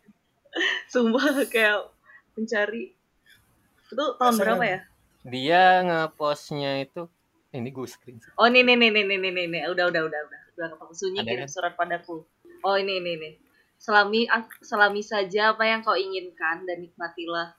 sumpah 0.88 1.24
kayak 1.46 1.92
mencari 2.34 2.96
itu 3.84 3.94
tahun 3.94 4.16
Penasaran. 4.16 4.40
berapa 4.56 4.66
ya 4.66 4.80
Dia 5.22 5.64
ngepostnya 5.82 6.80
itu 6.80 7.12
eh, 7.50 7.58
ini 7.58 7.70
gue 7.70 7.84
screen. 7.84 8.18
oh 8.34 8.46
ini 8.46 8.64
nih 8.64 8.78
nih 8.78 8.90
nih 8.94 9.18
nih 9.18 9.32
nih 9.34 9.46
nih 9.50 9.62
udah 9.68 9.86
udah 9.90 10.02
udah 10.06 10.20
udah 10.24 10.40
udah 10.56 10.68
ketemu 10.70 10.94
sunyi 10.94 11.20
Ada 11.20 11.28
kirim 11.28 11.42
kan? 11.42 11.50
surat 11.50 11.74
padaku 11.76 12.16
oh 12.62 12.76
ini 12.76 12.94
ini 12.98 13.12
nih 13.18 13.34
selami 13.80 14.27
selami 14.59 14.99
saja 14.99 15.55
apa 15.55 15.63
yang 15.63 15.80
kau 15.82 15.95
inginkan 15.95 16.67
dan 16.67 16.84
nikmatilah. 16.84 17.55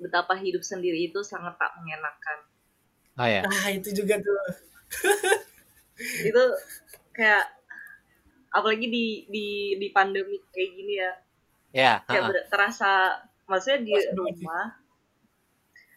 Betapa 0.00 0.32
hidup 0.40 0.64
sendiri 0.64 1.12
itu 1.12 1.20
sangat 1.20 1.60
tak 1.60 1.76
mengenakan. 1.76 2.38
Oh 3.20 3.28
ya. 3.28 3.44
ah 3.44 3.68
itu 3.68 3.92
juga 3.92 4.16
tuh. 4.16 4.40
Itu 6.00 6.42
kayak 7.12 7.44
apalagi 8.56 8.88
di 8.88 9.28
di 9.28 9.76
di 9.76 9.88
pandemi 9.92 10.40
kayak 10.48 10.70
gini 10.72 10.94
ya. 10.96 11.12
Ya, 11.70 11.92
kayak 12.08 12.08
heeh. 12.08 12.28
ber- 12.32 12.46
terasa 12.48 13.20
maksudnya 13.44 13.84
di 13.84 13.92
rumah 14.16 14.80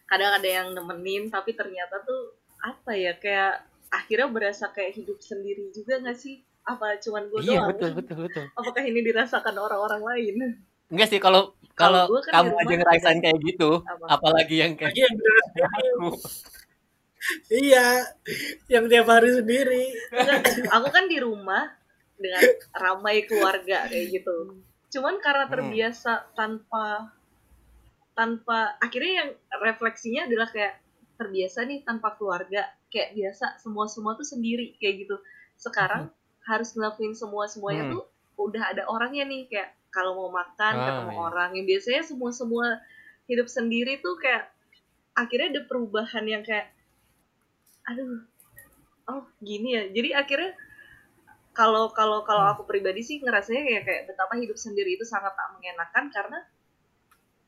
kadang 0.04 0.36
ada 0.36 0.48
yang 0.48 0.68
nemenin 0.76 1.32
tapi 1.32 1.56
ternyata 1.56 2.04
tuh 2.04 2.36
apa 2.60 2.92
ya 2.92 3.16
kayak 3.16 3.64
akhirnya 3.88 4.28
berasa 4.28 4.68
kayak 4.70 4.94
hidup 4.98 5.18
sendiri 5.22 5.70
juga 5.72 6.02
gak 6.02 6.18
sih 6.18 6.42
apa 6.64 6.96
cuman 6.98 7.22
gue 7.28 7.40
Iya, 7.44 7.60
doang? 7.60 7.68
betul 7.76 7.90
betul 7.92 8.16
betul. 8.24 8.44
apakah 8.56 8.82
ini 8.82 9.00
dirasakan 9.04 9.54
orang-orang 9.56 10.02
lain? 10.02 10.36
Enggak 10.88 11.08
sih 11.12 11.20
kalau 11.20 11.52
kalau 11.74 12.06
kan 12.24 12.44
kamu 12.44 12.48
rumah 12.54 12.62
aja 12.64 12.74
ngerasain 12.80 13.18
kayak 13.20 13.38
gitu, 13.42 13.70
Apa? 13.82 14.04
apalagi 14.16 14.56
yang 14.62 14.72
kayak 14.74 14.94
yang 14.94 15.14
aku. 15.60 16.08
iya 17.50 17.86
yang 18.68 18.84
tiap 18.86 19.06
hari 19.08 19.30
sendiri. 19.32 19.84
Enggak, 20.12 20.40
aku 20.70 20.88
kan 20.92 21.04
di 21.08 21.18
rumah 21.20 21.72
dengan 22.14 22.42
ramai 22.72 23.24
keluarga 23.24 23.88
kayak 23.88 24.06
gitu. 24.12 24.60
Cuman 24.92 25.18
karena 25.18 25.48
Hmm. 25.48 25.52
terbiasa 25.56 26.12
tanpa 26.32 27.10
tanpa 28.14 28.78
akhirnya 28.78 29.12
yang 29.26 29.30
refleksinya 29.58 30.30
adalah 30.30 30.46
kayak 30.46 30.78
terbiasa 31.18 31.66
nih 31.66 31.82
tanpa 31.82 32.14
keluarga. 32.14 32.70
Kayak 32.88 33.10
biasa 33.18 33.58
semua 33.58 33.90
semua 33.90 34.14
tuh 34.14 34.22
sendiri 34.24 34.78
kayak 34.78 35.08
gitu. 35.08 35.16
Sekarang 35.58 36.12
harus 36.44 36.72
ngelakuin 36.76 37.16
semua 37.16 37.48
semuanya 37.48 37.88
Hmm. 37.88 37.92
tuh 37.98 38.04
udah 38.36 38.62
ada 38.74 38.82
orangnya 38.90 39.24
nih 39.24 39.48
kayak 39.48 39.70
kalau 39.94 40.18
mau 40.18 40.30
makan 40.34 40.74
Ah, 40.74 40.84
ketemu 40.90 41.12
iya. 41.14 41.22
orang 41.22 41.50
yang 41.54 41.66
biasanya 41.70 42.02
semua 42.02 42.30
semua 42.34 42.66
hidup 43.30 43.46
sendiri 43.46 44.02
tuh 44.02 44.18
kayak 44.18 44.50
akhirnya 45.14 45.54
ada 45.54 45.62
perubahan 45.70 46.24
yang 46.26 46.42
kayak 46.42 46.74
aduh 47.86 48.26
oh 49.06 49.24
gini 49.38 49.78
ya 49.78 49.82
jadi 49.92 50.24
akhirnya 50.24 50.52
kalau 51.54 51.94
kalau 51.94 52.26
kalau 52.26 52.50
aku 52.50 52.66
pribadi 52.66 53.00
sih 53.06 53.22
ngerasanya 53.22 53.62
kayak 53.62 53.82
kayak 53.86 54.02
betapa 54.10 54.34
hidup 54.40 54.58
sendiri 54.58 54.98
itu 54.98 55.06
sangat 55.06 55.32
tak 55.38 55.54
mengenakan 55.54 56.10
karena 56.10 56.38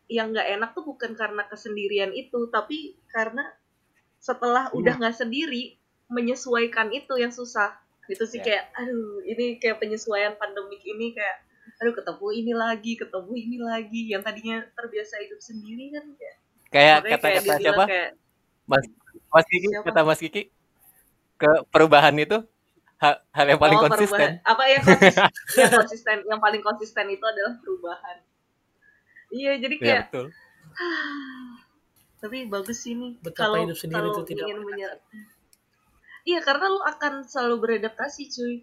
yang 0.07 0.31
nggak 0.31 0.47
enak 0.47 0.71
tuh 0.71 0.87
bukan 0.87 1.19
karena 1.19 1.43
kesendirian 1.51 2.15
itu 2.15 2.47
tapi 2.47 2.95
karena 3.11 3.43
setelah 4.23 4.71
udah 4.71 4.95
nggak 5.03 5.19
sendiri 5.19 5.75
menyesuaikan 6.07 6.95
itu 6.95 7.19
yang 7.19 7.35
susah 7.35 7.75
gitu 8.07 8.25
sih 8.25 8.39
Ya. 8.39 8.45
kayak 8.45 8.65
aduh 8.75 9.23
ini 9.23 9.57
kayak 9.57 9.77
penyesuaian 9.77 10.35
pandemik 10.35 10.81
ini 10.81 11.13
kayak 11.13 11.37
aduh 11.77 11.93
ketemu 11.93 12.27
ini 12.33 12.53
lagi 12.53 12.93
ketemu 12.95 13.33
ini 13.35 13.57
lagi 13.59 14.01
yang 14.09 14.23
tadinya 14.23 14.63
terbiasa 14.73 15.19
hidup 15.21 15.39
sendiri 15.39 15.91
kan 15.91 16.05
kayak 16.15 16.37
Kayak 16.67 16.97
makanya 17.01 17.41
kata 17.41 17.55
siapa? 17.57 17.85
kayak 17.87 18.09
Mas 18.65 18.85
Mas 19.29 19.47
Kiki 19.47 19.69
Siapa? 19.71 19.85
kata 19.87 20.01
Mas 20.03 20.19
Kiki 20.19 20.43
ke 21.37 21.51
perubahan 21.69 22.17
itu 22.17 22.43
hal, 22.97 23.15
hal 23.31 23.47
yang 23.47 23.61
paling 23.61 23.77
oh, 23.77 23.85
konsisten. 23.85 24.09
perubahan. 24.09 24.43
apa 24.43 24.65
yang 24.67 24.83
konsisten, 24.83 25.31
yang 25.61 25.73
konsisten 25.73 26.17
yang 26.25 26.41
paling 26.41 26.63
konsisten 26.63 27.07
itu 27.07 27.23
adalah 27.23 27.55
perubahan 27.57 28.17
iya 29.29 29.53
jadi 29.57 29.75
Iya 29.75 29.85
kayak 29.85 30.03
betul. 30.09 30.27
tapi 32.17 32.39
bagus 32.47 32.79
sih 32.81 32.95
nih 32.95 33.13
Betapa 33.21 33.41
kalau 33.47 33.57
hidup 33.63 33.77
sendiri 33.77 33.99
kalau 34.01 34.13
itu 34.13 34.23
tidak 34.27 34.45
ingin 34.49 34.59
menyer- 34.65 35.01
iya 36.27 36.43
karena 36.43 36.67
lu 36.67 36.83
akan 36.83 37.25
selalu 37.25 37.57
beradaptasi 37.63 38.23
cuy. 38.35 38.57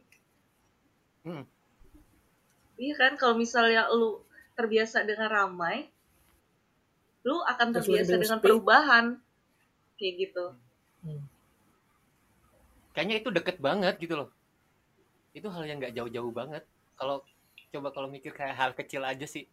Hmm. 1.23 1.47
iya 2.75 2.99
kan 2.99 3.15
kalau 3.15 3.39
misalnya 3.39 3.87
lu 3.87 4.19
terbiasa 4.59 5.07
dengan 5.07 5.31
ramai 5.31 5.87
lu 7.23 7.39
akan 7.39 7.71
terbiasa 7.71 8.19
dengan 8.19 8.43
perubahan. 8.43 9.15
Kayak 9.95 10.13
gitu. 10.27 10.45
Hmm. 11.07 11.23
kayaknya 12.91 13.23
itu 13.23 13.29
deket 13.31 13.57
banget 13.63 13.95
gitu 14.03 14.19
loh. 14.19 14.29
Itu 15.31 15.47
hal 15.47 15.63
yang 15.63 15.79
nggak 15.79 15.95
jauh-jauh 15.95 16.33
banget. 16.35 16.67
Kalau 16.99 17.23
coba 17.71 17.89
kalau 17.95 18.11
mikir 18.11 18.35
kayak 18.35 18.59
hal 18.59 18.71
kecil 18.75 19.07
aja 19.07 19.23
sih. 19.23 19.47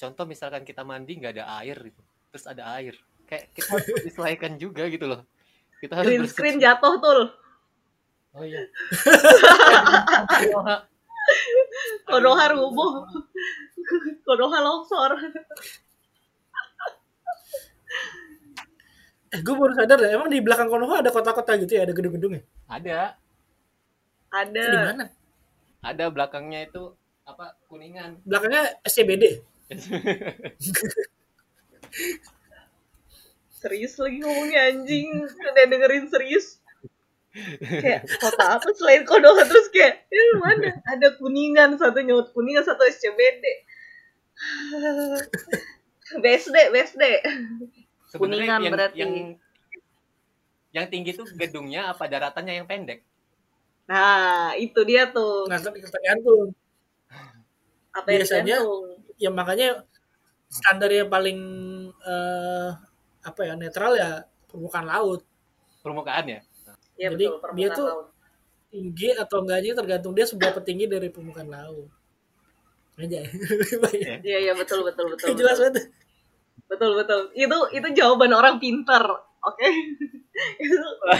Contoh 0.00 0.24
misalkan 0.24 0.64
kita 0.64 0.80
mandi 0.82 1.20
nggak 1.20 1.36
ada 1.36 1.60
air 1.60 1.76
gitu. 1.76 2.00
Terus 2.32 2.44
ada 2.48 2.72
air. 2.80 2.96
Kayak 3.28 3.52
kita 3.52 3.70
disesuaikan 4.00 4.56
juga 4.64 4.88
gitu 4.88 5.04
loh 5.04 5.22
kita 5.82 5.98
harus 5.98 6.06
green 6.06 6.24
screen 6.30 6.56
jatuh 6.62 6.94
tuh 7.02 7.34
oh 8.38 8.44
iya. 8.46 8.62
Konoha 12.08 12.44
rubuh. 12.50 13.06
Konoha 14.26 14.58
longsor. 14.58 15.14
Eh, 19.32 19.40
gue 19.40 19.54
baru 19.56 19.72
sadar 19.72 19.96
deh, 19.96 20.12
emang 20.12 20.28
di 20.28 20.44
belakang 20.44 20.68
Konoha 20.68 21.00
ada 21.00 21.08
kota-kota 21.08 21.56
gitu 21.56 21.72
ya, 21.72 21.88
ada 21.88 21.96
gedung-gedungnya. 21.96 22.44
ada. 22.68 23.16
Ada. 24.32 24.60
Itu 24.60 24.76
di 24.76 24.88
mana? 24.92 25.04
ada 25.82 26.04
belakangnya 26.14 26.68
itu 26.68 26.94
apa 27.26 27.56
kuningan. 27.66 28.20
Belakangnya 28.28 28.76
SCBD. 28.84 29.40
serius 33.62 33.94
lagi 33.96 34.18
ngomongnya 34.18 34.60
anjing. 34.74 35.08
Udah 35.22 35.64
dengerin 35.70 36.10
serius. 36.10 36.58
Kayak 37.62 38.04
kota 38.20 38.60
apa 38.60 38.68
selain 38.76 39.08
Konoha 39.08 39.48
terus 39.48 39.72
kayak 39.72 40.04
ini 40.12 40.24
mana? 40.36 40.68
Ada 40.84 41.16
kuningan 41.16 41.80
satu 41.80 42.04
nyebut 42.04 42.28
kuningan 42.36 42.60
satu 42.60 42.84
SCBD 42.84 43.40
BSD 46.20 46.56
BSD 46.76 47.02
Sebenarnya 48.12 48.20
Kuningan 48.20 48.60
yang, 48.60 48.74
berarti. 48.76 48.96
yang 49.00 49.12
yang 50.72 50.86
tinggi 50.92 51.16
tuh 51.16 51.24
gedungnya 51.32 51.88
apa 51.88 52.04
daratannya 52.04 52.60
yang 52.60 52.68
pendek? 52.68 53.00
Nah 53.88 54.52
itu 54.60 54.80
dia 54.84 55.08
tuh. 55.08 55.48
Nah, 55.48 55.56
tergantung. 55.56 56.52
apa 57.96 58.08
yang 58.12 58.20
biasanya- 58.24 58.60
tergantung. 58.60 58.84
Ya 59.16 59.30
makanya 59.32 59.68
standar 60.52 60.92
yang 60.92 61.08
paling 61.08 61.40
eh, 61.96 62.68
apa 63.22 63.40
ya 63.42 63.54
netral 63.54 63.92
ya 63.94 64.10
permukaan 64.44 64.84
laut. 64.84 65.20
permukaan 65.80 66.24
ya 66.24 66.40
ya 66.94 67.08
Jadi 67.08 67.24
betul 67.24 67.38
permukaan 67.38 67.56
dia 67.56 67.68
tuh- 67.72 67.88
laut. 67.88 68.08
Tinggi 68.68 69.12
atau 69.12 69.36
enggaknya 69.38 69.72
tergantung 69.74 70.12
dia 70.12 70.24
seberapa 70.24 70.56
tinggi 70.58 70.86
dari 70.86 71.06
permukaan 71.06 71.46
laut. 71.46 71.92
Aja. 72.94 73.20
iya 74.22 74.38
iya 74.40 74.52
betul 74.52 74.80
betul 74.82 75.10
betul 75.10 75.32
Jelas 75.38 75.56
betul. 75.56 75.72
banget. 75.72 75.84
betul 76.66 76.90
betul 76.94 77.20
itu 77.34 77.56
itu 77.72 77.88
jawaban 77.94 78.30
orang 78.30 78.56
pintar 78.56 79.04
oke 79.38 79.68
itu 80.64 80.76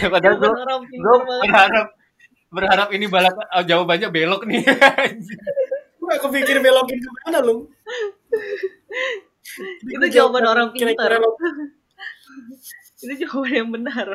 padahal 0.06 0.34
gue 0.34 0.44
jawaban 0.44 0.62
orang 0.62 0.80
gue 0.84 1.16
pintar 1.42 1.68
berharap 1.68 1.86
berharap 2.48 2.88
ini 2.90 3.04
balap 3.06 3.34
oh, 3.36 3.62
jawabannya 3.62 4.08
belok 4.08 4.42
nih 4.44 4.62
Gue 6.02 6.14
kepikir 6.18 6.58
belokin 6.58 6.98
ke 6.98 7.08
mana 7.20 7.38
lu? 7.40 7.70
itu 9.84 10.06
jawaban 10.10 10.44
orang 10.44 10.68
pintar 10.72 11.16
lo- 11.16 11.38
itu 13.02 13.12
jawaban 13.20 13.52
yang 13.52 13.70
benar 13.70 14.08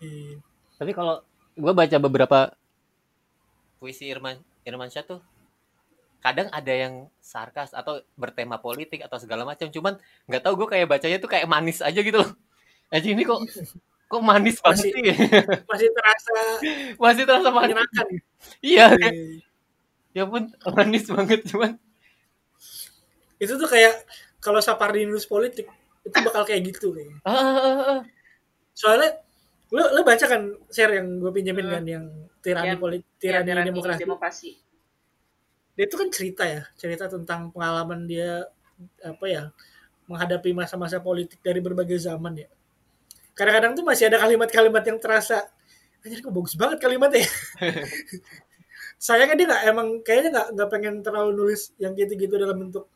Iya. 0.00 0.36
tapi 0.74 0.90
kalau 0.92 1.22
gue 1.54 1.72
baca 1.72 1.96
beberapa 1.96 2.38
puisi 3.78 4.10
Irman 4.10 4.36
Irmansyah 4.64 5.04
tuh 5.06 5.20
kadang 6.18 6.48
ada 6.50 6.72
yang 6.72 6.94
sarkas 7.20 7.70
atau 7.70 8.00
bertema 8.14 8.56
politik 8.56 9.04
atau 9.04 9.16
segala 9.16 9.44
macam 9.44 9.68
cuman 9.68 9.94
nggak 10.26 10.42
tahu 10.42 10.54
gue 10.58 10.68
kayak 10.68 10.88
bacanya 10.88 11.18
tuh 11.20 11.30
kayak 11.30 11.46
manis 11.46 11.78
aja 11.78 12.00
gitu 12.00 12.18
loh 12.18 12.30
aja 12.90 13.06
ini 13.06 13.22
kok 13.22 13.40
kok 14.04 14.22
manis 14.24 14.56
banget 14.58 14.88
Masih- 14.88 14.92
sih 14.92 15.04
Masih 15.70 15.88
terasa 15.92 16.34
masih 16.96 17.22
terasa 17.24 17.48
manis 17.48 17.76
menyenangkan. 17.76 18.06
iya 18.60 18.86
Iya. 18.90 19.10
ya 20.12 20.24
pun 20.26 20.42
manis 20.74 21.04
banget 21.06 21.40
cuman 21.46 21.76
Itu 23.44 23.60
tuh 23.60 23.68
kayak 23.68 24.08
kalau 24.40 24.58
Sapardi 24.58 25.04
nulis 25.04 25.28
politik 25.28 25.68
itu 26.04 26.16
bakal 26.20 26.44
kayak 26.44 26.68
gitu 26.68 26.92
kayaknya. 26.92 27.16
ah, 27.24 27.32
ah, 27.32 27.80
ah. 27.96 28.00
Soalnya 28.72 29.20
lu 29.72 29.80
lu 29.94 30.00
baca 30.04 30.24
kan 30.24 30.42
share 30.68 31.00
yang 31.00 31.20
gue 31.20 31.32
pinjemin 31.32 31.66
kan 31.66 31.84
yang 31.84 32.04
tirani 32.44 32.76
Yang- 32.76 32.82
politik, 32.82 33.08
Ya, 33.08 33.20
tirani 33.40 33.46
tirani 33.48 33.68
demokrasi. 33.72 34.00
demokrasi 34.04 34.50
Dia 35.74 35.84
itu 35.90 35.96
kan 35.98 36.08
cerita 36.12 36.44
ya, 36.46 36.62
cerita 36.78 37.10
tentang 37.10 37.50
pengalaman 37.50 38.06
dia 38.06 38.46
apa 39.02 39.26
ya 39.26 39.42
menghadapi 40.06 40.52
masa-masa 40.54 41.00
politik 41.00 41.40
dari 41.40 41.58
berbagai 41.58 41.96
zaman 41.98 42.44
ya. 42.44 42.48
Kadang-kadang 43.34 43.74
tuh 43.74 43.82
masih 43.82 44.06
ada 44.12 44.22
kalimat-kalimat 44.22 44.84
yang 44.86 44.98
terasa 45.02 45.48
anjir 46.04 46.20
kok 46.20 46.30
bagus 46.30 46.54
banget 46.54 46.78
kalimatnya. 46.78 47.24
Sayangnya 49.00 49.34
dia 49.36 49.46
nggak 49.50 49.62
emang 49.68 49.88
kayaknya 50.06 50.30
nggak 50.30 50.48
nggak 50.54 50.68
pengen 50.70 50.94
terlalu 51.02 51.30
nulis 51.34 51.72
yang 51.82 51.92
gitu-gitu 51.98 52.36
dalam 52.38 52.56
bentuk 52.56 52.86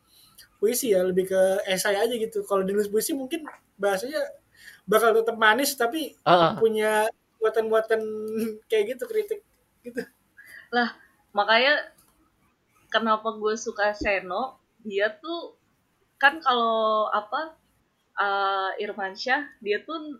puisi 0.59 0.91
ya, 0.93 1.01
lebih 1.01 1.31
ke 1.31 1.41
esai 1.65 1.95
aja 1.95 2.13
gitu. 2.13 2.43
Kalau 2.43 2.61
dinulis 2.67 2.91
puisi 2.91 3.15
mungkin 3.15 3.47
bahasanya 3.79 4.19
bakal 4.89 5.13
tetap 5.13 5.37
manis 5.37 5.77
tapi 5.77 6.17
ah. 6.25 6.57
punya 6.57 7.07
muatan-muatan 7.39 8.01
kayak 8.69 8.97
gitu 8.97 9.03
kritik 9.07 9.39
gitu. 9.85 10.01
makanya 11.31 11.93
kenapa 12.89 13.37
gue 13.37 13.55
suka 13.55 13.95
Seno 13.95 14.59
dia 14.81 15.13
tuh 15.13 15.55
kan 16.19 16.41
kalau 16.43 17.07
apa 17.13 17.55
uh, 18.19 18.71
Irmansyah 18.81 19.61
dia 19.63 19.81
tuh 19.85 20.19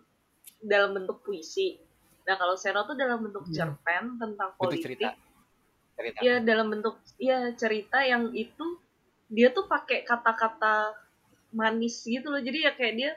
dalam 0.62 0.96
bentuk 0.96 1.20
puisi 1.26 1.76
nah 2.24 2.38
kalau 2.38 2.54
Seno 2.54 2.86
tuh 2.86 2.96
dalam 2.96 3.20
bentuk 3.20 3.46
Hmm. 3.50 3.54
cerpen 3.54 4.04
tentang 4.16 4.54
bentuk 4.54 4.62
politik 4.62 4.86
cerita 4.96 5.08
cerita 5.98 6.18
ya 6.24 6.34
dalam 6.40 6.72
bentuk 6.72 6.96
ya 7.20 7.52
cerita 7.58 8.00
yang 8.06 8.32
itu 8.32 8.80
dia 9.30 9.54
tuh 9.54 9.70
pakai 9.70 10.02
kata-kata 10.02 10.92
manis 11.54 12.02
gitu 12.02 12.28
loh. 12.28 12.42
Jadi 12.42 12.66
ya 12.66 12.74
kayak 12.74 12.94
dia 12.98 13.12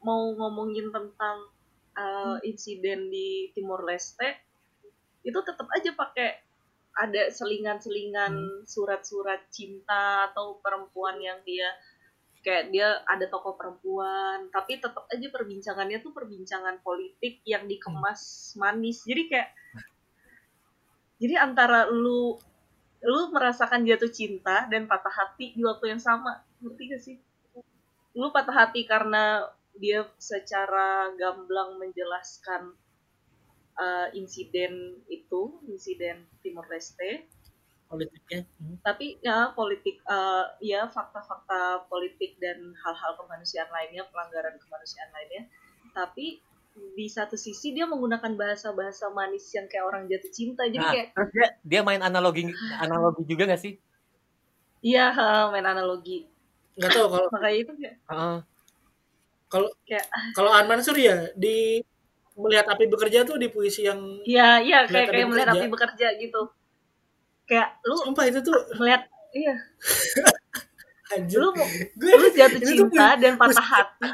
mau 0.00 0.32
ngomongin 0.32 0.88
tentang 0.88 1.44
uh, 1.96 2.40
insiden 2.42 3.12
di 3.12 3.52
Timor 3.52 3.84
Leste 3.84 4.40
itu 5.20 5.36
tetap 5.44 5.68
aja 5.68 5.92
pakai 5.92 6.40
ada 6.96 7.28
selingan-selingan 7.28 8.64
surat-surat 8.64 9.44
cinta 9.52 10.32
atau 10.32 10.58
perempuan 10.64 11.20
yang 11.20 11.38
dia 11.44 11.68
kayak 12.40 12.72
dia 12.72 13.04
ada 13.04 13.28
tokoh 13.28 13.54
perempuan. 13.54 14.48
Tapi 14.48 14.80
tetap 14.80 15.04
aja 15.12 15.28
perbincangannya 15.28 16.00
tuh 16.00 16.12
perbincangan 16.16 16.80
politik 16.80 17.44
yang 17.44 17.68
dikemas 17.68 18.52
manis. 18.56 19.04
Jadi 19.04 19.22
kayak 19.28 19.50
jadi 21.20 21.36
antara 21.36 21.84
lu 21.92 22.40
lu 23.00 23.32
merasakan 23.32 23.88
jatuh 23.88 24.12
cinta 24.12 24.68
dan 24.68 24.84
patah 24.84 25.12
hati 25.12 25.56
di 25.56 25.62
waktu 25.64 25.96
yang 25.96 26.02
sama 26.02 26.44
ngerti 26.60 26.82
gak 26.92 27.02
sih 27.02 27.16
lu 28.12 28.28
patah 28.34 28.66
hati 28.66 28.84
karena 28.84 29.48
dia 29.78 30.04
secara 30.20 31.08
gamblang 31.16 31.80
menjelaskan 31.80 32.76
uh, 33.80 34.08
insiden 34.12 35.00
itu 35.08 35.62
insiden 35.70 36.28
Timor 36.44 36.68
Leste 36.68 37.30
politiknya. 37.90 38.46
Hmm. 38.62 38.78
tapi 38.86 39.18
ya 39.18 39.50
politik 39.50 39.98
eh, 40.06 40.46
ya 40.62 40.86
fakta-fakta 40.86 41.90
politik 41.90 42.38
dan 42.38 42.70
hal-hal 42.86 43.18
kemanusiaan 43.18 43.66
lainnya 43.66 44.06
pelanggaran 44.14 44.54
kemanusiaan 44.62 45.10
lainnya 45.10 45.50
tapi 45.90 46.38
di 46.70 47.06
satu 47.06 47.34
sisi 47.34 47.72
dia 47.72 47.84
menggunakan 47.84 48.34
bahasa-bahasa 48.34 49.10
manis 49.10 49.46
yang 49.52 49.66
kayak 49.66 49.84
orang 49.84 50.02
jatuh 50.06 50.30
cinta. 50.30 50.64
Jadi 50.64 50.78
Nah, 50.78 50.92
kayak 50.92 51.08
dia, 51.30 51.48
dia 51.60 51.80
main 51.80 52.00
analogi 52.00 52.48
analogi 52.76 53.22
juga 53.24 53.50
gak 53.50 53.60
sih? 53.60 53.74
Iya 54.80 55.12
main 55.50 55.66
analogi. 55.66 56.24
Nggak 56.78 56.90
tahu 56.90 57.06
kalau 57.10 57.28
makanya 57.28 57.58
itu 57.58 57.72
kayak 57.76 57.94
Heeh. 58.06 58.36
kalau 59.46 59.68
Kayak- 59.84 60.08
kalau 60.32 60.50
An 60.50 60.64
Mansur 60.64 60.96
ya 60.96 61.28
di 61.34 61.82
melihat 62.38 62.64
api 62.70 62.88
bekerja 62.88 63.26
tuh 63.26 63.36
di 63.36 63.52
puisi 63.52 63.84
yang 63.84 64.00
iya 64.24 64.62
iya 64.62 64.86
Melihat 64.86 64.88
kayak 64.88 65.08
kayak 65.10 65.20
api 65.20 65.30
melihat 65.30 65.48
api 65.52 65.66
bekerja 65.68 66.06
gitu. 66.16 66.42
Kayak 67.44 67.68
lu 67.82 67.94
sumpah 67.98 68.24
itu 68.30 68.38
tuh 68.40 68.56
melihat 68.78 69.02
iya. 69.34 69.54
Anjir. 71.12 71.42
lu 71.42 71.50
Gue 71.98 72.12
lu 72.14 72.28
jatuh 72.30 72.56
Itu 72.56 72.64
tuh 72.64 72.74
cinta 72.88 73.18
dan 73.18 73.34
patah 73.36 73.66
hati 73.66 74.08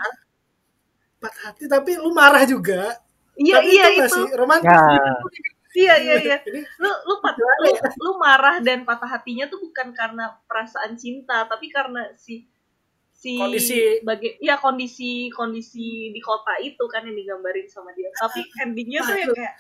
patah 1.17 1.43
hati 1.51 1.65
tapi 1.67 1.97
lu 1.97 2.11
marah 2.13 2.45
juga. 2.45 2.97
iya 3.37 3.61
tapi 3.61 3.69
iya 3.73 3.85
itu 3.93 3.93
itu. 3.93 4.03
masih 4.05 4.25
romantis. 4.37 4.69
Ya. 4.73 4.81
iya 5.77 5.95
iya 6.01 6.15
iya. 6.25 6.37
lu 6.81 6.89
lu, 7.05 7.15
pat- 7.25 7.37
lu 7.37 7.71
lu 8.01 8.13
marah 8.17 8.57
dan 8.65 8.85
patah 8.85 9.09
hatinya 9.09 9.45
tuh 9.47 9.61
bukan 9.61 9.93
karena 9.93 10.41
perasaan 10.49 10.97
cinta 10.97 11.45
tapi 11.45 11.69
karena 11.69 12.13
si 12.17 12.49
si 13.13 13.37
Kondisi- 13.37 14.01
baga- 14.05 14.37
ya 14.41 14.57
kondisi 14.57 15.33
kondisi 15.33 16.13
di 16.13 16.21
kota 16.21 16.57
itu 16.61 16.85
kan 16.89 17.05
yang 17.05 17.17
digambarin 17.17 17.65
sama 17.69 17.93
dia. 17.93 18.09
Tapi 18.13 18.41
endingnya 18.65 19.01
tuh 19.05 19.17
yang 19.17 19.33
kayak 19.33 19.55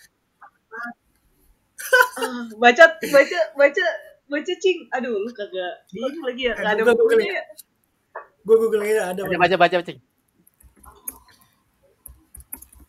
ah, 0.72 0.92
baca 2.56 2.84
baca 3.00 3.38
baca 3.56 3.84
baca 4.28 4.52
cing. 4.60 4.88
Aduh 4.92 5.20
lu 5.20 5.30
kagak 5.32 5.84
ini 5.92 6.20
lagi 6.20 6.42
ya 6.48 6.52
nggak 6.56 6.72
ada 6.72 6.82
Gua 6.84 6.94
Google 6.96 7.16
bukunya 7.20 7.32
ya. 7.40 7.44
gue 8.46 8.56
google 8.62 8.82
aja 8.86 9.02
ada 9.10 9.20
baca 9.26 9.36
baca 9.42 9.56
baca 9.58 9.76
cing 9.82 9.98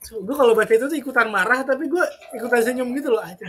gue 0.08 0.36
kalau 0.36 0.54
baca 0.56 0.72
itu 0.72 0.86
tuh 0.88 0.98
ikutan 0.98 1.28
marah 1.28 1.68
tapi 1.68 1.92
gue 1.92 2.04
ikutan 2.40 2.62
senyum 2.64 2.90
gitu 2.96 3.12
loh 3.12 3.24
aja 3.24 3.44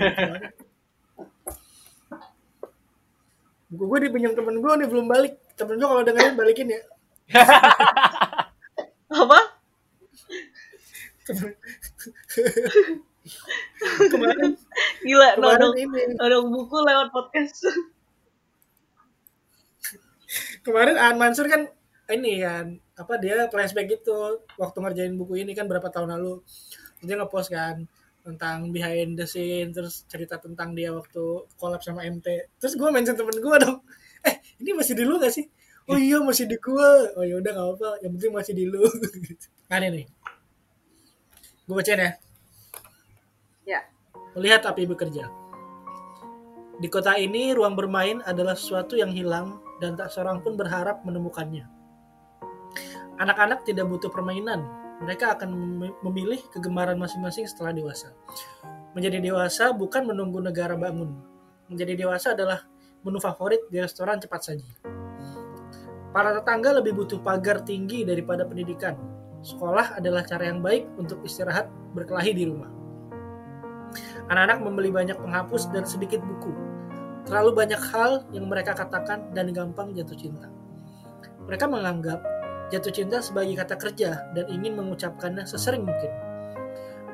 buku 3.69 3.85
gue 3.85 3.99
dipinjam 4.09 4.33
temen 4.33 4.57
gue 4.65 4.73
nih 4.81 4.89
belum 4.89 5.07
balik. 5.07 5.37
Temen 5.53 5.77
gue 5.77 5.89
kalau 5.89 6.03
dengerin 6.05 6.37
balikin 6.37 6.73
ya. 6.73 6.81
Apa? 9.13 9.41
Kemarin 14.09 14.57
gila 15.05 15.29
kemarin 15.37 15.61
nodong 15.61 15.77
ini. 15.77 16.01
nodong 16.17 16.47
buku 16.49 16.77
lewat 16.81 17.13
podcast. 17.13 17.69
Kemarin 20.65 20.97
Aan 20.97 21.21
Mansur 21.21 21.45
kan 21.49 21.69
ini 22.09 22.41
kan 22.41 22.77
apa 22.97 23.21
dia 23.21 23.47
flashback 23.53 24.01
gitu 24.01 24.41
waktu 24.57 24.77
ngerjain 24.81 25.15
buku 25.17 25.45
ini 25.45 25.53
kan 25.53 25.69
berapa 25.69 25.89
tahun 25.93 26.17
lalu. 26.17 26.41
Dia 27.05 27.21
ngepost 27.21 27.53
kan 27.53 27.85
tentang 28.25 28.73
behind 28.73 29.17
the 29.17 29.25
scene 29.25 29.73
terus 29.73 30.05
cerita 30.09 30.37
tentang 30.37 30.77
dia 30.77 30.93
waktu 30.93 31.49
collab 31.57 31.81
sama 31.81 32.05
MT 32.05 32.59
terus 32.61 32.77
gue 32.77 32.89
mention 32.89 33.17
temen 33.17 33.37
gue 33.37 33.57
dong. 33.61 33.81
Eh 34.25 34.41
ini 34.61 34.73
masih 34.77 34.97
di 34.97 35.05
lu 35.05 35.21
gak 35.21 35.33
sih? 35.33 35.47
Oh 35.89 35.97
iya 35.97 36.21
masih 36.21 36.45
di 36.45 36.57
gue 36.61 36.89
oh 37.17 37.25
ya 37.25 37.41
udah 37.41 37.53
gak 37.53 37.69
apa 37.77 37.89
yang 38.05 38.13
penting 38.17 38.33
masih 38.33 38.53
di 38.57 38.65
lu. 38.69 38.85
Nah 39.69 39.77
ini 39.85 39.89
nih. 40.01 40.07
Gue 41.69 41.77
bacain 41.77 42.01
ya. 42.01 42.13
Ya. 43.69 43.81
Melihat 44.33 44.65
api 44.65 44.89
bekerja. 44.89 45.29
Di 46.79 46.89
kota 46.89 47.19
ini, 47.19 47.53
ruang 47.53 47.75
bermain 47.75 48.23
adalah 48.23 48.55
sesuatu 48.55 48.95
yang 48.95 49.11
hilang 49.11 49.61
dan 49.83 49.99
tak 49.99 50.15
seorang 50.15 50.41
pun 50.41 50.55
berharap 50.55 51.03
menemukannya. 51.03 51.78
Anak-anak 53.19 53.67
tidak 53.67 53.91
butuh 53.91 54.11
permainan. 54.15 54.63
Mereka 55.03 55.39
akan 55.39 55.49
mem- 55.51 55.99
memilih 56.07 56.39
kegemaran 56.55 56.99
masing-masing 56.99 57.47
setelah 57.51 57.75
dewasa. 57.75 58.15
Menjadi 58.95 59.19
dewasa 59.23 59.71
bukan 59.75 60.07
menunggu 60.07 60.39
negara 60.39 60.79
bangun. 60.79 61.19
Menjadi 61.67 61.99
dewasa 61.99 62.35
adalah 62.35 62.67
menu 63.03 63.19
favorit 63.19 63.63
di 63.71 63.79
restoran 63.79 64.19
cepat 64.19 64.41
saji. 64.43 64.71
Para 66.15 66.35
tetangga 66.35 66.73
lebih 66.79 66.99
butuh 66.99 67.21
pagar 67.21 67.63
tinggi 67.63 68.03
daripada 68.03 68.43
pendidikan. 68.47 68.97
Sekolah 69.43 69.99
adalah 69.99 70.27
cara 70.27 70.51
yang 70.51 70.59
baik 70.63 70.87
untuk 70.99 71.23
istirahat 71.23 71.71
berkelahi 71.95 72.33
di 72.35 72.45
rumah. 72.49 72.71
Anak-anak 74.31 74.59
membeli 74.67 74.91
banyak 74.91 75.15
penghapus 75.15 75.71
dan 75.71 75.87
sedikit 75.87 76.19
buku. 76.21 76.51
Terlalu 77.29 77.51
banyak 77.55 77.81
hal 77.93 78.25
yang 78.35 78.49
mereka 78.49 78.73
katakan 78.75 79.31
dan 79.37 79.53
gampang 79.53 79.93
jatuh 79.93 80.17
cinta. 80.17 80.49
Mereka 81.45 81.65
menganggap 81.69 82.21
jatuh 82.69 82.93
cinta 82.93 83.19
sebagai 83.25 83.57
kata 83.57 83.77
kerja 83.81 84.29
dan 84.37 84.45
ingin 84.53 84.77
mengucapkannya 84.77 85.45
sesering 85.49 85.85
mungkin. 85.89 86.13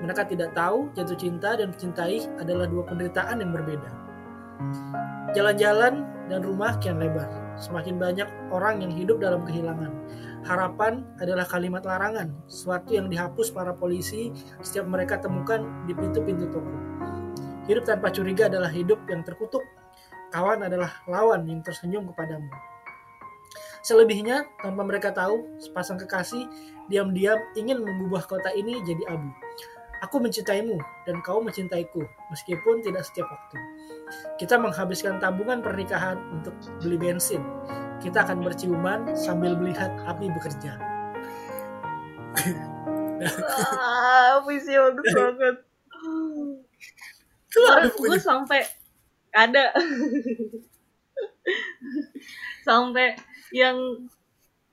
Mereka 0.02 0.26
tidak 0.26 0.52
tahu 0.58 0.90
jatuh 0.98 1.16
cinta 1.16 1.54
dan 1.54 1.70
mencintai 1.70 2.26
adalah 2.42 2.66
dua 2.66 2.82
penderitaan 2.84 3.40
yang 3.40 3.54
berbeda. 3.54 3.90
Jalan-jalan 5.34 6.06
dan 6.30 6.40
rumah 6.42 6.78
kian 6.78 6.98
lebar. 6.98 7.26
Semakin 7.54 8.02
banyak 8.02 8.26
orang 8.50 8.82
yang 8.82 8.90
hidup 8.90 9.22
dalam 9.22 9.46
kehilangan. 9.46 9.90
Harapan 10.42 11.06
adalah 11.22 11.46
kalimat 11.46 11.86
larangan, 11.86 12.34
sesuatu 12.50 12.92
yang 12.98 13.06
dihapus 13.06 13.54
para 13.54 13.70
polisi 13.72 14.34
setiap 14.60 14.90
mereka 14.90 15.22
temukan 15.22 15.62
di 15.86 15.94
pintu-pintu 15.94 16.50
toko. 16.50 16.74
Hidup 17.64 17.88
tanpa 17.88 18.12
curiga 18.12 18.50
adalah 18.50 18.68
hidup 18.68 19.00
yang 19.08 19.24
terkutuk. 19.24 19.62
Kawan 20.34 20.66
adalah 20.66 20.90
lawan 21.06 21.46
yang 21.46 21.62
tersenyum 21.62 22.10
kepadamu. 22.10 22.73
Selebihnya, 23.84 24.48
tanpa 24.64 24.80
mereka 24.80 25.12
tahu, 25.12 25.44
sepasang 25.60 26.00
kekasih 26.00 26.48
diam-diam 26.88 27.36
ingin 27.52 27.84
mengubah 27.84 28.24
kota 28.24 28.48
ini 28.56 28.80
jadi 28.80 29.12
abu. 29.12 29.28
Aku 30.08 30.20
mencintaimu 30.20 30.80
dan 31.04 31.20
kau 31.20 31.44
mencintaiku, 31.44 32.00
meskipun 32.32 32.80
tidak 32.80 33.04
setiap 33.04 33.28
waktu. 33.28 33.56
Kita 34.40 34.56
menghabiskan 34.56 35.20
tabungan 35.20 35.60
pernikahan 35.60 36.16
untuk 36.32 36.56
beli 36.80 36.96
bensin. 36.96 37.44
Kita 38.00 38.24
akan 38.24 38.40
berciuman 38.40 39.12
sambil 39.12 39.52
melihat 39.56 39.92
api 40.08 40.32
bekerja. 40.32 40.80
ah 43.80 44.42
puisi 44.42 44.74
bagus 44.74 45.06
banget 45.14 45.56
Kemarin 47.48 47.90
gue 47.94 48.18
sampai 48.18 48.60
ada 49.30 49.70
sampai 52.66 53.14
yang 53.54 53.78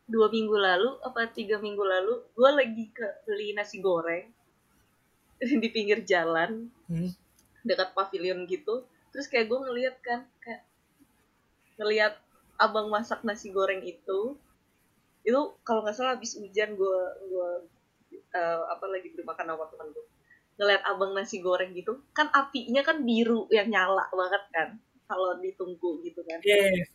dua 0.09 0.27
minggu 0.33 0.57
lalu 0.57 0.89
apa 1.07 1.29
tiga 1.31 1.61
minggu 1.61 1.83
lalu 1.85 2.13
gue 2.33 2.49
lagi 2.51 2.85
ke 2.91 3.07
beli 3.29 3.53
nasi 3.53 3.77
goreng 3.79 4.25
di 5.63 5.69
pinggir 5.71 6.01
jalan 6.05 6.69
Hmm. 6.91 7.07
dekat 7.63 7.95
pavilion 7.95 8.43
gitu. 8.51 8.83
Terus 9.15 9.31
kayak 9.31 9.47
gue 9.47 9.59
ngeliat 9.63 9.95
kan 10.03 10.27
kayak 10.43 10.67
ngeliat 11.79 12.13
abang 12.59 12.91
masak 12.91 13.23
nasi 13.23 13.47
goreng 13.55 13.79
itu. 13.85 14.35
Itu 15.23 15.39
kalau 15.63 15.85
nggak 15.85 15.95
salah 15.95 16.17
habis 16.17 16.35
hujan 16.35 16.75
gue 16.75 16.99
gue 17.31 17.49
eh, 18.11 18.61
apa 18.73 18.85
lagi 18.91 19.07
beli 19.13 19.23
makan 19.23 19.55
sama 19.55 19.65
temen 19.71 19.87
gue 19.95 20.05
ngeliat 20.59 20.83
abang 20.85 21.11
nasi 21.17 21.39
goreng 21.41 21.71
gitu 21.73 22.05
kan 22.13 22.27
apinya 22.35 22.85
kan 22.85 23.01
biru 23.01 23.49
yang 23.49 23.71
nyala 23.71 24.05
banget 24.13 24.43
kan 24.51 24.69
kalau 25.07 25.39
ditunggu 25.39 26.03
gitu 26.03 26.21
kan. 26.27 26.39
Iya, 26.43 26.85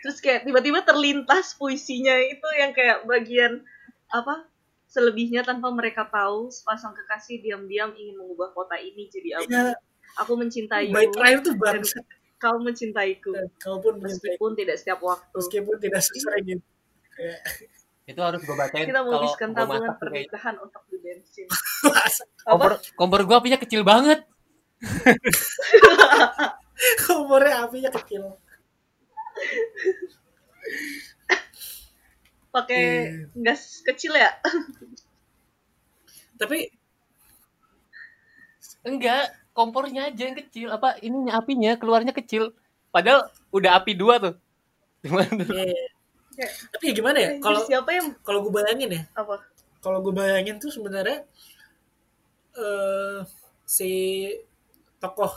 terus 0.00 0.18
kayak 0.18 0.48
tiba-tiba 0.48 0.80
terlintas 0.82 1.54
puisinya 1.56 2.16
itu 2.24 2.48
yang 2.56 2.72
kayak 2.72 3.04
bagian 3.04 3.60
apa 4.10 4.48
selebihnya 4.90 5.46
tanpa 5.46 5.70
mereka 5.70 6.08
tahu 6.08 6.50
sepasang 6.50 6.96
kekasih 6.96 7.44
diam-diam 7.44 7.94
ingin 7.94 8.18
mengubah 8.18 8.50
kota 8.50 8.74
ini 8.80 9.06
jadi 9.06 9.38
abu 9.38 9.52
iya. 9.52 9.76
aku 10.18 10.32
mencintaimu 10.34 10.94
terakhir 11.14 11.38
tuh 11.46 11.54
bangsa. 11.54 12.00
kau 12.40 12.56
mencintaiku 12.56 13.36
Kau 13.60 13.76
pun 13.78 14.00
menyintai. 14.00 14.34
meskipun 14.34 14.50
tidak 14.56 14.76
setiap 14.80 14.98
waktu 15.04 15.36
Meskipun 15.36 15.76
tidak 15.76 16.00
sesering 16.00 16.56
itu. 16.56 16.64
Kayak, 17.12 17.40
itu 18.08 18.20
harus 18.24 18.40
gue 18.42 18.56
bacain 18.56 18.86
kita 18.88 18.96
kalau 18.96 19.06
menghabiskan 19.12 19.48
gue 19.52 19.58
tabungan 19.60 19.76
tuh 19.76 19.84
kayak 19.84 20.00
pernikahan 20.00 20.54
untuk 20.58 20.80
beli 20.88 20.98
bensin 21.04 21.46
kompor 22.48 22.72
kompor 22.96 23.20
gue 23.28 23.36
apinya 23.36 23.58
kecil 23.60 23.84
banget 23.84 24.24
kompornya 27.06 27.68
apinya 27.68 27.90
kecil. 27.92 28.40
pakai 32.54 32.82
Iya. 32.82 33.30
gas 33.46 33.62
kecil 33.86 34.12
ya? 34.18 34.30
Tapi 36.34 36.66
enggak 38.82 39.30
kompornya 39.52 40.10
aja 40.10 40.22
yang 40.26 40.36
kecil. 40.38 40.68
Apa 40.72 40.98
ininya 41.04 41.38
apinya 41.38 41.76
keluarnya 41.78 42.16
kecil. 42.16 42.50
Padahal 42.90 43.30
udah 43.54 43.78
api 43.78 43.92
dua 43.94 44.18
tuh. 44.18 44.34
Gimana 45.04 45.30
Kayak, 46.30 46.52
tapi 46.72 46.84
ya 46.88 46.92
gimana 46.94 47.18
ya? 47.20 47.30
Kalau 47.42 47.60
siapa 47.66 47.90
yang 47.92 48.06
kalau 48.24 48.40
gue 48.46 48.52
bayangin 48.54 48.90
ya, 48.96 49.02
apa? 49.18 49.44
kalau 49.80 49.98
gue 50.04 50.12
bayangin 50.14 50.60
tuh 50.60 50.70
sebenarnya 50.72 51.24
eh 52.56 53.18
si 53.64 53.90
tokoh 55.00 55.32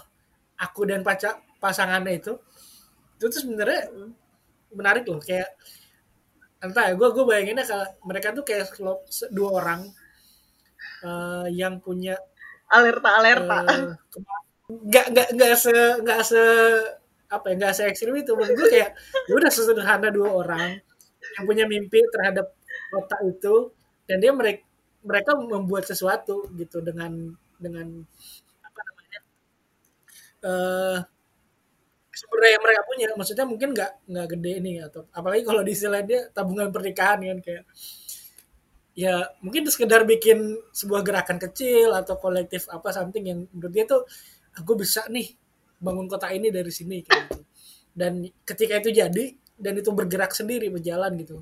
aku 0.56 0.82
dan 0.88 1.04
pacar 1.04 1.40
pasangannya 1.60 2.20
itu 2.20 2.34
itu 3.24 3.32
tuh 3.32 3.42
sebenarnya 3.48 3.82
menarik 4.76 5.04
loh 5.08 5.22
kayak 5.24 5.50
entah 6.66 6.84
ya 6.90 6.94
gue 7.00 7.08
gue 7.16 7.26
bayanginnya 7.30 7.66
kalau 7.70 7.86
mereka 8.10 8.28
tuh 8.38 8.44
kayak 8.48 8.66
dua 9.38 9.50
orang 9.60 9.82
eh, 11.08 11.46
yang 11.54 11.74
punya 11.84 12.16
alerta 12.72 13.10
alerta 13.20 13.58
kema- 14.12 14.42
nggak 14.90 15.06
nggak 15.14 15.28
nggak 15.38 15.54
se 15.64 15.74
nggak 16.04 16.22
se 16.30 16.42
apa 17.36 17.46
ya 17.52 17.54
nggak 17.60 17.74
se 17.78 17.82
ekstrim 17.92 18.14
itu. 18.22 18.32
Menurut 18.38 18.54
gue 18.60 18.68
kayak 18.74 18.90
ya 19.28 19.34
udah 19.40 19.52
sesederhana 19.52 20.10
dua 20.14 20.30
orang 20.42 20.70
yang 21.40 21.44
punya 21.50 21.66
mimpi 21.70 22.00
terhadap 22.14 22.48
kota 22.94 23.18
itu 23.32 23.56
dan 24.08 24.18
dia 24.24 24.32
mereka 24.36 24.64
mereka 25.04 25.32
membuat 25.38 25.84
sesuatu 25.90 26.48
gitu 26.60 26.80
dengan 26.84 27.34
dengan 27.60 27.88
apa 28.68 28.80
namanya 28.88 29.20
eh 30.44 30.98
sumber 32.14 32.38
daya 32.46 32.52
yang 32.56 32.64
mereka 32.66 32.82
punya 32.90 33.08
maksudnya 33.20 33.46
mungkin 33.50 33.70
nggak 33.76 33.92
nggak 34.12 34.28
gede 34.38 34.54
nih 34.66 34.76
atau 34.88 35.02
apalagi 35.18 35.44
kalau 35.50 35.62
di 35.66 35.72
istilah 35.76 36.02
dia 36.06 36.20
tabungan 36.36 36.70
pernikahan 36.70 37.20
kan 37.22 37.40
kayak 37.42 37.64
ya 38.94 39.26
mungkin 39.42 39.66
sekedar 39.66 40.06
bikin 40.06 40.54
sebuah 40.70 41.02
gerakan 41.02 41.42
kecil 41.42 41.90
atau 41.98 42.14
kolektif 42.22 42.70
apa 42.70 42.94
something 42.94 43.26
yang 43.26 43.40
menurut 43.50 43.74
dia 43.74 43.86
tuh 43.90 44.06
aku 44.54 44.78
bisa 44.78 45.10
nih 45.10 45.34
bangun 45.82 46.06
kota 46.06 46.30
ini 46.30 46.54
dari 46.54 46.70
sini 46.70 47.02
kayak 47.02 47.22
gitu. 47.34 47.42
dan 47.98 48.14
ketika 48.46 48.78
itu 48.82 48.90
jadi 48.94 49.26
dan 49.58 49.74
itu 49.82 49.90
bergerak 49.94 50.34
sendiri 50.34 50.70
berjalan 50.70 51.14
gitu 51.18 51.42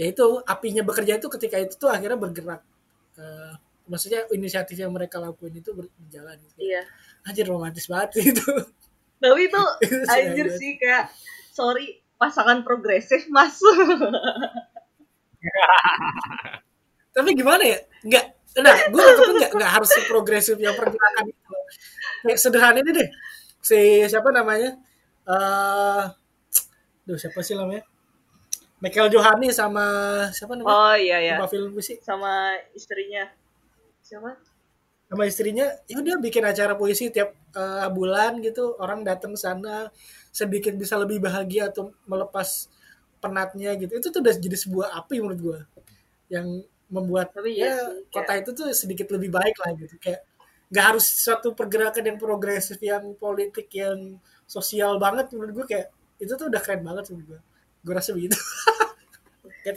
ya 0.00 0.08
itu 0.08 0.24
apinya 0.48 0.82
bekerja 0.86 1.20
itu 1.20 1.28
ketika 1.28 1.56
itu 1.60 1.74
tuh 1.76 1.90
akhirnya 1.92 2.18
bergerak 2.20 2.62
Eh, 3.18 3.54
maksudnya 3.90 4.24
inisiatif 4.30 4.78
yang 4.78 4.94
mereka 4.94 5.18
lakuin 5.18 5.50
itu 5.58 5.74
ber- 5.74 5.90
berjalan 5.98 6.38
gitu. 6.38 6.54
Iya. 6.70 6.82
anjir 7.26 7.44
romantis 7.50 7.90
banget 7.90 8.30
itu 8.30 8.46
Tapi 9.18 9.40
itu 9.50 9.62
anjir 10.14 10.48
sih 10.54 10.78
kayak 10.78 11.10
sorry 11.50 12.02
pasangan 12.18 12.62
progresif 12.66 13.26
mas. 13.30 13.58
tapi 17.14 17.34
gimana 17.34 17.62
ya 17.62 17.78
nggak 18.06 18.24
nah 18.62 18.74
gue 18.90 19.02
nangkepin 19.02 19.34
nggak 19.38 19.52
nggak 19.58 19.72
harus 19.74 19.90
seprogresif 19.90 20.54
yang 20.58 20.74
pergerakan 20.74 21.30
itu 21.30 21.54
kayak 22.26 22.38
sederhana 22.38 22.78
ini 22.78 22.90
deh 22.94 23.08
si 23.58 24.06
siapa 24.06 24.30
namanya 24.30 24.78
eh 25.26 26.02
duh 27.06 27.18
siapa 27.18 27.42
sih 27.42 27.58
namanya 27.58 27.82
Michael 28.78 29.10
Johani 29.10 29.50
sama 29.50 29.86
siapa 30.30 30.54
namanya 30.54 30.70
oh 30.70 30.94
iya 30.94 31.18
ya. 31.18 31.36
Lupa 31.42 31.50
film 31.50 31.74
sih 31.82 31.98
Sama 31.98 32.54
istrinya. 32.78 33.26
Siapa? 33.98 34.38
Sama 35.08 35.24
istrinya 35.24 35.66
ya 35.88 35.96
udah 36.04 36.20
bikin 36.20 36.44
acara 36.44 36.76
puisi 36.76 37.08
tiap 37.08 37.32
eh, 37.56 37.88
bulan 37.92 38.40
gitu. 38.44 38.76
Orang 38.80 39.02
datang 39.08 39.32
ke 39.36 39.40
sana 39.40 39.88
sedikit 40.32 40.74
bisa 40.76 40.94
lebih 41.00 41.18
bahagia 41.24 41.72
atau 41.72 41.92
melepas 42.04 42.68
penatnya 43.22 43.74
gitu. 43.80 43.92
Itu 43.98 44.08
tuh 44.14 44.20
udah 44.24 44.34
jadi 44.36 44.56
sebuah 44.58 44.88
api 45.04 45.16
menurut 45.24 45.40
gue 45.40 45.60
yang 46.32 46.46
membuat 46.88 47.32
Tapi 47.36 47.56
ya 47.56 47.68
iya 47.68 47.72
sih, 47.76 48.08
kota 48.12 48.32
itu 48.40 48.50
tuh 48.56 48.66
sedikit 48.76 49.08
lebih 49.12 49.30
baik 49.32 49.56
lah 49.64 49.70
gitu. 49.76 49.96
Kayak 50.00 50.24
nggak 50.68 50.84
harus 50.94 51.04
suatu 51.08 51.56
pergerakan 51.56 52.04
yang 52.04 52.18
progresif 52.20 52.76
yang 52.84 53.16
politik 53.16 53.68
yang 53.72 54.20
sosial 54.44 55.00
banget 55.00 55.32
menurut 55.32 55.64
gue 55.64 55.66
kayak 55.72 55.88
itu 56.20 56.32
tuh 56.36 56.48
udah 56.52 56.60
keren 56.60 56.84
banget 56.84 57.08
menurut 57.12 57.26
gue 57.36 57.40
gue 57.88 57.94
rasa 57.96 58.10
begitu. 58.12 58.36
Gak 59.64 59.76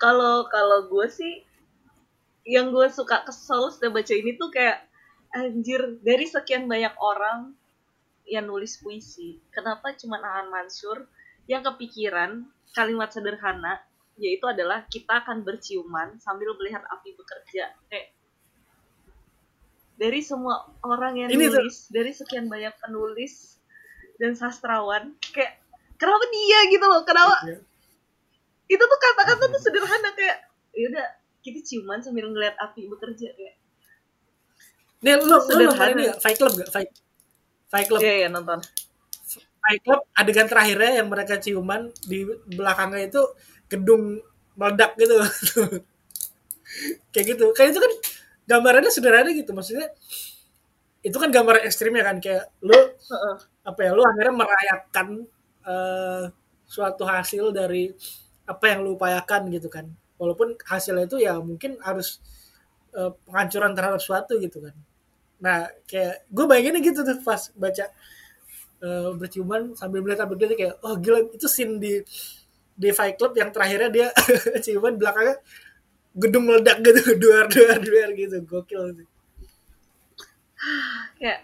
Kalau 0.00 0.48
kalau 0.48 0.88
gue 0.88 1.06
sih 1.12 1.44
yang 2.46 2.72
gue 2.72 2.86
suka 2.88 3.22
kesel 3.24 3.68
setelah 3.70 4.00
baca 4.00 4.14
ini 4.14 4.34
tuh 4.36 4.48
kayak 4.48 4.84
anjir 5.30 6.00
dari 6.02 6.26
sekian 6.26 6.66
banyak 6.66 6.92
orang 6.98 7.54
yang 8.26 8.46
nulis 8.46 8.78
puisi, 8.78 9.42
kenapa 9.50 9.94
cuma 9.98 10.18
Aan 10.22 10.50
Mansur 10.50 11.06
yang 11.50 11.66
kepikiran 11.66 12.46
kalimat 12.72 13.10
sederhana 13.10 13.82
yaitu 14.20 14.44
adalah 14.46 14.84
kita 14.86 15.24
akan 15.24 15.42
berciuman 15.42 16.20
sambil 16.20 16.52
melihat 16.60 16.84
api 16.86 17.16
bekerja. 17.16 17.72
Kayak 17.88 18.12
dari 19.96 20.20
semua 20.24 20.64
orang 20.80 21.16
yang 21.16 21.28
Ini 21.32 21.44
tuh. 21.48 21.60
nulis, 21.60 21.88
dari 21.92 22.12
sekian 22.12 22.48
banyak 22.48 22.72
penulis 22.80 23.56
dan 24.16 24.36
sastrawan, 24.36 25.16
kayak 25.32 25.60
kenapa 25.96 26.24
dia 26.28 26.58
gitu 26.72 26.84
loh? 26.84 27.02
Kenapa 27.04 27.36
Ya. 27.44 27.56
itu 28.70 28.80
tuh 28.80 28.98
kata-kata 29.00 29.44
tuh 29.50 29.60
sederhana 29.60 30.12
kayak 30.14 30.38
ya 30.72 30.84
udah 30.92 31.06
kita 31.40 31.60
ciuman 31.64 32.00
sambil 32.04 32.28
ngeliat 32.28 32.56
api 32.60 32.86
bekerja 32.88 33.32
kayak. 33.36 33.56
Nih 35.00 35.16
lu 35.16 35.24
lu 35.28 35.62
nonton 35.68 35.88
ini? 35.96 36.04
Fight 36.20 36.36
Club 36.36 36.52
gak 36.60 36.68
Fight 36.72 36.90
Fight 37.72 37.86
Club. 37.88 38.00
Iya 38.04 38.14
ya 38.24 38.28
nonton. 38.28 38.60
Fight 39.60 39.80
Club 39.84 40.00
adegan 40.16 40.48
terakhirnya 40.48 40.92
yang 41.00 41.08
mereka 41.08 41.40
ciuman 41.40 41.88
di 42.04 42.28
belakangnya 42.52 43.08
itu 43.08 43.22
gedung 43.72 44.20
meledak 44.56 44.92
gitu. 45.00 45.16
Kayak 47.12 47.26
gitu. 47.36 47.46
Kayak 47.56 47.68
itu 47.76 47.80
kan 47.80 47.92
gambarannya 48.46 48.92
sederhana 48.92 49.30
gitu. 49.34 49.50
Maksudnya 49.56 49.88
itu 51.00 51.16
kan 51.16 51.30
gambaran 51.32 51.62
ekstrimnya 51.64 52.04
kan? 52.04 52.16
Kayak 52.20 52.52
lu 52.60 52.76
apa 53.64 53.80
ya 53.80 53.90
lu 53.96 54.02
akhirnya 54.04 54.34
merayakan 54.36 55.08
eh, 55.64 56.24
suatu 56.68 57.02
hasil 57.08 57.50
dari 57.50 57.90
apa 58.46 58.64
yang 58.70 58.80
lu 58.86 58.98
upayakan 58.98 59.50
gitu 59.52 59.68
kan 59.70 59.86
walaupun 60.20 60.52
hasilnya 60.68 61.08
itu 61.08 61.16
ya 61.24 61.40
mungkin 61.40 61.80
harus 61.80 62.20
eh, 62.92 63.10
penghancuran 63.24 63.72
terhadap 63.72 64.00
suatu 64.04 64.36
gitu 64.36 64.60
kan. 64.60 64.76
Nah 65.40 65.58
kayak 65.88 66.28
gue 66.28 66.44
bayanginnya 66.44 66.80
gitu 66.84 67.00
tuh 67.00 67.16
pas 67.24 67.48
baca 67.56 67.86
eh, 68.84 69.08
berciuman 69.16 69.72
sambil 69.80 70.04
melihat 70.04 70.28
gitu 70.28 70.54
kayak 70.60 70.76
oh 70.84 70.94
gila 71.00 71.18
itu 71.32 71.48
scene 71.48 71.80
di 71.80 72.04
di 72.76 72.88
Fight 72.92 73.16
Club 73.16 73.32
yang 73.36 73.48
terakhirnya 73.52 73.90
dia 73.92 74.08
ciuman 74.64 75.00
belakangnya 75.00 75.36
gedung 76.16 76.44
meledak 76.48 76.84
gitu 76.84 77.00
duar 77.22 77.48
duar 77.48 77.78
duar 77.80 78.08
gitu 78.12 78.36
gokil 78.44 78.82
sih. 79.00 79.08
Kayak 81.20 81.40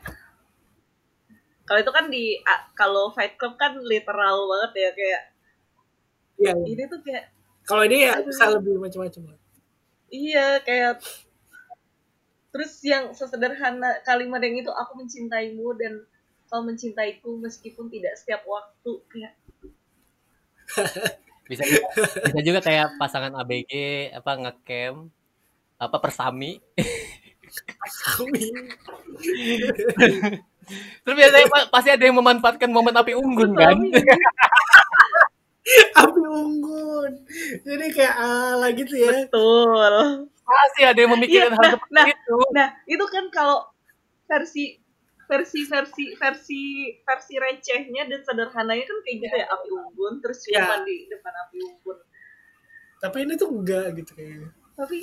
kalau 1.67 1.79
itu 1.83 1.93
kan 1.97 2.07
di 2.13 2.25
kalau 2.77 3.11
Fight 3.17 3.35
Club 3.41 3.57
kan 3.57 3.81
literal 3.81 4.47
banget 4.47 4.73
ya 4.77 4.91
kayak 4.93 5.23
Iya, 6.37 6.53
ini 6.69 6.85
tuh 6.85 7.01
kayak 7.01 7.33
kalau 7.67 7.83
ini 7.85 8.07
ya 8.07 8.23
bisa 8.23 8.49
lebih 8.55 8.79
macam-macam 8.79 9.35
iya 10.09 10.63
kayak 10.63 11.03
terus 12.57 12.81
yang 12.81 13.13
sesederhana 13.13 14.01
kalimat 14.07 14.41
yang 14.41 14.57
itu 14.57 14.73
aku 14.73 14.97
mencintaimu 14.97 15.77
dan 15.77 16.01
kau 16.47 16.63
mencintaiku 16.63 17.37
meskipun 17.43 17.91
tidak 17.91 18.15
setiap 18.17 18.47
waktu 18.47 18.93
kayak. 19.11 19.35
Bisa 21.47 21.63
juga, 21.63 21.87
bisa 22.27 22.41
juga 22.43 22.59
kayak 22.59 22.99
pasangan 22.99 23.31
ABG 23.39 23.71
apa 24.19 24.35
ngecamp 24.35 25.15
apa 25.79 25.97
persami. 26.03 26.59
Kami. 28.19 28.43
terus 31.07 31.15
biasanya 31.15 31.47
pa- 31.47 31.71
pasti 31.71 31.95
ada 31.95 32.03
yang 32.03 32.19
memanfaatkan 32.19 32.67
momen 32.67 32.99
api 32.99 33.15
unggun 33.15 33.55
kan? 33.55 33.79
Api 36.03 36.23
unggun 36.27 37.06
jadi 37.67 37.87
kayak 37.93 38.15
ala 38.17 38.69
gitu 38.75 38.95
ya 38.97 39.11
betul 39.27 39.93
pasti 40.47 40.81
ada 40.87 40.99
yang 40.99 41.13
memikirkan 41.19 41.51
Iya, 41.51 41.59
hal 41.59 41.63
nah, 41.65 41.73
seperti 41.75 41.95
nah. 41.97 42.07
itu 42.07 42.37
Nah, 42.55 42.69
itu 42.87 43.05
kan 43.11 43.25
kalau 43.35 43.59
versi 44.27 44.65
versi 45.27 45.61
versi 45.67 46.05
versi 46.15 46.63
versi 47.03 47.35
recehnya 47.35 48.07
dan 48.07 48.23
sederhananya 48.23 48.85
kan 48.87 48.99
kayak 49.03 49.17
gitu 49.27 49.35
ya 49.35 49.47
api 49.51 49.69
unggun 49.75 50.15
terus 50.23 50.39
Ya. 50.47 50.63
ciuman 50.63 50.81
di 50.87 50.97
depan 51.11 51.35
api 51.47 51.57
unggun. 51.67 51.99
tapi 52.97 53.17
ini 53.27 53.35
tuh 53.35 53.51
enggak 53.51 53.93
gitu 53.99 54.13
kayaknya 54.15 54.49
Tapi 54.77 54.97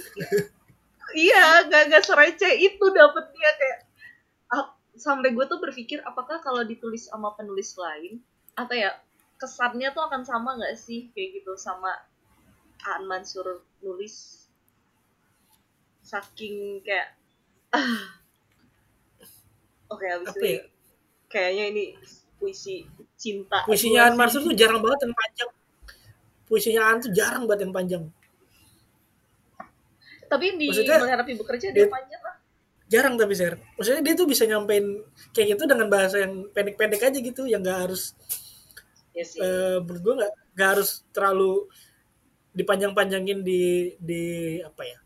iya, 1.17 1.65
gak 1.67 1.91
gak 1.91 2.03
sereceh 2.07 2.53
itu 2.57 2.85
dapetnya 2.89 3.49
kayak 3.59 3.79
ah, 4.49 4.65
sampai 4.95 5.35
gue 5.35 5.45
tuh 5.45 5.59
berpikir 5.59 5.99
apakah 6.01 6.39
kalau 6.39 6.63
ditulis 6.63 7.05
sama 7.11 7.35
penulis 7.35 7.75
lain 7.75 8.23
apa 8.55 8.73
ya 8.73 8.91
kesannya 9.37 9.91
tuh 9.91 10.07
akan 10.07 10.23
sama 10.23 10.55
nggak 10.55 10.77
sih 10.79 11.11
kayak 11.11 11.41
gitu 11.43 11.57
sama 11.59 11.91
Aan 12.83 13.03
Mansur 13.05 13.45
nulis 13.79 14.47
saking 16.03 16.83
kayak 16.83 17.15
ah. 17.71 18.19
oke 19.93 20.03
habis 20.03 20.27
apa 20.29 20.37
ini 20.39 20.51
ya? 20.51 20.61
kayaknya 21.27 21.63
ini 21.71 21.83
puisi 22.37 22.83
cinta. 23.15 23.63
Puisinya 23.63 24.05
An 24.05 24.19
Mansur 24.19 24.43
tuh 24.43 24.51
jarang 24.51 24.83
banget 24.83 25.07
yang 25.07 25.15
panjang. 25.15 25.49
Puisinya 26.43 26.81
An 26.91 26.97
tuh 26.99 27.11
jarang 27.15 27.47
banget 27.47 27.65
yang 27.65 27.73
panjang. 27.73 28.03
Tapi 30.27 30.45
di 30.57 30.65
Maksudnya, 30.67 30.97
menghadapi 30.99 31.33
bekerja 31.39 31.67
dia 31.71 31.85
dia- 31.85 31.91
panjang 31.91 32.21
lah. 32.21 32.35
Jarang 32.83 33.17
tapi 33.17 33.33
share 33.33 33.57
maksudnya 33.73 34.05
dia 34.05 34.13
tuh 34.13 34.29
bisa 34.29 34.45
nyampein 34.45 35.01
kayak 35.33 35.57
gitu 35.57 35.65
dengan 35.65 35.89
bahasa 35.89 36.21
yang 36.21 36.45
pendek-pendek 36.53 37.01
aja 37.01 37.17
gitu 37.17 37.49
yang 37.49 37.65
nggak 37.65 37.89
harus 37.89 38.13
ya 39.17 39.25
sih. 39.25 39.41
eh, 39.41 39.81
menurut 39.81 40.01
gue 40.03 40.13
nggak 40.21 40.33
nggak 40.53 40.69
harus 40.77 41.01
terlalu 41.09 41.65
dipanjang-panjangin 42.57 43.41
di 43.45 43.93
di 43.97 44.23
apa 44.61 44.83
ya 44.85 44.97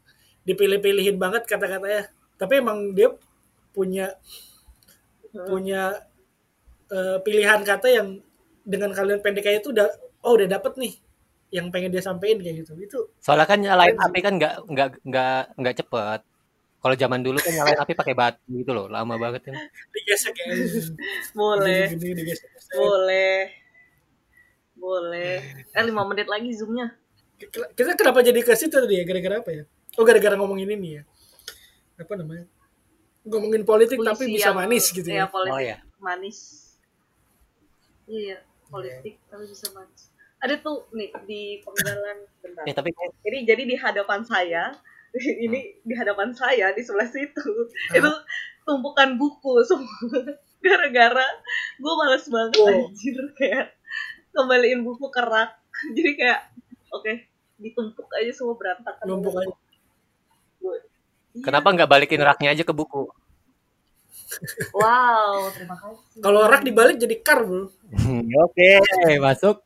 dipilih-pilihin 0.48 1.18
banget 1.20 1.44
kata-katanya. 1.48 2.12
Tapi 2.40 2.54
emang 2.64 2.94
dia 2.96 3.12
punya 3.76 4.14
Hmm. 5.34 5.46
punya 5.48 5.82
eh, 6.92 7.18
pilihan 7.26 7.62
kata 7.68 7.88
yang 7.92 8.08
dengan 8.64 8.92
kalian 8.96 9.20
pendek 9.24 9.44
kayak 9.48 9.60
itu 9.64 9.72
udah 9.76 9.88
oh 10.24 10.34
udah 10.38 10.48
dapet 10.48 10.74
nih 10.80 10.94
yang 11.52 11.68
pengen 11.72 11.92
dia 11.94 12.04
sampein 12.04 12.40
kayak 12.44 12.64
gitu. 12.64 12.74
Itu 12.80 13.00
soalnya 13.24 13.48
kan 13.48 13.60
nyalain 13.64 13.98
api 14.00 14.20
kan 14.24 14.34
nggak 14.40 14.54
nggak 14.72 14.90
nggak 15.08 15.42
nggak 15.60 15.76
cepet. 15.84 16.20
Kalau 16.82 16.96
zaman 16.96 17.22
dulu 17.26 17.38
kan 17.44 17.54
nyalain 17.58 17.80
api 17.84 17.94
pakai 17.98 18.16
batu 18.16 18.40
gitu 18.54 18.72
loh 18.76 18.88
lama 18.92 19.16
banget 19.20 19.42
kan 19.52 19.56
digesek 19.96 20.36
ya. 20.40 20.46
Boleh. 21.36 21.92
Digesek. 21.96 22.50
boleh. 22.76 23.52
Boleh. 24.78 25.42
Eh 25.74 25.84
lima 25.84 26.06
menit 26.06 26.28
lagi 26.30 26.54
zoomnya 26.54 26.94
kita 27.38 27.94
kenapa 27.94 28.20
jadi 28.22 28.40
ke 28.40 28.54
situ 28.54 28.74
tadi 28.74 28.98
ya? 28.98 29.04
Gara-gara 29.04 29.36
apa 29.40 29.52
ya? 29.52 29.64
Oh 29.96 30.04
gara-gara 30.04 30.34
ngomongin 30.34 30.70
ini 30.72 30.98
ya? 30.98 31.04
Apa 31.96 32.14
namanya? 32.16 32.46
Ngomongin 33.24 33.62
politik 33.62 34.00
tapi 34.00 34.26
Puisi 34.26 34.36
bisa 34.36 34.50
yang- 34.50 34.58
manis 34.58 34.86
gitu 34.88 35.06
ya 35.06 35.18
ya? 35.20 35.26
politik 35.28 35.54
Oh, 35.54 35.62
ya. 35.62 35.78
manis. 36.00 36.38
Iya 38.06 38.38
politik 38.66 39.20
tapi 39.28 39.44
bisa 39.46 39.68
manis. 39.72 40.12
Ada 40.38 40.62
tuh 40.62 40.86
nih 40.92 41.10
di 41.26 41.42
penggalan 41.60 42.18
bentar. 42.40 42.64
Eh 42.64 42.74
tapi 42.74 42.90
ini 43.24 43.38
jadi 43.44 43.64
di 43.64 43.76
hadapan 43.76 44.22
saya 44.24 44.70
ini 45.46 45.82
di 45.82 45.94
hadapan 45.94 46.32
saya 46.32 46.72
di 46.72 46.82
sebelah 46.82 47.08
situ 47.08 47.44
Ah. 47.92 47.98
itu 47.98 48.12
tumpukan 48.64 49.16
buku 49.16 49.62
semua. 49.64 50.38
Gara-gara 50.58 51.28
gue 51.78 51.94
males 51.96 52.26
banget 52.28 52.58
Oh. 52.60 52.90
anjir 52.90 53.18
kayak 53.36 53.78
kembaliin 54.32 54.82
buku 54.82 55.06
ke 55.08 55.22
rak 55.22 55.54
jadi 55.96 56.12
kayak 56.16 56.42
Oke, 56.94 57.28
ditumpuk 57.60 58.08
aja 58.16 58.32
semua 58.32 58.56
berantakan. 58.56 59.06
Numpuk 59.08 59.34
aja. 59.36 59.56
Iya. 60.62 61.44
Kenapa 61.46 61.70
nggak 61.70 61.90
balikin 61.90 62.22
raknya 62.24 62.54
aja 62.54 62.64
ke 62.66 62.74
buku? 62.74 63.06
Wow, 64.76 65.48
terima 65.56 65.76
kasih. 65.78 66.20
Kalau 66.20 66.42
rak 66.50 66.66
dibalik 66.66 66.98
jadi 67.00 67.16
kar, 67.22 67.46
bro. 67.46 67.70
Oke, 68.44 68.70
masuk. 69.22 69.62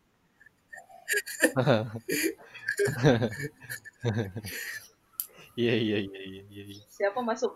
Iya 5.59 5.73
iya 5.75 5.97
iya 5.99 6.21
iya 6.23 6.41
iya. 6.47 6.63
iya. 6.63 6.83
Siapa 6.87 7.19
masuk? 7.19 7.51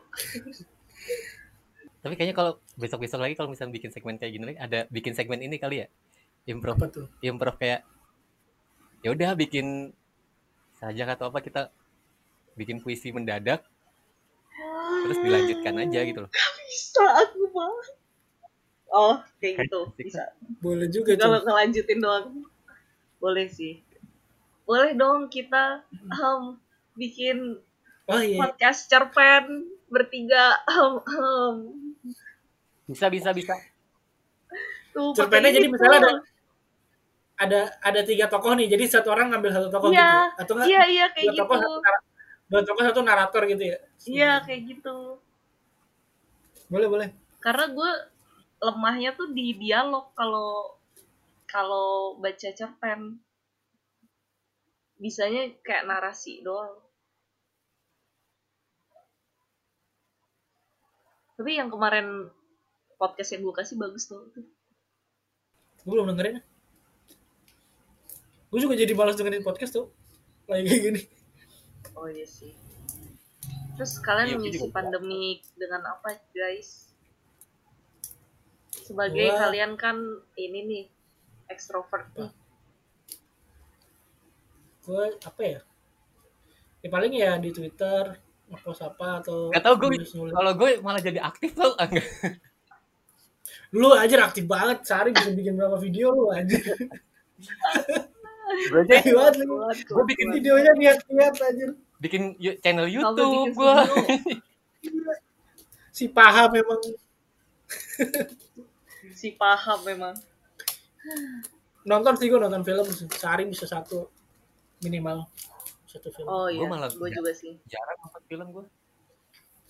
Tapi 2.03 2.13
kayaknya 2.13 2.35
kalau 2.37 2.59
besok-besok 2.77 3.19
lagi 3.23 3.33
kalau 3.39 3.49
misalnya 3.49 3.73
bikin 3.73 3.89
segmen 3.89 4.19
kayak 4.19 4.33
gini 4.35 4.45
lagi, 4.53 4.59
ada 4.59 4.79
bikin 4.91 5.15
segmen 5.15 5.39
ini 5.41 5.57
kali 5.57 5.85
ya. 5.85 5.87
Improv 6.45 6.77
Apa 6.77 6.87
tuh? 6.91 7.05
improv 7.25 7.57
kayak 7.57 7.81
ya 9.05 9.13
udah 9.13 9.37
bikin 9.37 9.93
saja 10.81 11.05
atau 11.05 11.29
apa 11.29 11.37
kita 11.45 11.69
bikin 12.57 12.81
puisi 12.81 13.13
mendadak 13.13 13.61
terus 15.05 15.21
dilanjutkan 15.21 15.77
aja 15.77 15.99
gitu 16.09 16.19
loh. 16.25 16.31
Bisa 16.65 17.05
aku 17.21 17.41
mah. 17.53 17.69
Oh, 18.89 19.15
kayak 19.37 19.69
gitu. 19.69 19.93
Asik. 19.93 20.09
Bisa. 20.09 20.23
Boleh 20.57 20.89
juga, 20.89 21.13
Kalau 21.19 21.45
ngelanjutin 21.45 21.99
doang. 22.01 22.49
Boleh 23.21 23.45
sih. 23.45 23.85
Boleh 24.65 24.97
dong 24.97 25.29
kita 25.29 25.85
um, 26.17 26.57
bikin 26.97 27.61
Oh 28.09 28.21
iya. 28.21 28.37
podcast 28.41 28.89
cerpen 28.89 29.69
bertiga. 29.89 30.57
Um, 30.65 30.93
um. 31.05 31.55
Bisa 32.89 33.09
bisa 33.13 33.29
bisa. 33.33 33.53
Tuh, 34.93 35.13
Cerpennya 35.13 35.51
jadi 35.53 35.67
misalnya 35.69 35.97
ada 36.01 36.09
tuh. 36.09 36.34
Ada 37.35 37.67
ada 37.83 38.01
tiga 38.07 38.31
tokoh 38.31 38.55
nih, 38.55 38.71
jadi 38.71 38.83
satu 38.87 39.11
orang 39.11 39.35
ngambil 39.35 39.51
satu 39.51 39.67
tokoh 39.67 39.91
Iya, 39.91 40.07
gitu. 40.07 40.41
Atau 40.41 40.53
enggak 40.55 40.67
Iya, 40.71 40.81
iya 40.87 41.05
kayak 41.11 41.25
dua 41.25 41.33
gitu. 41.35 41.41
tokoh 41.43 41.57
satu 41.59 41.75
dua 42.45 42.61
tokoh 42.63 42.83
satu 42.87 42.99
narator 43.03 43.41
gitu 43.51 43.63
ya. 43.75 43.77
Iya, 44.07 44.31
kayak 44.47 44.61
gitu. 44.71 44.97
Boleh, 46.71 46.87
boleh. 46.87 47.07
Karena 47.43 47.65
gue 47.69 47.91
lemahnya 48.63 49.09
tuh 49.13 49.29
di 49.35 49.53
dialog 49.59 50.09
kalau 50.15 50.79
kalau 51.45 52.17
baca 52.17 52.49
cerpen. 52.55 53.19
Bisanya 54.95 55.51
kayak 55.59 55.85
narasi 55.91 56.39
doang. 56.39 56.79
Tapi 61.35 61.51
yang 61.59 61.67
kemarin 61.67 62.31
podcast 62.95 63.35
yang 63.35 63.43
gue 63.43 63.53
kasih 63.59 63.75
bagus 63.75 64.07
tuh. 64.07 64.23
Gue 65.83 65.91
belum 65.91 66.15
dengerin. 66.15 66.39
Gue 68.47 68.59
juga 68.59 68.73
jadi 68.73 68.93
malas 68.93 69.15
dengerin 69.15 69.41
podcast 69.41 69.73
tuh. 69.73 69.87
Lagi 70.45 70.63
kayak 70.63 70.81
gini. 70.83 71.01
Oh 71.93 72.07
iya 72.07 72.23
sih. 72.23 72.53
Terus 73.75 73.99
kalian 73.99 74.27
Iya, 74.27 74.35
mengisi 74.37 74.59
juga. 74.61 74.73
pandemi 74.73 75.23
dengan 75.53 75.81
apa, 75.85 76.15
guys? 76.31 76.87
Sebagai 78.71 79.27
Gua- 79.27 79.39
kalian 79.41 79.71
kan 79.75 79.97
ini 80.35 80.59
nih 80.63 80.83
ekstrovert 81.47 82.07
nih. 82.15 82.31
Gue 84.81 85.17
apa 85.17 85.41
ya? 85.41 85.59
Ya 86.79 86.89
paling 86.89 87.11
ya 87.11 87.35
di 87.35 87.49
Twitter 87.49 88.13
ngepost 88.45 88.85
apa 88.85 89.25
atau 89.25 89.49
Gak 89.49 89.65
tau 89.65 89.73
gue 89.75 89.97
kalau 90.29 90.53
gue 90.53 90.77
malah 90.79 91.01
jadi 91.01 91.17
aktif 91.19 91.57
tau 91.57 91.73
enggak. 91.75 92.05
Lu 93.73 93.89
aja 93.91 94.21
aktif 94.21 94.45
banget, 94.45 94.85
sehari 94.85 95.09
bisa 95.09 95.33
bikin 95.33 95.57
berapa 95.57 95.75
video 95.75 96.13
lu 96.13 96.29
aja. 96.29 96.55
Gue 98.71 98.81
aja 98.87 98.95
Gue 99.85 100.03
bikin. 100.07 100.27
Videonya 100.31 100.71
niat-niat 100.75 101.35
aja. 101.35 101.65
bikin 101.95 102.35
channel 102.59 102.87
YouTube 102.91 103.51
bikin 103.51 103.53
gue. 103.55 103.73
Si 105.95 106.11
paham 106.11 106.51
memang. 106.51 106.81
si 109.15 109.31
paham 109.35 109.79
memang. 109.87 110.15
Nonton 111.87 112.13
sih 112.19 112.27
gue 112.27 112.39
nonton 112.41 112.65
film 112.67 112.85
sehari 113.15 113.47
bisa 113.47 113.63
satu 113.63 114.11
minimal 114.83 115.23
satu 115.87 116.11
film. 116.11 116.27
Oh 116.27 116.51
iya, 116.51 116.67
Gua 116.67 116.75
malah 116.75 116.89
gue 116.91 117.09
juga 117.09 117.31
sih. 117.31 117.55
Jarang 117.71 117.97
nonton 118.03 118.23
film 118.27 118.47
gue. 118.51 118.65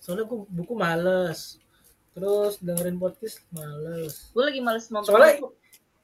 Soalnya 0.01 0.25
gue 0.25 0.39
buku 0.49 0.73
males. 0.73 1.61
Terus 2.15 2.57
dengerin 2.63 2.97
podcast 2.97 3.43
males. 3.53 4.33
Gue 4.33 4.43
lagi 4.49 4.59
males 4.65 4.89
nonton. 4.89 5.13
Soalnya 5.13 5.37
buku. 5.45 5.53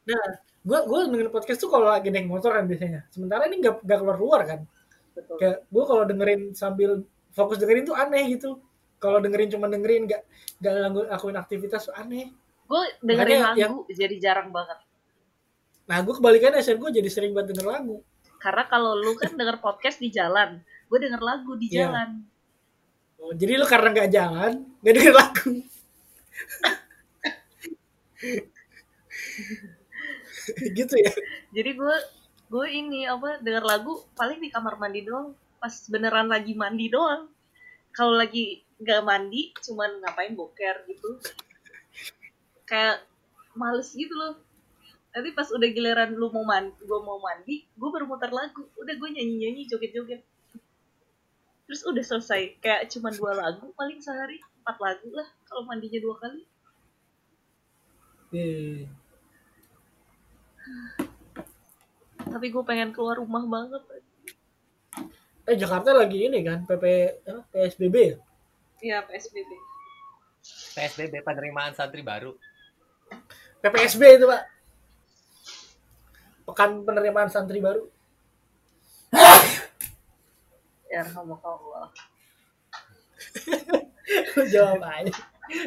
Nah, 0.08 0.24
gue 0.62 0.80
gue 0.86 1.00
dengerin 1.10 1.32
podcast 1.34 1.60
tuh 1.62 1.70
kalau 1.74 1.90
lagi 1.90 2.14
naik 2.14 2.30
motor 2.30 2.54
kan 2.54 2.66
biasanya. 2.70 3.06
Sementara 3.10 3.50
ini 3.50 3.62
nggak 3.62 3.86
nggak 3.86 3.98
keluar 4.02 4.18
luar 4.18 4.42
kan. 4.46 4.60
Betul. 5.18 5.36
Kayak 5.42 5.58
gue 5.68 5.84
kalau 5.86 6.04
dengerin 6.06 6.42
sambil 6.54 6.92
fokus 7.34 7.58
dengerin 7.58 7.86
tuh 7.88 7.96
aneh 7.98 8.24
gitu. 8.38 8.62
Kalau 9.02 9.18
dengerin 9.18 9.50
cuma 9.50 9.66
dengerin 9.66 10.06
nggak 10.06 10.22
nggak 10.62 11.10
akuin 11.10 11.38
aktivitas 11.38 11.90
tuh 11.90 11.96
aneh. 11.98 12.30
Gue 12.70 12.84
dengerin 13.02 13.42
Makanya 13.42 13.68
lagu 13.68 13.80
jadi 13.90 14.16
jarang 14.22 14.50
banget. 14.54 14.80
Nah 15.90 15.98
gue 16.06 16.14
kebalikannya, 16.16 16.62
Sen 16.64 16.80
gue 16.80 16.92
jadi 16.94 17.10
sering 17.10 17.34
banget 17.36 17.58
denger 17.58 17.68
lagu. 17.68 17.98
Karena 18.40 18.64
kalau 18.70 18.96
lu 18.96 19.18
kan 19.18 19.34
denger 19.36 19.60
podcast 19.60 20.00
di 20.00 20.10
jalan, 20.14 20.62
gue 20.88 20.98
denger 21.02 21.22
lagu 21.22 21.58
di 21.60 21.68
Iya. 21.68 21.90
jalan. 21.90 22.10
Oh, 23.22 23.34
jadi 23.38 23.54
lu 23.60 23.66
karena 23.70 23.94
nggak 23.94 24.10
jalan, 24.10 24.54
nggak 24.82 24.96
denger 24.98 25.14
lagu. 25.14 25.52
gitu 30.80 30.96
ya. 30.98 31.12
Jadi 31.56 31.72
gue 31.76 31.96
gue 32.52 32.68
ini 32.68 33.08
apa 33.08 33.40
denger 33.40 33.64
lagu 33.64 34.04
paling 34.14 34.40
di 34.44 34.50
kamar 34.52 34.76
mandi 34.76 35.08
doang. 35.08 35.34
Pas 35.62 35.74
beneran 35.88 36.28
lagi 36.28 36.54
mandi 36.58 36.92
doang. 36.92 37.30
Kalau 37.92 38.16
lagi 38.16 38.64
nggak 38.82 39.02
mandi, 39.06 39.54
cuman 39.62 40.02
ngapain 40.02 40.34
boker 40.34 40.76
gitu. 40.90 41.22
Kayak 42.66 43.06
males 43.54 43.92
gitu 43.94 44.12
loh. 44.16 44.40
Nanti 45.12 45.30
pas 45.36 45.48
udah 45.52 45.70
giliran 45.70 46.16
lu 46.16 46.32
mau 46.32 46.48
mandi, 46.48 46.72
gue 46.80 47.00
mau 47.04 47.20
mandi, 47.20 47.68
gue 47.68 47.90
baru 47.92 48.08
muter 48.08 48.32
lagu. 48.32 48.64
Udah 48.80 48.96
gue 48.96 49.10
nyanyi-nyanyi, 49.12 49.68
joget-joget. 49.68 50.24
Terus 51.68 51.82
udah 51.84 52.04
selesai. 52.04 52.64
Kayak 52.64 52.88
cuma 52.96 53.12
dua 53.12 53.36
lagu, 53.36 53.76
paling 53.76 54.00
sehari 54.00 54.40
empat 54.64 54.78
lagu 54.80 55.12
lah. 55.12 55.28
Kalau 55.46 55.68
mandinya 55.68 56.00
dua 56.00 56.16
kali. 56.16 56.42
Eh, 58.32 58.88
Tapi 62.32 62.48
gue 62.48 62.64
pengen 62.64 62.96
keluar 62.96 63.20
rumah 63.20 63.44
banget. 63.44 63.84
Eh 65.50 65.58
Jakarta 65.58 65.92
lagi 65.92 66.30
ini 66.30 66.46
kan 66.46 66.64
PP 66.64 66.86
apa, 67.28 67.42
PSBB 67.52 67.96
ya? 67.98 68.18
Iya 68.82 68.98
PSBB. 69.06 69.52
PSBB 70.78 71.14
penerimaan 71.22 71.74
santri 71.76 72.02
baru. 72.06 72.38
PPSB 73.62 74.02
itu 74.22 74.26
pak. 74.30 74.44
Pekan 76.48 76.82
penerimaan 76.88 77.30
santri 77.30 77.60
baru. 77.60 77.86
Ya 80.92 81.08
Allah. 81.08 81.88
Jawab 84.52 84.82
aja. 84.84 85.16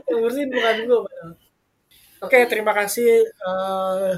Yang 0.05 0.16
ngurusin 0.21 0.49
bukan 0.53 0.77
gue. 0.85 1.01
Oke, 2.25 2.39
terima 2.49 2.73
kasih 2.73 3.25
eh, 3.29 4.12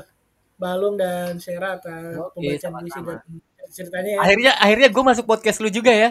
Balung 0.57 0.97
dan 0.97 1.37
Sera 1.37 1.77
atas 1.77 2.17
Oke, 2.17 2.41
pembacaan 2.41 2.73
puisi 2.81 3.01
dan 3.05 3.19
ceritanya 3.69 4.11
ya. 4.17 4.19
Akhirnya 4.25 4.53
akhirnya 4.57 4.89
gue 4.89 5.05
masuk 5.05 5.25
podcast 5.29 5.61
lu 5.61 5.69
juga 5.69 5.93
ya. 5.93 6.11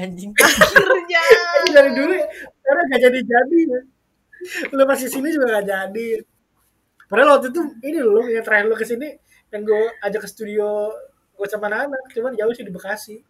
Anjing. 0.00 0.32
Akhirnya. 0.40 1.22
Ini 1.62 1.70
dari 1.70 1.90
dulu 1.92 2.12
ya, 2.16 2.26
karena 2.64 2.82
gak 2.88 3.00
jadi-jadi 3.06 3.58
ya. 3.68 3.80
Lu 4.72 4.82
masih 4.88 5.08
sini 5.12 5.28
juga 5.30 5.60
gak 5.60 5.66
jadi. 5.68 6.08
Padahal 7.12 7.36
waktu 7.36 7.52
itu 7.52 7.60
ini 7.84 7.98
loh 8.00 8.24
yang 8.24 8.40
terakhir 8.40 8.72
lu 8.72 8.76
ke 8.76 8.88
sini 8.88 9.12
yang 9.52 9.62
gue 9.68 9.82
ajak 10.00 10.24
ke 10.24 10.28
studio 10.32 10.88
gue 11.36 11.46
sama 11.50 11.68
anak 11.68 12.00
cuman 12.16 12.32
jauh 12.32 12.54
sih 12.56 12.64
di 12.64 12.72
Bekasi. 12.72 13.20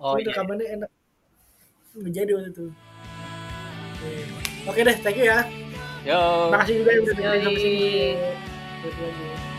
Oh 0.00 0.16
Tapi 0.16 0.24
iya. 0.24 0.32
rekamannya 0.32 0.66
enak. 0.80 0.90
Nggak 2.00 2.12
jadi 2.16 2.30
waktu 2.40 2.50
itu. 2.56 2.66
Oke. 4.64 4.80
Deh, 4.80 4.96
thank 5.04 5.20
you 5.20 5.28
ya. 5.28 5.44
Yo. 6.08 6.48
Makasih 6.48 6.74
juga 6.80 6.90
yang 6.96 7.02
udah 7.04 7.14
dengerin 7.20 7.40
sampai 7.44 7.60
sini. 7.60 7.84
Lagi. 8.80 9.49